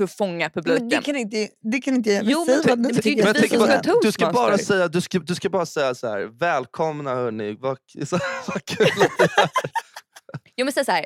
För 0.00 0.04
att 0.04 0.16
fånga 0.16 0.50
Men 0.54 0.64
publiken. 0.64 0.88
det 0.88 1.02
kan 1.02 1.16
inte, 1.16 1.48
det 1.72 1.80
kan 1.80 1.94
inte 1.94 2.10
jag 2.10 2.24
Jo, 2.24 2.44
säga 2.46 2.58
men 2.64 2.68
vad 2.68 2.78
det 2.78 2.88
du 2.88 3.02
tycker 3.02 3.24
Men 3.24 3.34
jag 3.50 3.82
bara, 3.82 4.00
du 4.02 4.12
ska 4.12 4.30
bara 4.32 4.58
säga, 4.58 4.88
du 4.88 5.00
ska, 5.00 5.18
du 5.18 5.34
ska 5.34 5.48
bara 5.50 5.66
säga 5.66 5.94
så 5.94 6.08
här, 6.08 6.20
välkomna 6.20 7.14
hörni, 7.14 7.56
vad, 7.60 7.78
så, 8.04 8.18
vad 8.46 8.64
kul 8.64 8.86
att 8.86 9.18
det 9.18 9.40
är. 9.42 9.50
Jo 10.56 10.64
men 10.64 10.72
säg 10.72 10.84
såhär, 10.84 11.04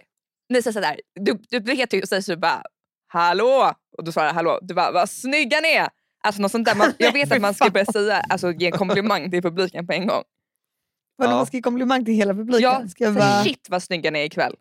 nej, 0.49 0.63
säg 0.63 0.73
såhär 0.73 1.01
du, 1.21 1.39
du 1.51 1.61
vet 1.61 1.93
ju 1.95 2.03
och 2.03 2.09
säger 2.09 2.23
så 2.23 2.37
bara 2.37 2.63
hallå 3.07 3.73
och 3.99 4.05
då 4.05 4.13
svarar 4.13 4.33
hallå, 4.33 4.59
du 4.63 4.75
bara 4.75 4.93
vad 4.93 5.11
snygga 5.11 5.61
ni 5.61 5.69
är. 5.73 5.89
Alltså 6.25 6.43
något 6.43 6.51
sånt 6.51 6.65
där. 6.67 6.75
Man, 6.75 6.93
jag 6.99 7.13
vet 7.13 7.33
att 7.33 7.41
man 7.41 7.55
ska 7.55 7.71
börja 7.71 7.87
säga, 7.87 8.17
alltså 8.29 8.53
ge 8.53 8.67
en 8.67 8.73
komplimang 8.73 9.31
till 9.31 9.43
publiken 9.43 9.87
på 9.87 9.93
en 9.93 10.07
gång. 10.07 10.23
Vadå, 11.17 11.31
Ja. 11.33 11.37
Man 11.37 11.47
ska 11.47 11.57
ge 11.57 11.63
komplimang 11.63 12.05
till 12.05 12.15
hela 12.15 12.35
publiken. 12.35 12.63
Ja, 12.63 12.89
ska 12.89 13.05
jag 13.05 13.13
så 13.13 13.19
bara... 13.19 13.43
shit 13.45 13.67
vad 13.71 13.83
snygga 13.83 14.11
ni 14.11 14.19
är 14.19 14.25
ikväll. 14.25 14.55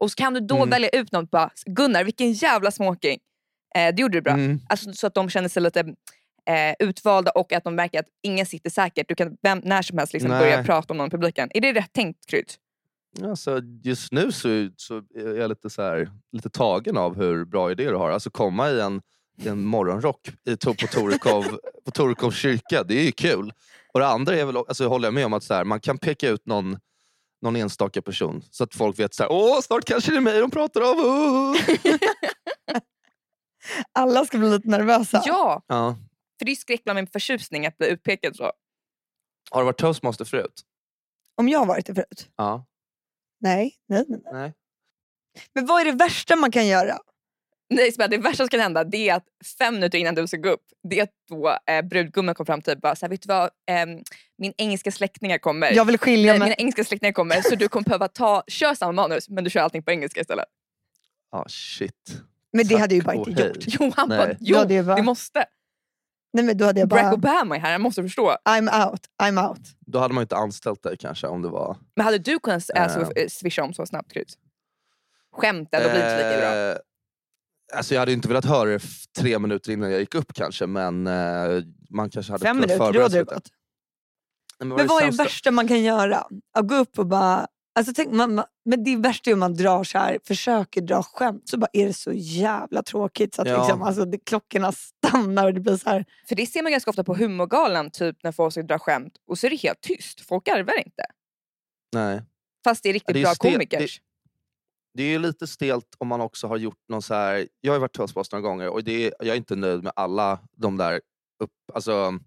Och 0.00 0.10
så 0.10 0.14
kan 0.14 0.34
du 0.34 0.40
då 0.40 0.56
Mm. 0.56 0.70
välja 0.70 0.88
ut 0.88 1.12
något 1.12 1.30
bara, 1.30 1.50
Gunnar 1.66 2.04
vilken 2.04 2.32
jävla 2.32 2.70
smoking. 2.70 3.18
Eh, 3.74 3.94
det 3.94 4.02
gjorde 4.02 4.18
du 4.18 4.22
bra. 4.22 4.32
Mm. 4.32 4.60
Alltså, 4.68 4.92
så 4.92 5.06
att 5.06 5.14
de 5.14 5.30
känner 5.30 5.48
sig 5.48 5.62
lite 5.62 5.80
eh, 6.46 6.74
utvalda 6.78 7.30
och 7.30 7.52
att 7.52 7.64
de 7.64 7.74
märker 7.74 8.00
att 8.00 8.08
ingen 8.22 8.46
sitter 8.46 8.70
säkert. 8.70 9.08
Du 9.08 9.14
kan 9.14 9.36
vem, 9.42 9.60
när 9.64 9.82
som 9.82 9.98
helst 9.98 10.12
liksom 10.12 10.30
Nej. 10.30 10.40
börja 10.40 10.64
prata 10.64 10.92
om 10.92 10.96
någon 10.96 11.06
i 11.06 11.10
publiken. 11.10 11.50
Är 11.54 11.60
det 11.60 11.72
rätt 11.72 11.92
tänkt 11.92 12.26
Krydd? 12.26 12.52
Alltså, 13.22 13.60
just 13.82 14.12
nu 14.12 14.32
så, 14.32 14.68
så 14.76 14.96
är 15.14 15.38
jag 15.38 15.48
lite, 15.48 15.70
så 15.70 15.82
här, 15.82 16.10
lite 16.32 16.50
tagen 16.50 16.96
av 16.96 17.16
hur 17.16 17.44
bra 17.44 17.70
idé 17.70 17.84
du 17.90 17.96
har. 17.96 18.10
Alltså 18.10 18.30
komma 18.30 18.70
i 18.70 18.80
en, 18.80 19.02
i 19.42 19.48
en 19.48 19.64
morgonrock 19.64 20.28
i, 20.46 20.56
på 20.56 20.74
Torekov, 20.74 21.58
på 21.84 21.90
Torekov 21.90 22.30
kyrka, 22.30 22.82
det 22.84 22.94
är 22.94 23.04
ju 23.04 23.12
kul. 23.12 23.52
Och 23.92 24.00
det 24.00 24.06
andra 24.06 24.36
är 24.36 24.44
väl, 24.44 24.56
alltså, 24.56 24.88
håller 24.88 25.06
jag 25.06 25.14
med 25.14 25.26
om 25.26 25.32
att 25.32 25.44
så 25.44 25.54
här, 25.54 25.64
man 25.64 25.80
kan 25.80 25.98
peka 25.98 26.28
ut 26.28 26.46
någon, 26.46 26.78
någon 27.42 27.56
enstaka 27.56 28.02
person 28.02 28.42
så 28.50 28.64
att 28.64 28.74
folk 28.74 28.98
vet 28.98 29.14
så 29.14 29.22
här, 29.22 29.32
åh 29.32 29.60
snart 29.60 29.84
kanske 29.84 30.10
det 30.10 30.16
är 30.16 30.20
mig 30.20 30.40
de 30.40 30.50
pratar 30.50 30.80
om. 30.80 31.56
Alla 33.92 34.24
ska 34.24 34.38
bli 34.38 34.50
lite 34.50 34.68
nervösa. 34.68 35.22
Ja, 35.26 35.62
Ja. 35.66 35.96
för 36.38 36.44
det 36.46 36.52
är 36.52 36.56
skräckbland 36.56 36.96
med 36.96 37.12
förtjusning 37.12 37.66
att 37.66 37.78
bli 37.78 37.88
utpekad 37.88 38.36
så. 38.36 38.52
Har 39.50 39.60
du 39.60 39.64
varit 39.64 39.78
toastmaster 39.78 40.24
förut? 40.24 40.62
Om 41.34 41.48
jag 41.48 41.58
har 41.58 41.66
varit 41.66 41.86
det 41.86 41.94
förut? 41.94 42.28
Ja. 42.36 42.64
Nej, 43.40 43.74
nej, 43.88 44.04
nej. 44.08 44.20
nej. 44.24 44.32
Nej. 44.32 44.52
Men 45.54 45.66
vad 45.66 45.80
är 45.80 45.84
det 45.84 45.92
värsta 45.92 46.36
man 46.36 46.50
kan 46.50 46.66
göra? 46.66 46.98
Nej, 47.70 47.88
Isabel, 47.88 48.10
det 48.10 48.18
värsta 48.18 48.36
som 48.36 48.48
kan 48.48 48.60
hända 48.60 48.84
det 48.84 49.08
är 49.08 49.14
att 49.14 49.24
fem 49.58 49.74
minuter 49.74 49.98
innan 49.98 50.14
du 50.14 50.26
ska 50.26 50.36
gå 50.36 50.48
upp, 50.48 50.64
det 50.88 50.98
är 50.98 51.02
att 51.02 51.10
då 51.28 51.58
eh, 51.66 51.82
brudgummen 51.82 52.34
kom 52.34 52.46
fram 52.46 52.62
till 52.62 52.78
bara, 52.78 52.96
så 52.96 53.06
här, 53.06 53.10
vet 53.10 53.22
du 53.22 53.26
vad, 53.28 53.50
Ehm, 53.66 54.02
min 54.38 54.52
engelska 54.56 54.90
släktingar 54.92 55.38
kommer. 55.38 55.72
Jag 55.72 55.84
vill 55.84 55.98
skilja 55.98 56.32
Nej, 56.32 56.38
mig. 56.38 56.46
mina 56.46 56.54
engelska 56.56 56.84
släktingar 56.84 57.12
kommer 57.12 57.42
så 57.42 57.54
du 57.54 57.68
kommer 57.68 57.84
behöva 57.84 58.08
ta, 58.08 58.42
kör 58.46 58.74
samma 58.74 58.92
manus 58.92 59.28
men 59.28 59.44
du 59.44 59.50
kör 59.50 59.60
allting 59.60 59.82
på 59.82 59.90
engelska 59.90 60.20
istället. 60.20 60.44
Ah, 61.30 61.44
shit. 61.48 62.22
Men 62.54 62.66
det 62.66 62.76
hade 62.76 62.94
jag 62.94 63.00
ju 63.00 63.04
bara 63.04 63.14
inte 63.16 63.42
gjort. 63.42 63.56
Jo, 63.66 63.92
han 63.96 64.08
Nej. 64.08 64.18
bara, 64.18 64.28
Då 64.28 64.36
jo 64.40 64.56
hade 64.56 64.74
jag 64.74 64.86
bara, 64.86 64.96
det 64.96 65.02
måste. 65.02 65.44
nej, 66.32 66.44
men 66.44 66.56
då 66.56 66.64
hade 66.64 66.80
jag 66.80 66.88
Barack 66.88 67.04
bara, 67.04 67.14
Obama 67.14 67.56
är 67.56 67.60
här, 67.60 67.72
han 67.72 67.80
måste 67.82 68.02
förstå. 68.02 68.36
I'm 68.48 68.86
out, 68.90 69.00
I'm 69.22 69.48
out. 69.48 69.60
Då 69.86 69.98
hade 69.98 70.14
man 70.14 70.22
inte 70.22 70.36
anställt 70.36 70.82
dig 70.82 70.96
kanske 70.96 71.26
om 71.26 71.42
det 71.42 71.48
var... 71.48 71.76
Men 71.96 72.04
hade 72.04 72.18
du 72.18 72.38
kunnat 72.38 72.64
Ja. 72.68 72.80
alltså, 72.80 73.12
eh, 73.16 73.28
swisha 73.28 73.62
om 73.64 73.74
så 73.74 73.86
snabbt 73.86 74.12
Kryds? 74.12 74.34
Skämt 75.36 75.68
ändå 75.72 75.88
blir 75.88 75.98
det 76.00 76.10
inte 76.12 76.28
lika 76.28 76.40
bra. 76.40 76.70
Eh, 76.70 76.76
Alltså 77.76 77.94
jag 77.94 78.00
hade 78.00 78.12
inte 78.12 78.28
velat 78.28 78.44
höra 78.44 78.70
det 78.70 78.80
tre 79.18 79.38
minuter 79.38 79.72
innan 79.72 79.90
jag 79.90 80.00
gick 80.00 80.14
upp 80.14 80.34
kanske 80.34 80.66
men 80.66 81.06
eh, 81.06 81.62
man 81.90 82.10
kanske 82.10 82.32
hade 82.32 82.44
Fem 82.44 82.56
kunnat 82.56 82.68
minuter, 82.68 82.78
då 82.78 82.84
förbereda 82.86 83.02
hade 83.04 83.10
sig 83.10 83.18
det 83.18 83.24
lite. 83.24 83.34
gått. 83.34 83.48
Nej, 84.60 84.68
Men 84.68 84.86
vad 84.86 85.02
är 85.02 85.10
det 85.10 85.16
värsta 85.16 85.50
man 85.50 85.68
kan 85.68 85.82
göra? 85.82 86.26
Att 86.58 86.68
gå 86.68 86.74
upp 86.74 86.98
och 86.98 87.06
bara... 87.06 87.46
Alltså 87.76 87.92
tänk, 87.96 88.12
man, 88.12 88.34
man, 88.34 88.44
men 88.64 88.84
det 88.84 88.96
värsta 88.96 89.30
är 89.30 89.34
om 89.34 89.40
man 89.40 89.54
drar 89.54 89.84
så 89.84 89.98
här, 89.98 90.18
försöker 90.24 90.80
dra 90.80 91.02
skämt 91.02 91.48
så 91.48 91.58
bara 91.58 91.68
är 91.72 91.86
det 91.86 91.94
så 91.94 92.12
jävla 92.12 92.82
tråkigt 92.82 93.34
så 93.34 93.42
att 93.42 93.48
Ja. 93.48 93.58
liksom, 93.58 93.82
alltså, 93.82 94.04
det, 94.04 94.18
klockorna 94.18 94.72
stannar 94.72 95.46
och 95.46 95.54
det 95.54 95.60
blir 95.60 95.76
så 95.76 95.90
här. 95.90 96.04
För 96.28 96.34
det 96.36 96.46
ser 96.46 96.62
man 96.62 96.72
ganska 96.72 96.90
ofta 96.90 97.04
på 97.04 97.14
humorgalan 97.14 97.90
typ 97.90 98.22
när 98.22 98.32
folk 98.32 98.52
ska 98.52 98.62
dra 98.62 98.78
skämt 98.78 99.12
och 99.26 99.38
så 99.38 99.46
är 99.46 99.50
det 99.50 99.56
helt 99.56 99.80
tyst. 99.80 100.20
Folk 100.20 100.44
garvar 100.44 100.78
inte. 100.78 101.04
Nej. 101.92 102.22
Fast 102.64 102.82
det 102.82 102.88
är 102.88 102.92
riktigt 102.92 103.14
det 103.14 103.20
är 103.20 103.24
bra 103.24 103.34
stel- 103.34 103.52
komikers. 103.52 104.00
Det 104.94 105.02
är 105.02 105.08
ju 105.08 105.18
lite 105.18 105.46
stelt 105.46 105.94
om 105.98 106.08
man 106.08 106.20
också 106.20 106.46
har 106.46 106.56
gjort 106.56 106.78
någon 106.88 107.02
så 107.02 107.14
här... 107.14 107.48
Jag 107.60 107.72
har 107.72 107.78
varit 107.80 107.92
toastmaster 107.92 108.36
några 108.36 108.48
gånger 108.48 108.68
och 108.68 108.84
det 108.84 109.06
är, 109.06 109.14
jag 109.18 109.28
är 109.28 109.36
inte 109.36 109.56
nöjd 109.56 109.82
med 109.84 109.92
alla 109.96 110.38
de 110.56 110.76
där 110.76 111.00
upp... 111.38 111.50
Alltså, 111.74 112.18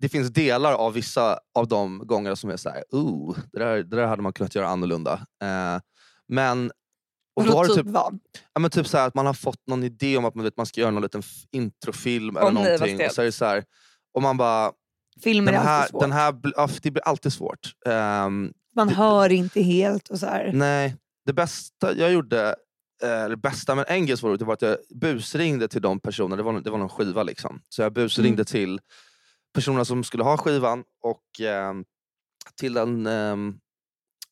det 0.00 0.08
finns 0.08 0.30
delar 0.30 0.72
av 0.72 0.92
vissa 0.92 1.38
av 1.54 1.68
de 1.68 1.98
gångerna 2.06 2.36
som 2.36 2.50
är 2.50 2.56
så 2.56 2.70
här, 2.70 2.84
det 3.52 3.58
där, 3.58 3.76
det 3.76 3.96
där 3.96 4.06
hade 4.06 4.22
man 4.22 4.32
kunnat 4.32 4.54
göra 4.54 4.68
annorlunda. 4.68 5.12
Eh, 5.42 5.80
men... 6.28 6.72
Och 7.36 7.46
då 7.46 7.52
har 7.52 7.64
typ 7.64 7.86
vad? 7.86 8.18
Ja, 8.54 8.60
men 8.60 8.70
typ 8.70 8.86
så 8.86 8.98
här, 8.98 9.06
att 9.06 9.14
man 9.14 9.26
har 9.26 9.34
fått 9.34 9.66
någon 9.66 9.84
idé 9.84 10.16
om 10.16 10.24
att 10.24 10.34
man, 10.34 10.44
vet, 10.44 10.56
man 10.56 10.66
ska 10.66 10.80
göra 10.80 10.90
någon 10.90 11.02
liten 11.02 11.22
introfilm 11.50 12.36
eller 12.36 12.50
nej, 12.50 12.54
vad 12.54 12.64
någonting. 12.64 12.96
stelt. 12.96 13.10
och 13.10 13.14
så 13.14 13.20
är 13.20 13.26
det 13.26 13.32
så 13.32 13.44
här, 13.44 13.64
och 14.14 14.22
man 14.22 14.36
bara, 14.36 14.72
Filmer 15.22 15.52
den 15.52 15.60
är 15.60 15.64
här, 15.64 15.78
alltid 15.78 15.90
svårt. 15.90 16.00
den 16.02 16.12
här, 16.12 16.34
ja, 16.56 16.68
det 16.82 16.90
blir 16.90 17.02
alltid 17.08 17.32
svårt. 17.32 17.72
Ehm, 17.86 18.52
man 18.76 18.86
det- 18.88 18.94
hör 18.94 19.32
inte 19.32 19.62
helt 19.62 20.08
och 20.08 20.18
så 20.18 20.26
här. 20.26 20.50
nej, 20.54 20.96
det 21.26 21.32
bästa 21.32 21.94
jag 21.96 22.12
gjorde, 22.12 22.54
eh, 23.02 23.22
eller 23.22 23.36
bästa 23.36 23.74
men 23.74 23.84
en 23.88 24.06
grej 24.06 24.16
som 24.16 24.26
var 24.26 24.30
roligt, 24.30 24.46
var 24.46 24.54
att 24.54 24.62
jag 24.62 24.76
busringde 24.94 25.68
till 25.68 25.82
de 25.82 26.00
personerna, 26.00 26.36
det 26.36 26.42
var, 26.42 26.60
det 26.60 26.70
var 26.70 26.78
någon 26.78 26.88
skiva 26.88 27.22
liksom. 27.22 27.60
Så 27.68 27.82
jag 27.82 27.92
busringde 27.92 28.30
Mm. 28.42 28.44
till 28.44 28.80
personerna 29.54 29.84
som 29.84 30.04
skulle 30.04 30.22
ha 30.24 30.36
skivan 30.36 30.84
och 31.02 31.40
ehm, 31.46 31.84
till 32.60 32.74
den 32.74 33.06
ehm, 33.06 33.54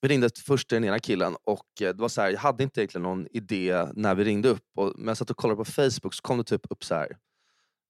vi 0.00 0.08
ringde 0.08 0.30
först 0.46 0.68
till 0.68 0.76
den 0.76 0.84
ena 0.84 0.98
killen 0.98 1.36
och 1.44 1.82
eh, 1.82 1.88
det 1.94 2.00
var 2.02 2.08
så 2.08 2.20
här, 2.20 2.30
jag 2.30 2.38
hade 2.40 2.62
inte 2.62 2.80
egentligen 2.80 3.02
någon 3.02 3.26
idé 3.30 3.86
när 3.94 4.14
vi 4.14 4.24
ringde 4.24 4.48
upp. 4.48 4.64
Och, 4.76 4.92
men 4.96 5.08
jag 5.08 5.16
satt 5.16 5.30
och 5.30 5.36
kollade 5.36 5.56
på 5.56 5.64
Facebook 5.64 6.14
så 6.14 6.22
kom 6.22 6.38
det 6.38 6.44
typ 6.44 6.66
upp 6.70 6.84
så 6.84 6.94
här, 6.94 7.08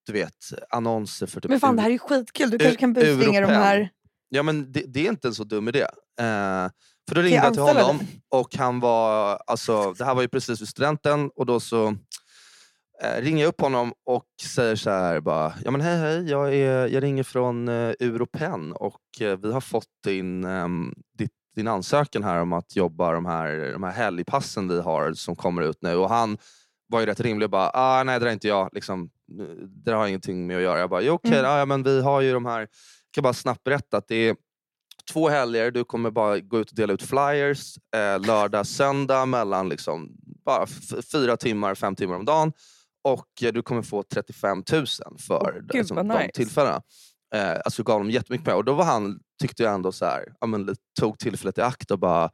du 0.06 0.12
vet, 0.12 0.34
annonser 0.70 1.26
för 1.26 1.40
typ 1.40 1.50
Men 1.50 1.60
fan 1.60 1.72
ur- 1.72 1.76
det 1.76 1.82
här 1.82 1.88
är 1.88 1.92
ju 1.92 1.98
skitkul, 1.98 2.50
du 2.50 2.58
kanske 2.58 2.76
kan 2.80 2.92
busringa 2.92 3.40
de 3.40 3.46
här. 3.46 3.90
Ja 4.28 4.42
men 4.42 4.72
det, 4.72 4.80
det 4.86 5.06
är 5.06 5.10
inte 5.10 5.28
en 5.28 5.34
så 5.34 5.44
dum 5.44 5.68
idé. 5.68 5.80
Eh, 5.82 5.86
för 7.08 7.14
då 7.14 7.20
jag 7.20 7.24
ringde 7.24 7.36
jag 7.36 7.52
till 7.52 7.62
anställa 7.62 7.82
honom 7.82 8.06
och 8.28 8.56
han 8.56 8.80
var, 8.80 9.38
alltså, 9.46 9.92
det 9.92 10.04
här 10.04 10.14
var 10.14 10.22
ju 10.22 10.28
precis 10.28 10.60
vid 10.60 10.68
studenten 10.68 11.30
och 11.36 11.46
då 11.46 11.60
så 11.60 11.86
eh, 11.86 11.92
ringer 13.02 13.42
jag 13.42 13.48
upp 13.48 13.60
honom 13.60 13.92
och 14.06 14.24
säger 14.42 14.76
så 14.76 14.90
här 14.90 15.20
bara, 15.20 15.54
ja 15.64 15.70
men 15.70 15.80
hej 15.80 15.96
hej, 15.98 16.30
jag, 16.30 16.54
är, 16.54 16.86
jag 16.86 17.02
ringer 17.02 17.22
från 17.22 17.68
eh, 17.68 17.74
Europen 18.00 18.72
och 18.72 19.00
eh, 19.20 19.38
vi 19.38 19.52
har 19.52 19.60
fått 19.60 19.88
din, 20.04 20.44
ehm, 20.44 20.94
ditt, 21.18 21.32
din 21.56 21.68
ansökan 21.68 22.24
här 22.24 22.40
om 22.40 22.52
att 22.52 22.76
jobba 22.76 23.12
de 23.12 23.26
här, 23.26 23.72
de 23.72 23.82
här 23.82 23.92
helgpassen 23.92 24.68
vi 24.68 24.80
har 24.80 25.12
som 25.12 25.36
kommer 25.36 25.62
ut 25.62 25.78
nu 25.82 25.94
och 25.96 26.08
han 26.08 26.38
var 26.88 27.00
ju 27.00 27.06
rätt 27.06 27.20
rimlig 27.20 27.46
och 27.46 27.50
bara, 27.50 27.70
ah, 27.74 28.02
nej 28.02 28.18
det 28.18 28.24
där 28.24 28.28
är 28.28 28.32
inte 28.32 28.48
jag, 28.48 28.68
liksom, 28.72 29.10
det 29.26 29.90
där 29.90 29.94
har 29.94 30.06
ingenting 30.06 30.46
med 30.46 30.56
att 30.56 30.62
göra. 30.62 30.78
Jag 30.78 30.90
bara, 30.90 31.02
jo, 31.02 31.12
okej, 31.14 31.38
Mm. 31.38 31.44
ja, 31.44 31.64
men 31.64 31.82
vi 31.82 32.02
har 32.02 32.20
ju 32.20 32.32
de 32.32 32.46
här, 32.46 32.60
jag 32.60 32.68
kan 33.12 33.22
bara 33.22 33.32
snabbt 33.32 33.64
berätta 33.64 33.96
att 33.96 34.08
det 34.08 34.16
är 34.28 34.36
två 35.12 35.28
helger, 35.28 35.70
du 35.70 35.84
kommer 35.84 36.10
bara 36.10 36.38
gå 36.38 36.58
ut 36.58 36.70
och 36.70 36.76
dela 36.76 36.92
ut 36.92 37.02
flyers 37.02 37.76
eh, 37.96 38.26
lördag, 38.26 38.66
söndag 38.66 39.26
mellan 39.26 39.68
liksom 39.68 40.08
bara 40.44 40.66
fyra 41.12 41.36
timmar, 41.36 41.74
fem 41.74 41.96
timmar 41.96 42.14
om 42.16 42.24
dagen. 42.24 42.52
Och 43.12 43.42
eh, 43.42 43.52
du 43.52 43.62
kommer 43.62 43.82
få 43.82 44.02
35 44.02 44.62
000 44.72 44.86
för 45.18 45.52
gud, 45.60 45.70
liksom, 45.74 45.96
de 45.96 46.08
nice. 46.08 46.30
tillfällena. 46.34 46.82
Eh, 47.34 47.56
alltså 47.64 47.82
gav 47.82 48.00
dem 48.00 48.10
jättemycket 48.10 48.44
pengar. 48.44 48.56
Och 48.56 48.64
då 48.64 48.74
var 48.74 48.84
han, 48.84 49.18
tyckte 49.42 49.62
jag 49.62 49.74
ändå 49.74 49.92
så 49.92 50.04
här, 50.04 50.24
ja, 50.40 50.46
men, 50.46 50.76
tog 51.00 51.18
tillfället 51.18 51.58
i 51.58 51.60
akt 51.60 51.90
och 51.90 51.98
bara 51.98 52.30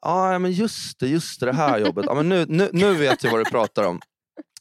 ja 0.00 0.38
men 0.38 0.52
just 0.52 0.98
det, 0.98 1.08
just 1.08 1.40
det, 1.40 1.46
det 1.46 1.52
här 1.52 1.78
jobbet. 1.78 2.04
Ja, 2.08 2.14
men 2.14 2.28
nu, 2.28 2.46
nu, 2.48 2.68
nu 2.72 2.94
vet 2.94 3.24
jag 3.24 3.30
vad 3.30 3.40
du 3.40 3.50
pratar 3.50 3.84
om. 3.84 4.00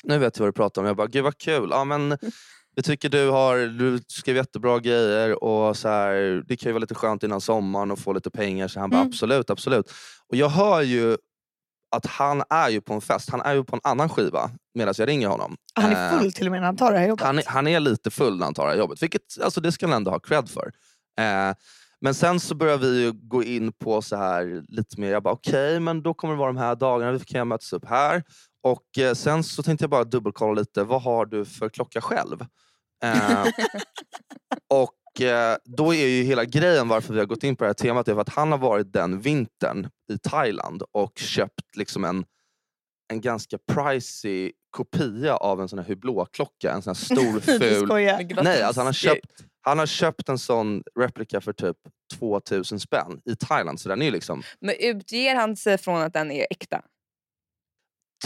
Nu 0.04 0.18
vet 0.18 0.38
jag 0.38 0.44
vad 0.44 0.48
du 0.54 0.58
pratar 0.58 0.82
om. 0.82 0.88
Jag 0.88 0.96
bara, 0.96 1.08
gud 1.08 1.24
vad 1.24 1.38
kul. 1.38 1.68
Ja, 1.72 1.84
men, 1.84 2.18
vi 2.76 2.84
tycker 2.84 3.10
du 3.10 3.30
har 3.30 3.58
du 3.58 4.00
skrev 4.08 4.36
jättebra 4.36 4.80
grejer 4.80 5.44
och 5.44 5.78
så 5.78 5.88
här, 5.90 6.44
det 6.48 6.58
kan 6.58 6.70
ju 6.70 6.74
vara 6.74 6.82
lite 6.82 6.96
skönt 6.96 7.24
innan 7.24 7.42
sommaren 7.42 7.92
och 7.92 8.00
få 8.00 8.14
lite 8.14 8.30
pengar. 8.32 8.68
Så 8.68 8.80
han 8.80 8.90
bara 8.90 8.98
Mm. 9.02 9.08
absolut, 9.08 9.50
absolut. 9.50 9.92
Och 10.30 10.36
jag 10.36 10.50
hör 10.50 10.82
ju 10.82 11.18
att 11.96 12.06
han 12.06 12.44
är 12.50 12.70
ju 12.70 12.82
på 12.82 12.94
en 12.94 13.02
fest. 13.02 13.30
Han 13.30 13.42
är 13.42 13.54
ju 13.54 13.64
på 13.64 13.76
en 13.76 13.82
annan 13.84 14.10
skiva 14.10 14.50
medan 14.76 14.94
jag 14.98 15.08
ringer 15.08 15.28
honom. 15.28 15.58
Han 15.74 15.92
är 15.92 16.14
Eh, 16.14 16.20
full 16.20 16.34
till 16.34 16.46
och 16.48 16.52
med 16.52 16.62
när 16.62 16.66
han 16.66 16.78
tar 16.78 16.92
det 16.94 17.00
här 17.00 17.08
jobbet. 17.08 17.26
han, 17.26 17.38
är- 17.40 17.44
han 17.48 17.68
är 17.68 17.80
lite 17.80 18.12
full 18.12 18.38
när 18.38 18.46
han 18.46 18.54
tar 18.54 18.66
det 18.66 18.72
här 18.72 18.80
jobbet, 18.80 19.04
vilket 19.04 19.22
alltså, 19.44 19.62
det 19.62 19.72
ska 19.72 19.86
han 19.86 19.94
ändå 19.94 20.12
ha 20.12 20.20
cred 20.20 20.50
för. 20.50 20.72
Eh, 21.20 21.56
Men 22.02 22.14
sen 22.14 22.40
så 22.40 22.56
börjar 22.56 22.78
vi 22.78 23.02
ju 23.04 23.12
gå 23.14 23.44
in 23.44 23.72
på 23.74 24.02
så 24.02 24.16
här 24.16 24.64
lite 24.68 25.00
mer, 25.00 25.12
jag 25.12 25.24
bara 25.24 25.34
okej 25.34 25.80
men 25.80 26.04
då 26.04 26.14
kommer 26.14 26.34
det 26.34 26.40
vara 26.40 26.52
de 26.54 26.58
här 26.58 26.76
dagarna, 26.76 27.12
vi 27.12 27.20
kan 27.20 27.48
mötas 27.48 27.74
upp 27.74 27.86
här. 27.86 28.24
Och 28.64 28.98
eh, 29.00 29.14
sen 29.14 29.44
så 29.44 29.64
tänkte 29.64 29.84
jag 29.84 29.90
bara 29.90 30.04
dubbelkolla 30.04 30.54
lite, 30.60 30.84
vad 30.84 31.02
har 31.02 31.26
du 31.26 31.46
för 31.46 31.70
klocka 31.70 32.02
själv? 32.02 32.42
Eh, 33.04 33.44
och 34.74 34.92
då 35.64 35.94
är 35.94 36.08
ju 36.08 36.24
hela 36.24 36.46
grejen 36.46 36.88
varför 36.88 37.14
vi 37.14 37.20
har 37.20 37.26
gått 37.26 37.44
in 37.44 37.56
på 37.56 37.64
det 37.64 37.68
här 37.68 37.74
temat 37.74 38.08
är 38.08 38.14
för 38.14 38.22
att 38.22 38.30
han 38.30 38.52
har 38.52 38.60
varit 38.60 38.94
den 38.94 39.20
vintern 39.20 39.90
i 40.14 40.18
Thailand 40.18 40.84
och 40.92 41.18
köpt 41.18 41.76
liksom 41.76 42.04
en, 42.04 42.26
en 43.14 43.22
ganska 43.22 43.58
pricey 43.72 44.52
kopia 44.76 45.36
av 45.36 45.62
en 45.62 45.68
sån 45.68 45.80
här 45.80 45.86
Hublot-klocka. 45.86 46.72
En 46.72 46.82
sån 46.82 46.96
här 46.96 47.16
stor 47.16 47.40
ful... 47.60 47.88
Nej, 48.44 48.62
alltså 48.62 48.80
han 48.80 48.86
har, 48.86 48.94
köpt, 48.94 49.44
han 49.62 49.80
har 49.80 49.86
köpt 49.86 50.30
en 50.30 50.38
sån 50.38 50.84
replika 51.00 51.42
för 51.42 51.54
typ 51.54 51.78
2000 52.20 52.80
spänn 52.80 53.22
i 53.26 53.36
Thailand. 53.36 53.80
Så 53.80 53.90
den 53.90 54.02
är 54.02 54.12
liksom 54.12 54.44
Men 54.60 54.76
utger 54.80 55.36
han 55.36 55.56
sig 55.56 55.78
från 55.78 56.02
att 56.02 56.14
den 56.14 56.32
är 56.32 56.48
äkta? 56.50 56.82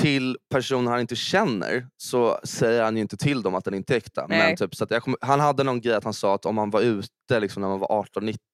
Till 0.02 0.38
personer 0.50 0.92
han 0.92 1.00
inte 1.00 1.16
känner 1.16 1.88
så 1.98 2.40
säger 2.44 2.84
han 2.84 2.96
ju 2.96 3.02
inte 3.02 3.18
till 3.18 3.42
dem 3.42 3.56
att 3.56 3.66
den 3.66 3.74
inte 3.74 3.94
är 3.94 3.98
äkta. 3.98 4.26
Nej. 4.30 4.38
Men 4.38 4.56
typ, 4.56 4.76
så 4.76 4.84
att 4.84 5.02
kommer, 5.02 5.18
han 5.22 5.40
hade 5.40 5.64
någon 5.64 5.82
grej 5.82 5.96
att 5.96 6.04
han 6.04 6.14
sa 6.14 6.36
att 6.36 6.46
om 6.46 6.56
man 6.56 6.70
var 6.70 6.82
ute 6.82 7.40
liksom, 7.40 7.62
när 7.62 7.70
man 7.70 7.80
var 7.80 8.06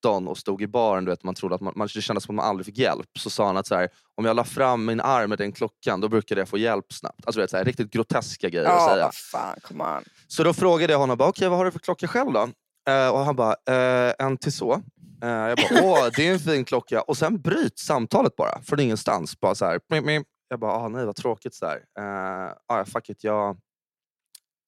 18-19 0.04 0.28
och 0.28 0.38
stod 0.38 0.62
i 0.62 0.68
baren, 0.68 1.06
du 1.06 1.12
vet, 1.12 1.24
man 1.24 1.36
trodde 1.36 1.56
att 1.56 1.62
man, 1.62 1.74
man 1.76 1.88
det 1.96 2.02
kändes 2.02 2.24
som 2.24 2.36
att 2.40 2.44
man 2.44 2.50
aldrig 2.50 2.66
fick 2.66 2.78
hjälp. 2.78 3.10
Så 3.20 3.30
sa 3.30 3.46
han 3.46 3.58
att 3.58 3.68
så 3.68 3.76
här, 3.76 3.90
om 4.16 4.26
jag 4.26 4.36
la 4.36 4.44
fram 4.44 4.86
min 4.86 5.02
arm 5.02 5.30
med 5.30 5.38
den 5.38 5.52
klockan 5.52 6.02
då 6.02 6.10
brukade 6.10 6.42
jag 6.42 6.50
få 6.50 6.58
hjälp 6.58 6.94
snabbt. 6.94 7.26
Alltså, 7.26 7.40
du 7.40 7.44
vet, 7.44 7.50
så 7.52 7.58
här, 7.58 7.66
riktigt 7.66 7.92
groteska 7.92 8.50
grejer 8.50 8.66
att 8.66 8.74
Ja, 8.74 8.90
säga. 8.94 9.12
fan, 9.32 9.58
come 9.62 9.84
on. 9.84 10.04
Så 10.28 10.44
då 10.44 10.54
frågade 10.54 10.94
jag 10.94 11.00
honom, 11.00 11.18
bara, 11.18 11.30
okej 11.30 11.50
vad 11.50 11.58
har 11.58 11.66
du 11.66 11.72
för 11.72 11.80
klocka 11.80 12.08
själv 12.08 12.34
då? 12.34 12.50
Eh, 12.92 13.10
och 13.10 13.20
han 13.20 13.36
bara, 13.36 13.56
eh, 13.70 14.14
en 14.20 14.38
Tissot. 14.38 14.80
Uh, 15.24 15.30
jag 15.30 15.58
bara, 15.58 15.84
åh 15.84 16.08
det 16.16 16.28
är 16.28 16.34
en 16.34 16.40
fin 16.40 16.66
klocka. 16.66 17.02
Och 17.02 17.18
sen 17.18 17.42
bryts 17.42 17.86
samtalet 17.86 18.36
bara, 18.36 18.62
från 18.62 18.80
ingenstans. 18.80 19.40
Bara 19.40 19.56
så 19.56 19.66
här, 19.66 19.80
mip, 19.90 20.06
mip. 20.06 20.28
Jag 20.56 20.60
bara, 20.60 20.72
ah, 20.72 20.88
nej 20.88 21.06
vad 21.06 21.16
tråkigt. 21.16 21.56
Så 21.56 21.66
här. 21.66 21.78
Uh, 21.78 22.54
ah, 22.68 22.86
fuck 22.86 23.10
it, 23.10 23.24
jag, 23.24 23.58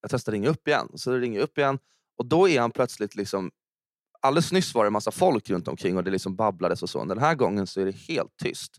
jag 0.02 0.12
testar 0.12 0.32
ringa 0.32 0.50
upp 0.50 0.68
igen. 0.68 0.90
Så 0.96 1.14
ringer 1.14 1.40
upp 1.40 1.58
igen. 1.58 1.80
Och 2.18 2.26
då 2.26 2.50
är 2.50 2.62
han 2.62 2.72
plötsligt 2.72 3.16
liksom, 3.16 3.52
alldeles 4.22 4.52
nyss 4.52 4.76
var 4.76 4.84
det 4.84 4.88
en 4.88 4.94
massa 4.94 5.12
folk 5.12 5.50
runt 5.50 5.68
omkring 5.68 5.98
och 5.98 6.04
det 6.04 6.12
liksom 6.12 6.36
babblades 6.36 6.84
och 6.84 6.90
så. 6.90 7.06
Den 7.06 7.20
här 7.20 7.36
gången 7.36 7.68
så 7.68 7.82
är 7.82 7.86
det 7.86 7.96
helt 7.96 8.38
tyst. 8.44 8.78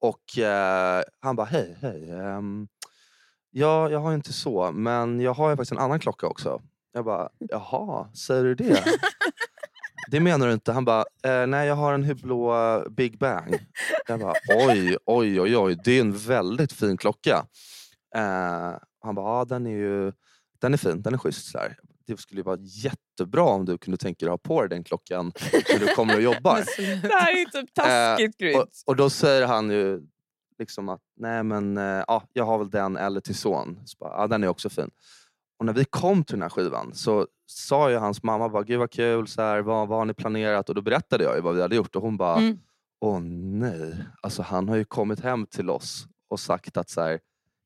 Och 0.00 0.38
eh, 0.38 1.02
han 1.20 1.36
bara, 1.36 1.46
hej, 1.46 1.78
hej. 1.80 2.10
ehm, 2.10 2.68
ja, 3.50 3.90
jag 3.90 3.98
har 3.98 4.14
inte 4.14 4.32
så, 4.32 4.72
men 4.72 5.20
jag 5.20 5.34
har 5.34 5.50
ju 5.50 5.56
faktiskt 5.56 5.72
en 5.72 5.78
annan 5.78 6.00
klocka 6.00 6.26
också. 6.26 6.62
Jag 6.92 7.04
bara, 7.04 7.28
jaha, 7.38 8.12
säger 8.14 8.44
du 8.44 8.54
det? 8.54 8.84
det 10.10 10.20
menar 10.20 10.46
du 10.46 10.52
inte? 10.52 10.72
Han 10.72 10.84
bara, 10.84 11.04
eh, 11.24 11.46
nej 11.46 11.68
jag 11.68 11.74
har 11.74 11.92
en 11.92 12.04
Hublot 12.04 12.88
Big 12.90 13.18
Bang. 13.18 13.58
Jag 14.08 14.20
bara, 14.20 14.34
oj, 14.48 14.96
oj, 15.06 15.40
oj, 15.40 15.56
oj, 15.56 15.78
det 15.84 15.92
är 15.92 16.00
en 16.00 16.16
väldigt 16.16 16.72
fin 16.72 16.96
klocka. 16.96 17.46
Eh, 18.14 18.72
han 19.00 19.14
bara, 19.14 19.38
ja 19.38 19.44
den 19.44 19.66
är 19.66 19.70
ju 19.70 20.12
den 20.60 20.74
är 20.74 20.78
fin, 20.78 21.02
den 21.02 21.14
är 21.14 21.18
schysst. 21.18 21.50
Så 21.50 21.58
här. 21.58 21.76
Det 22.06 22.20
skulle 22.20 22.40
ju 22.40 22.44
vara 22.44 22.58
jättebra 22.60 23.42
om 23.42 23.64
du 23.64 23.78
kunde 23.78 23.98
tänka 23.98 24.26
dig 24.26 24.32
att 24.32 24.46
ha 24.46 24.54
på 24.54 24.60
dig 24.60 24.68
den 24.68 24.84
klockan 24.84 25.32
när 25.52 25.78
du 25.78 25.94
kommer 25.94 26.16
och 26.16 26.22
jobbar. 26.22 26.64
Det 27.02 27.14
här 27.14 27.32
är 27.32 27.38
ju 27.38 27.44
typ 27.44 27.74
taskigt 27.74 28.38
Gry. 28.38 28.54
Och, 28.54 28.66
och 28.86 28.96
då 28.96 29.10
säger 29.10 29.46
han 29.46 29.70
ju 29.70 30.00
liksom 30.58 30.88
att 30.88 31.00
nej 31.16 31.42
men 31.44 31.78
eh, 31.78 32.04
ja, 32.06 32.22
jag 32.32 32.44
har 32.44 32.58
väl 32.58 32.70
den 32.70 32.96
eller 32.96 33.20
till 33.20 33.34
son. 33.34 33.80
Så 33.84 33.96
bara, 34.00 34.12
ja, 34.12 34.26
den 34.26 34.44
är 34.44 34.48
också 34.48 34.70
fin. 34.70 34.90
Och 35.58 35.64
när 35.66 35.72
vi 35.72 35.84
kom 35.84 36.24
till 36.24 36.34
den 36.34 36.42
här 36.42 36.48
skivan 36.48 36.94
så 36.94 37.26
sa 37.46 37.90
ju 37.90 37.96
hans 37.96 38.22
mamma 38.22 38.48
bara, 38.48 38.62
gud 38.62 38.78
vad 38.78 38.90
kul, 38.90 39.26
så 39.28 39.42
här, 39.42 39.60
vad, 39.60 39.88
vad 39.88 39.98
har 39.98 40.04
ni 40.04 40.14
planerat? 40.14 40.68
Och 40.68 40.74
då 40.74 40.82
berättade 40.82 41.24
jag 41.24 41.34
ju 41.36 41.40
vad 41.42 41.54
vi 41.54 41.62
hade 41.62 41.76
gjort 41.76 41.96
och 41.96 42.02
hon 42.02 42.16
bara, 42.16 42.36
Mm. 42.38 42.58
åh 43.00 43.20
nej. 43.20 43.94
Alltså 44.22 44.42
han 44.42 44.68
har 44.68 44.76
ju 44.76 44.84
kommit 44.84 45.20
hem 45.20 45.46
till 45.46 45.70
oss 45.70 46.06
och 46.30 46.40
sagt 46.40 46.76
att 46.76 46.90
så 46.90 47.00
här, 47.00 47.18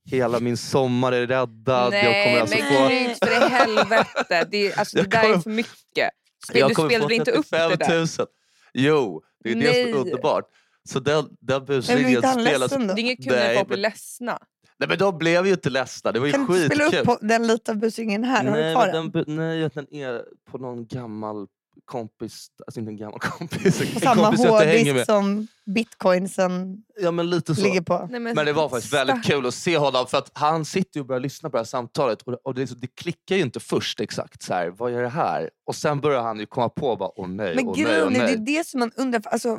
hela 0.04 0.40
min 0.40 0.56
sommar 0.56 1.12
är 1.12 1.26
räddad. 1.26 1.84
jag 1.84 1.90
Nej 1.90 2.26
kommer 2.26 2.40
alltså 2.40 2.56
men 2.58 2.74
få... 2.74 2.88
Gry, 2.88 3.14
för 3.14 3.46
i 3.46 3.50
helvete. 3.50 4.48
Det, 4.50 4.72
är, 4.72 4.78
alltså, 4.78 4.96
det 4.96 5.02
Jag 5.02 5.10
där 5.10 5.34
är 5.34 5.38
för 5.38 5.50
mycket. 5.50 6.10
Spel, 6.48 6.60
Jag 6.60 6.70
du 6.70 6.74
spelade 6.74 7.14
inte 7.14 7.30
upp 7.30 7.46
det 7.50 7.68
35 7.68 7.98
000. 7.98 8.06
där. 8.06 8.26
Jo, 8.74 9.22
det 9.44 9.50
är 9.50 9.54
det 9.54 9.60
som 9.66 9.80
är 9.80 9.84
Nej. 9.84 9.92
underbart. 9.92 10.44
Så 10.88 11.00
den, 11.00 11.28
den 11.40 11.64
busringen 11.64 12.22
spelas... 12.22 12.70
Det 12.70 12.76
är 12.76 12.98
inget 12.98 13.18
kul 13.24 13.26
när 13.32 13.36
Nej, 13.46 13.56
folk 13.56 13.68
blir 13.68 13.78
ledsna. 13.78 14.38
Nej 14.82 14.88
men 14.88 14.98
de 14.98 15.18
blev 15.18 15.46
ju 15.46 15.52
inte 15.52 15.70
ledsna, 15.70 16.12
det 16.12 16.18
var 16.20 16.26
ju 16.26 16.32
Kan 16.32 16.46
du 16.46 16.54
inte 16.62 16.66
spela 16.76 16.84
skitkul. 16.90 17.00
upp 17.00 17.06
på 17.20 17.26
den 17.26 17.46
lite 17.46 17.70
av 17.72 17.78
busringen 17.78 18.24
här? 18.24 18.44
Har 18.44 18.56
du 18.56 18.62
nej, 18.62 18.74
kvar 18.74 18.86
men 18.92 19.10
den? 19.10 19.24
den, 19.26 19.36
nej, 19.36 19.70
den 19.74 19.94
är 19.94 20.22
på 20.50 20.58
någon 20.58 20.86
gammal 20.86 21.46
kompis, 21.84 22.46
alltså 22.66 22.80
inte 22.80 22.92
en 22.92 22.96
gammal 22.96 23.18
kompis, 23.20 23.78
På 23.78 23.84
en 23.94 24.00
samma 24.00 24.22
kompis 24.24 24.46
hårddisk 24.46 25.06
som 25.06 25.46
bitcoinsen 25.66 26.82
Ja 27.00 27.10
men 27.10 27.30
lite 27.30 27.54
så. 27.54 27.62
ligger 27.62 27.80
på. 27.80 28.06
Nej, 28.10 28.20
Men 28.20 28.46
det 28.46 28.52
var 28.52 28.68
faktiskt 28.68 28.92
väldigt 28.94 29.24
kul 29.24 29.46
att 29.46 29.54
se 29.54 29.78
honom 29.78 30.06
för 30.06 30.18
att 30.18 30.30
han 30.34 30.64
sitter 30.64 30.96
ju 30.98 31.00
och 31.00 31.06
börjar 31.06 31.20
lyssna 31.20 31.50
på 31.50 31.56
det 31.56 31.60
här 31.60 31.64
samtalet 31.64 32.22
och, 32.22 32.32
och 32.44 32.54
det, 32.54 32.62
är 32.62 32.66
så- 32.66 32.74
det 32.74 32.86
klickar 32.86 33.36
ju 33.36 33.42
inte 33.42 33.60
först 33.60 34.00
exakt 34.00 34.42
så 34.42 34.54
här, 34.54 34.68
vad 34.70 34.92
är 34.94 35.02
det 35.02 35.08
här? 35.08 35.50
Och 35.66 35.74
sen 35.74 36.00
börjar 36.00 36.22
han 36.22 36.38
ju 36.40 36.46
komma 36.46 36.68
på 36.68 36.96
bara, 36.96 37.10
åh 37.20 37.28
nej, 37.28 37.54
Men 37.56 37.68
åh 37.68 37.74
nej, 37.76 37.86
åh 37.86 37.92
är, 37.92 38.10
det 38.10 38.18
nej. 38.18 38.32
är 38.32 38.36
det 38.58 38.66
som 38.66 38.80
man 38.80 38.90
undrar. 38.96 39.20
För, 39.20 39.30
alltså, 39.30 39.58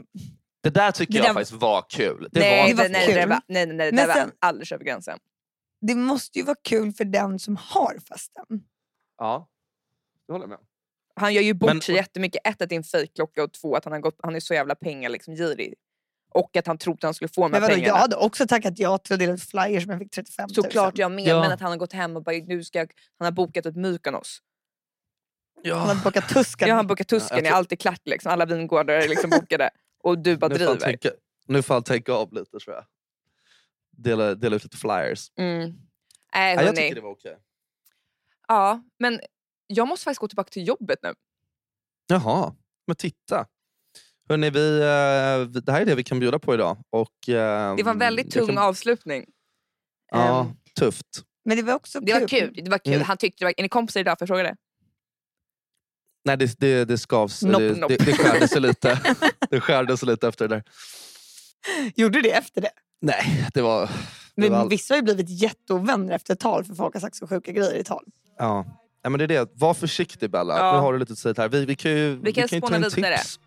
Det 0.63 0.69
där 0.69 0.91
tycker 0.91 1.13
Det 1.13 1.17
jag 1.19 1.27
där- 1.27 1.33
faktiskt 1.33 1.61
var 1.61 1.85
kul. 1.89 2.27
Det 2.31 2.39
nej, 2.39 2.73
var 2.73 2.83
det 2.83 2.89
nej, 2.89 3.05
kul. 3.05 3.15
det 3.15 3.25
var, 3.25 3.41
nej, 3.47 3.65
nej, 3.65 3.75
nej, 3.75 3.91
det 3.91 3.95
Men 3.95 4.07
var 4.07 4.15
sen- 4.15 4.31
alldeles 4.39 4.71
över 4.71 4.85
gränsen. 4.85 5.19
det 5.81 5.95
måste 5.95 6.39
ju 6.39 6.45
vara 6.45 6.57
kul 6.63 6.91
för 6.93 7.05
den 7.05 7.39
som 7.39 7.55
har 7.55 7.97
festen. 8.09 8.43
Ja, 9.17 9.47
det 10.27 10.33
håller 10.33 10.43
jag 10.43 10.49
med. 10.49 10.59
Han 11.15 11.33
gör 11.33 11.41
ju 11.41 11.53
bort 11.53 11.67
Men- 11.69 11.81
sig 11.81 11.95
jättemycket. 11.95 12.47
Ett, 12.47 12.61
att 12.61 12.69
det 12.69 12.75
är 12.75 12.77
en 12.77 12.83
fejkklocka 12.83 13.43
och 13.43 13.53
två, 13.53 13.75
att 13.75 13.83
han, 13.85 13.93
har 13.93 13.99
gått, 13.99 14.19
han 14.23 14.35
är 14.35 14.39
så 14.39 14.53
jävla 14.53 14.75
pengar 14.75 15.09
liksom, 15.09 15.35
girig. 15.35 15.73
Och 16.31 16.57
att 16.57 16.67
han 16.67 16.77
trodde 16.77 16.97
att 16.97 17.03
han 17.03 17.13
skulle 17.13 17.29
få 17.29 17.41
de 17.41 17.43
här 17.43 17.49
Men 17.51 17.61
vadå, 17.61 17.73
jag 17.73 17.79
pengarna. 17.79 17.99
hade 17.99 18.15
också 18.15 18.47
tackat 18.47 18.79
ja 18.79 18.97
till 18.97 19.13
att 19.13 19.19
dela 19.19 19.33
ut 19.33 19.43
flyers 19.43 19.83
som 19.83 19.91
jag 19.91 19.99
fick 19.99 20.11
35 20.11 20.43
000. 20.47 20.55
Såklart 20.55 20.97
jag 20.97 21.11
med, 21.11 21.27
Ja. 21.27 21.41
men 21.41 21.51
att 21.51 21.59
han 21.61 21.71
har 21.71 21.77
gått 21.77 21.93
hem 21.93 22.15
och 22.15 22.23
bara, 22.23 22.35
nu 22.35 22.63
ska 22.63 22.79
jag, 22.79 22.91
han 23.19 23.25
har 23.25 23.31
bokat 23.31 23.65
ett 23.65 23.75
Mykonos. 23.75 24.39
Han 25.71 25.79
hade 25.79 26.01
bokat 26.03 26.29
Tusken. 26.29 26.67
Jag 26.67 26.75
har 26.75 26.83
bokat 26.83 27.11
Ja, 27.11 27.19
Tusken, 27.19 27.37
är 27.37 27.41
tror- 27.41 27.51
alltid 27.57 27.79
klart 27.79 28.01
liksom. 28.05 28.31
Alla 28.31 28.45
vingårdar 28.45 28.93
är 28.93 29.07
liksom 29.07 29.29
bokade. 29.29 29.69
Och 30.03 30.19
du 30.19 30.37
bara 30.37 30.47
Nu 30.47 30.55
driver. 30.55 30.75
tänka, 30.77 31.09
nu 31.47 31.61
får 31.61 31.73
han 31.73 31.83
tänka 31.83 32.13
av 32.13 32.33
lite 32.33 32.59
tror 32.59 32.75
jag. 32.75 32.85
Dela, 33.91 34.35
dela 34.35 34.55
ut 34.55 34.63
lite 34.63 34.77
flyers. 34.77 35.31
Mm. 35.39 35.59
Nej, 36.35 36.55
Ja, 36.55 36.61
jag 36.63 36.75
tycker 36.75 36.95
det 36.95 37.01
var 37.01 37.11
okej. 37.11 37.37
Ja, 38.47 38.83
men 38.99 39.19
jag 39.67 39.87
måste 39.87 40.03
faktiskt 40.03 40.19
gå 40.19 40.27
tillbaka 40.27 40.49
till 40.49 40.67
jobbet 40.67 40.99
nu. 41.03 41.13
Jaha, 42.07 42.55
men 42.87 42.95
titta. 42.95 43.45
Hörrni, 44.29 44.49
vi, 44.49 44.79
eh, 44.79 45.47
vi- 45.53 45.59
det 45.61 45.71
här 45.71 45.81
är 45.81 45.85
det 45.85 45.95
vi 45.95 46.03
kan 46.03 46.19
bjuda 46.19 46.39
på 46.39 46.53
idag. 46.53 46.77
Och, 46.89 47.29
eh, 47.29 47.75
Det 47.75 47.83
var 47.83 47.91
en 47.91 47.99
väldigt 47.99 48.31
tung 48.31 48.47
kan- 48.47 48.57
avslutning. 48.57 49.25
Ja, 50.11 50.41
Ehm, 50.41 50.51
tufft. 50.79 51.07
Men 51.45 51.57
det 51.57 51.63
var 51.63 51.73
också 51.73 51.99
det 51.99 52.13
var 52.13 52.27
kul. 52.27 52.53
Det 52.63 52.69
var 52.71 52.77
kul. 52.77 52.93
Mm. 52.93 53.05
Han 53.05 53.17
tyckte 53.17 53.41
det 53.41 53.45
var, 53.45 53.53
är 53.57 53.61
ni 53.63 53.69
kompisar 53.69 53.99
idag? 53.99 54.19
Får 54.19 54.23
jag 54.23 54.27
fråga 54.29 54.43
det? 54.43 54.55
Nej, 56.25 56.37
det, 56.37 56.59
det, 56.59 56.85
det 56.85 56.97
skavs. 56.97 57.41
Nopp, 57.43 57.59
det, 57.59 57.75
nopp. 57.79 57.89
det, 57.89 58.05
det 58.05 58.13
skärde 58.13 58.47
sig 58.47 58.61
lite. 58.61 58.99
det 59.49 59.59
skärde 59.61 59.97
sig 59.97 60.07
lite 60.07 60.27
efter 60.27 60.47
det 60.47 60.55
där. 60.55 60.63
Gjorde 61.95 62.21
det 62.21 62.31
efter 62.31 62.61
det? 62.61 62.69
Nej, 63.01 63.47
det 63.53 63.61
var... 63.61 63.81
Det 63.85 63.89
Men 64.41 64.51
var 64.51 64.59
all... 64.59 64.69
vissa 64.69 64.93
har 64.93 64.97
ju 64.97 65.03
blivit 65.03 65.29
jätteovänner 65.29 66.13
efter 66.15 66.35
tal 66.35 66.63
för 66.65 66.75
folk 66.75 66.93
har 66.93 67.01
sagt 67.01 67.15
så 67.15 67.27
sjuka 67.27 67.51
grejer 67.51 67.75
i 67.75 67.83
tal. 67.83 68.03
ja. 68.39 68.65
Ja, 69.05 69.09
men 69.09 69.17
det 69.17 69.23
är 69.25 69.27
det. 69.27 69.49
Var 69.53 69.73
försiktig 69.73 70.31
Bella. 70.31 70.57
Ja. 70.57 70.73
Nu 70.73 70.79
har 70.79 70.93
du 70.93 70.99
lite 70.99 71.15
tid 71.15 71.37
här. 71.37 71.49
Vi, 71.49 71.65
vi 71.65 71.75
kan 71.75 71.91
ju, 71.91 72.19
Vi 72.23 72.33
kan 72.33 72.47
ju 72.51 72.61
ta 72.61 72.67
vidare. 72.67 73.17
tips. 73.17 73.39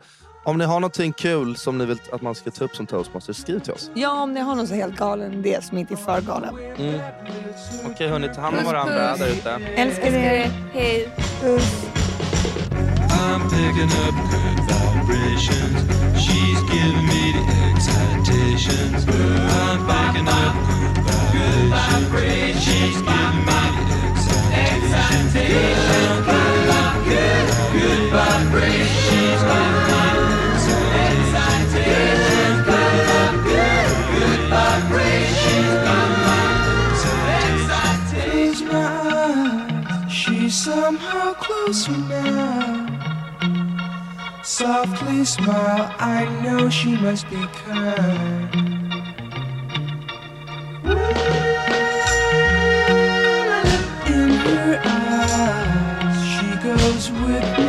Om 0.44 0.58
ni 0.58 0.64
har 0.64 0.80
någonting 0.80 1.12
kul 1.12 1.56
som 1.56 1.78
ni 1.78 1.86
vill 1.86 1.98
att 2.12 2.22
man 2.22 2.34
ska 2.34 2.50
ta 2.50 2.64
upp 2.64 2.76
som 2.76 2.86
toastmaster, 2.86 3.32
skriv 3.32 3.58
till 3.60 3.72
oss. 3.72 3.90
Ja, 3.94 4.22
om 4.22 4.34
ni 4.34 4.40
har 4.40 4.54
någon 4.54 4.66
så 4.68 4.74
helt 4.74 4.96
galen 4.96 5.32
idé 5.34 5.62
som 5.62 5.78
inte 5.78 5.94
är 5.94 5.96
för 5.96 6.20
galen. 6.20 6.54
Mm. 6.76 7.00
Okej 7.86 8.08
hörni, 8.08 8.28
ta 8.34 8.40
hand 8.40 8.58
om 8.58 8.64
varandra 8.64 9.16
där 9.16 9.28
ute. 9.28 9.50
Älskar 9.76 10.06
er. 10.06 10.50
Hej. 10.72 11.08
Puss. 11.40 11.85
I'm 13.38 13.44
picking 13.50 13.92
up 13.92 14.14
good 14.30 14.60
vibrations. 14.64 15.76
She's 16.18 16.60
giving 16.72 17.04
me 17.04 17.32
the 17.36 17.44
excitations. 17.68 19.04
I'm 19.04 19.84
picking 19.84 20.26
up 20.26 20.56
good 21.36 21.68
vibrations. 21.68 22.64
She's 22.64 22.96
giving 22.96 23.44
me 23.44 23.60
the 23.84 23.98
excitations. 24.56 25.36
Good, 27.04 27.46
good 27.76 28.02
vibrations. 28.08 29.44
Excitations. 31.04 32.16
Good, 33.44 33.92
good 34.16 34.40
vibrations. 34.48 35.36
She's 40.08 40.54
somehow 40.54 41.34
closer 41.34 41.92
now. 41.92 42.55
Softly 44.58 45.22
smile, 45.26 45.94
I 45.98 46.24
know 46.42 46.70
she 46.70 46.96
must 46.96 47.28
be 47.28 47.36
kind. 47.36 48.54
In 54.06 54.30
her 54.30 54.80
eyes, 54.82 56.18
she 56.32 56.48
goes 56.66 57.10
with 57.12 57.58
me 57.58 57.65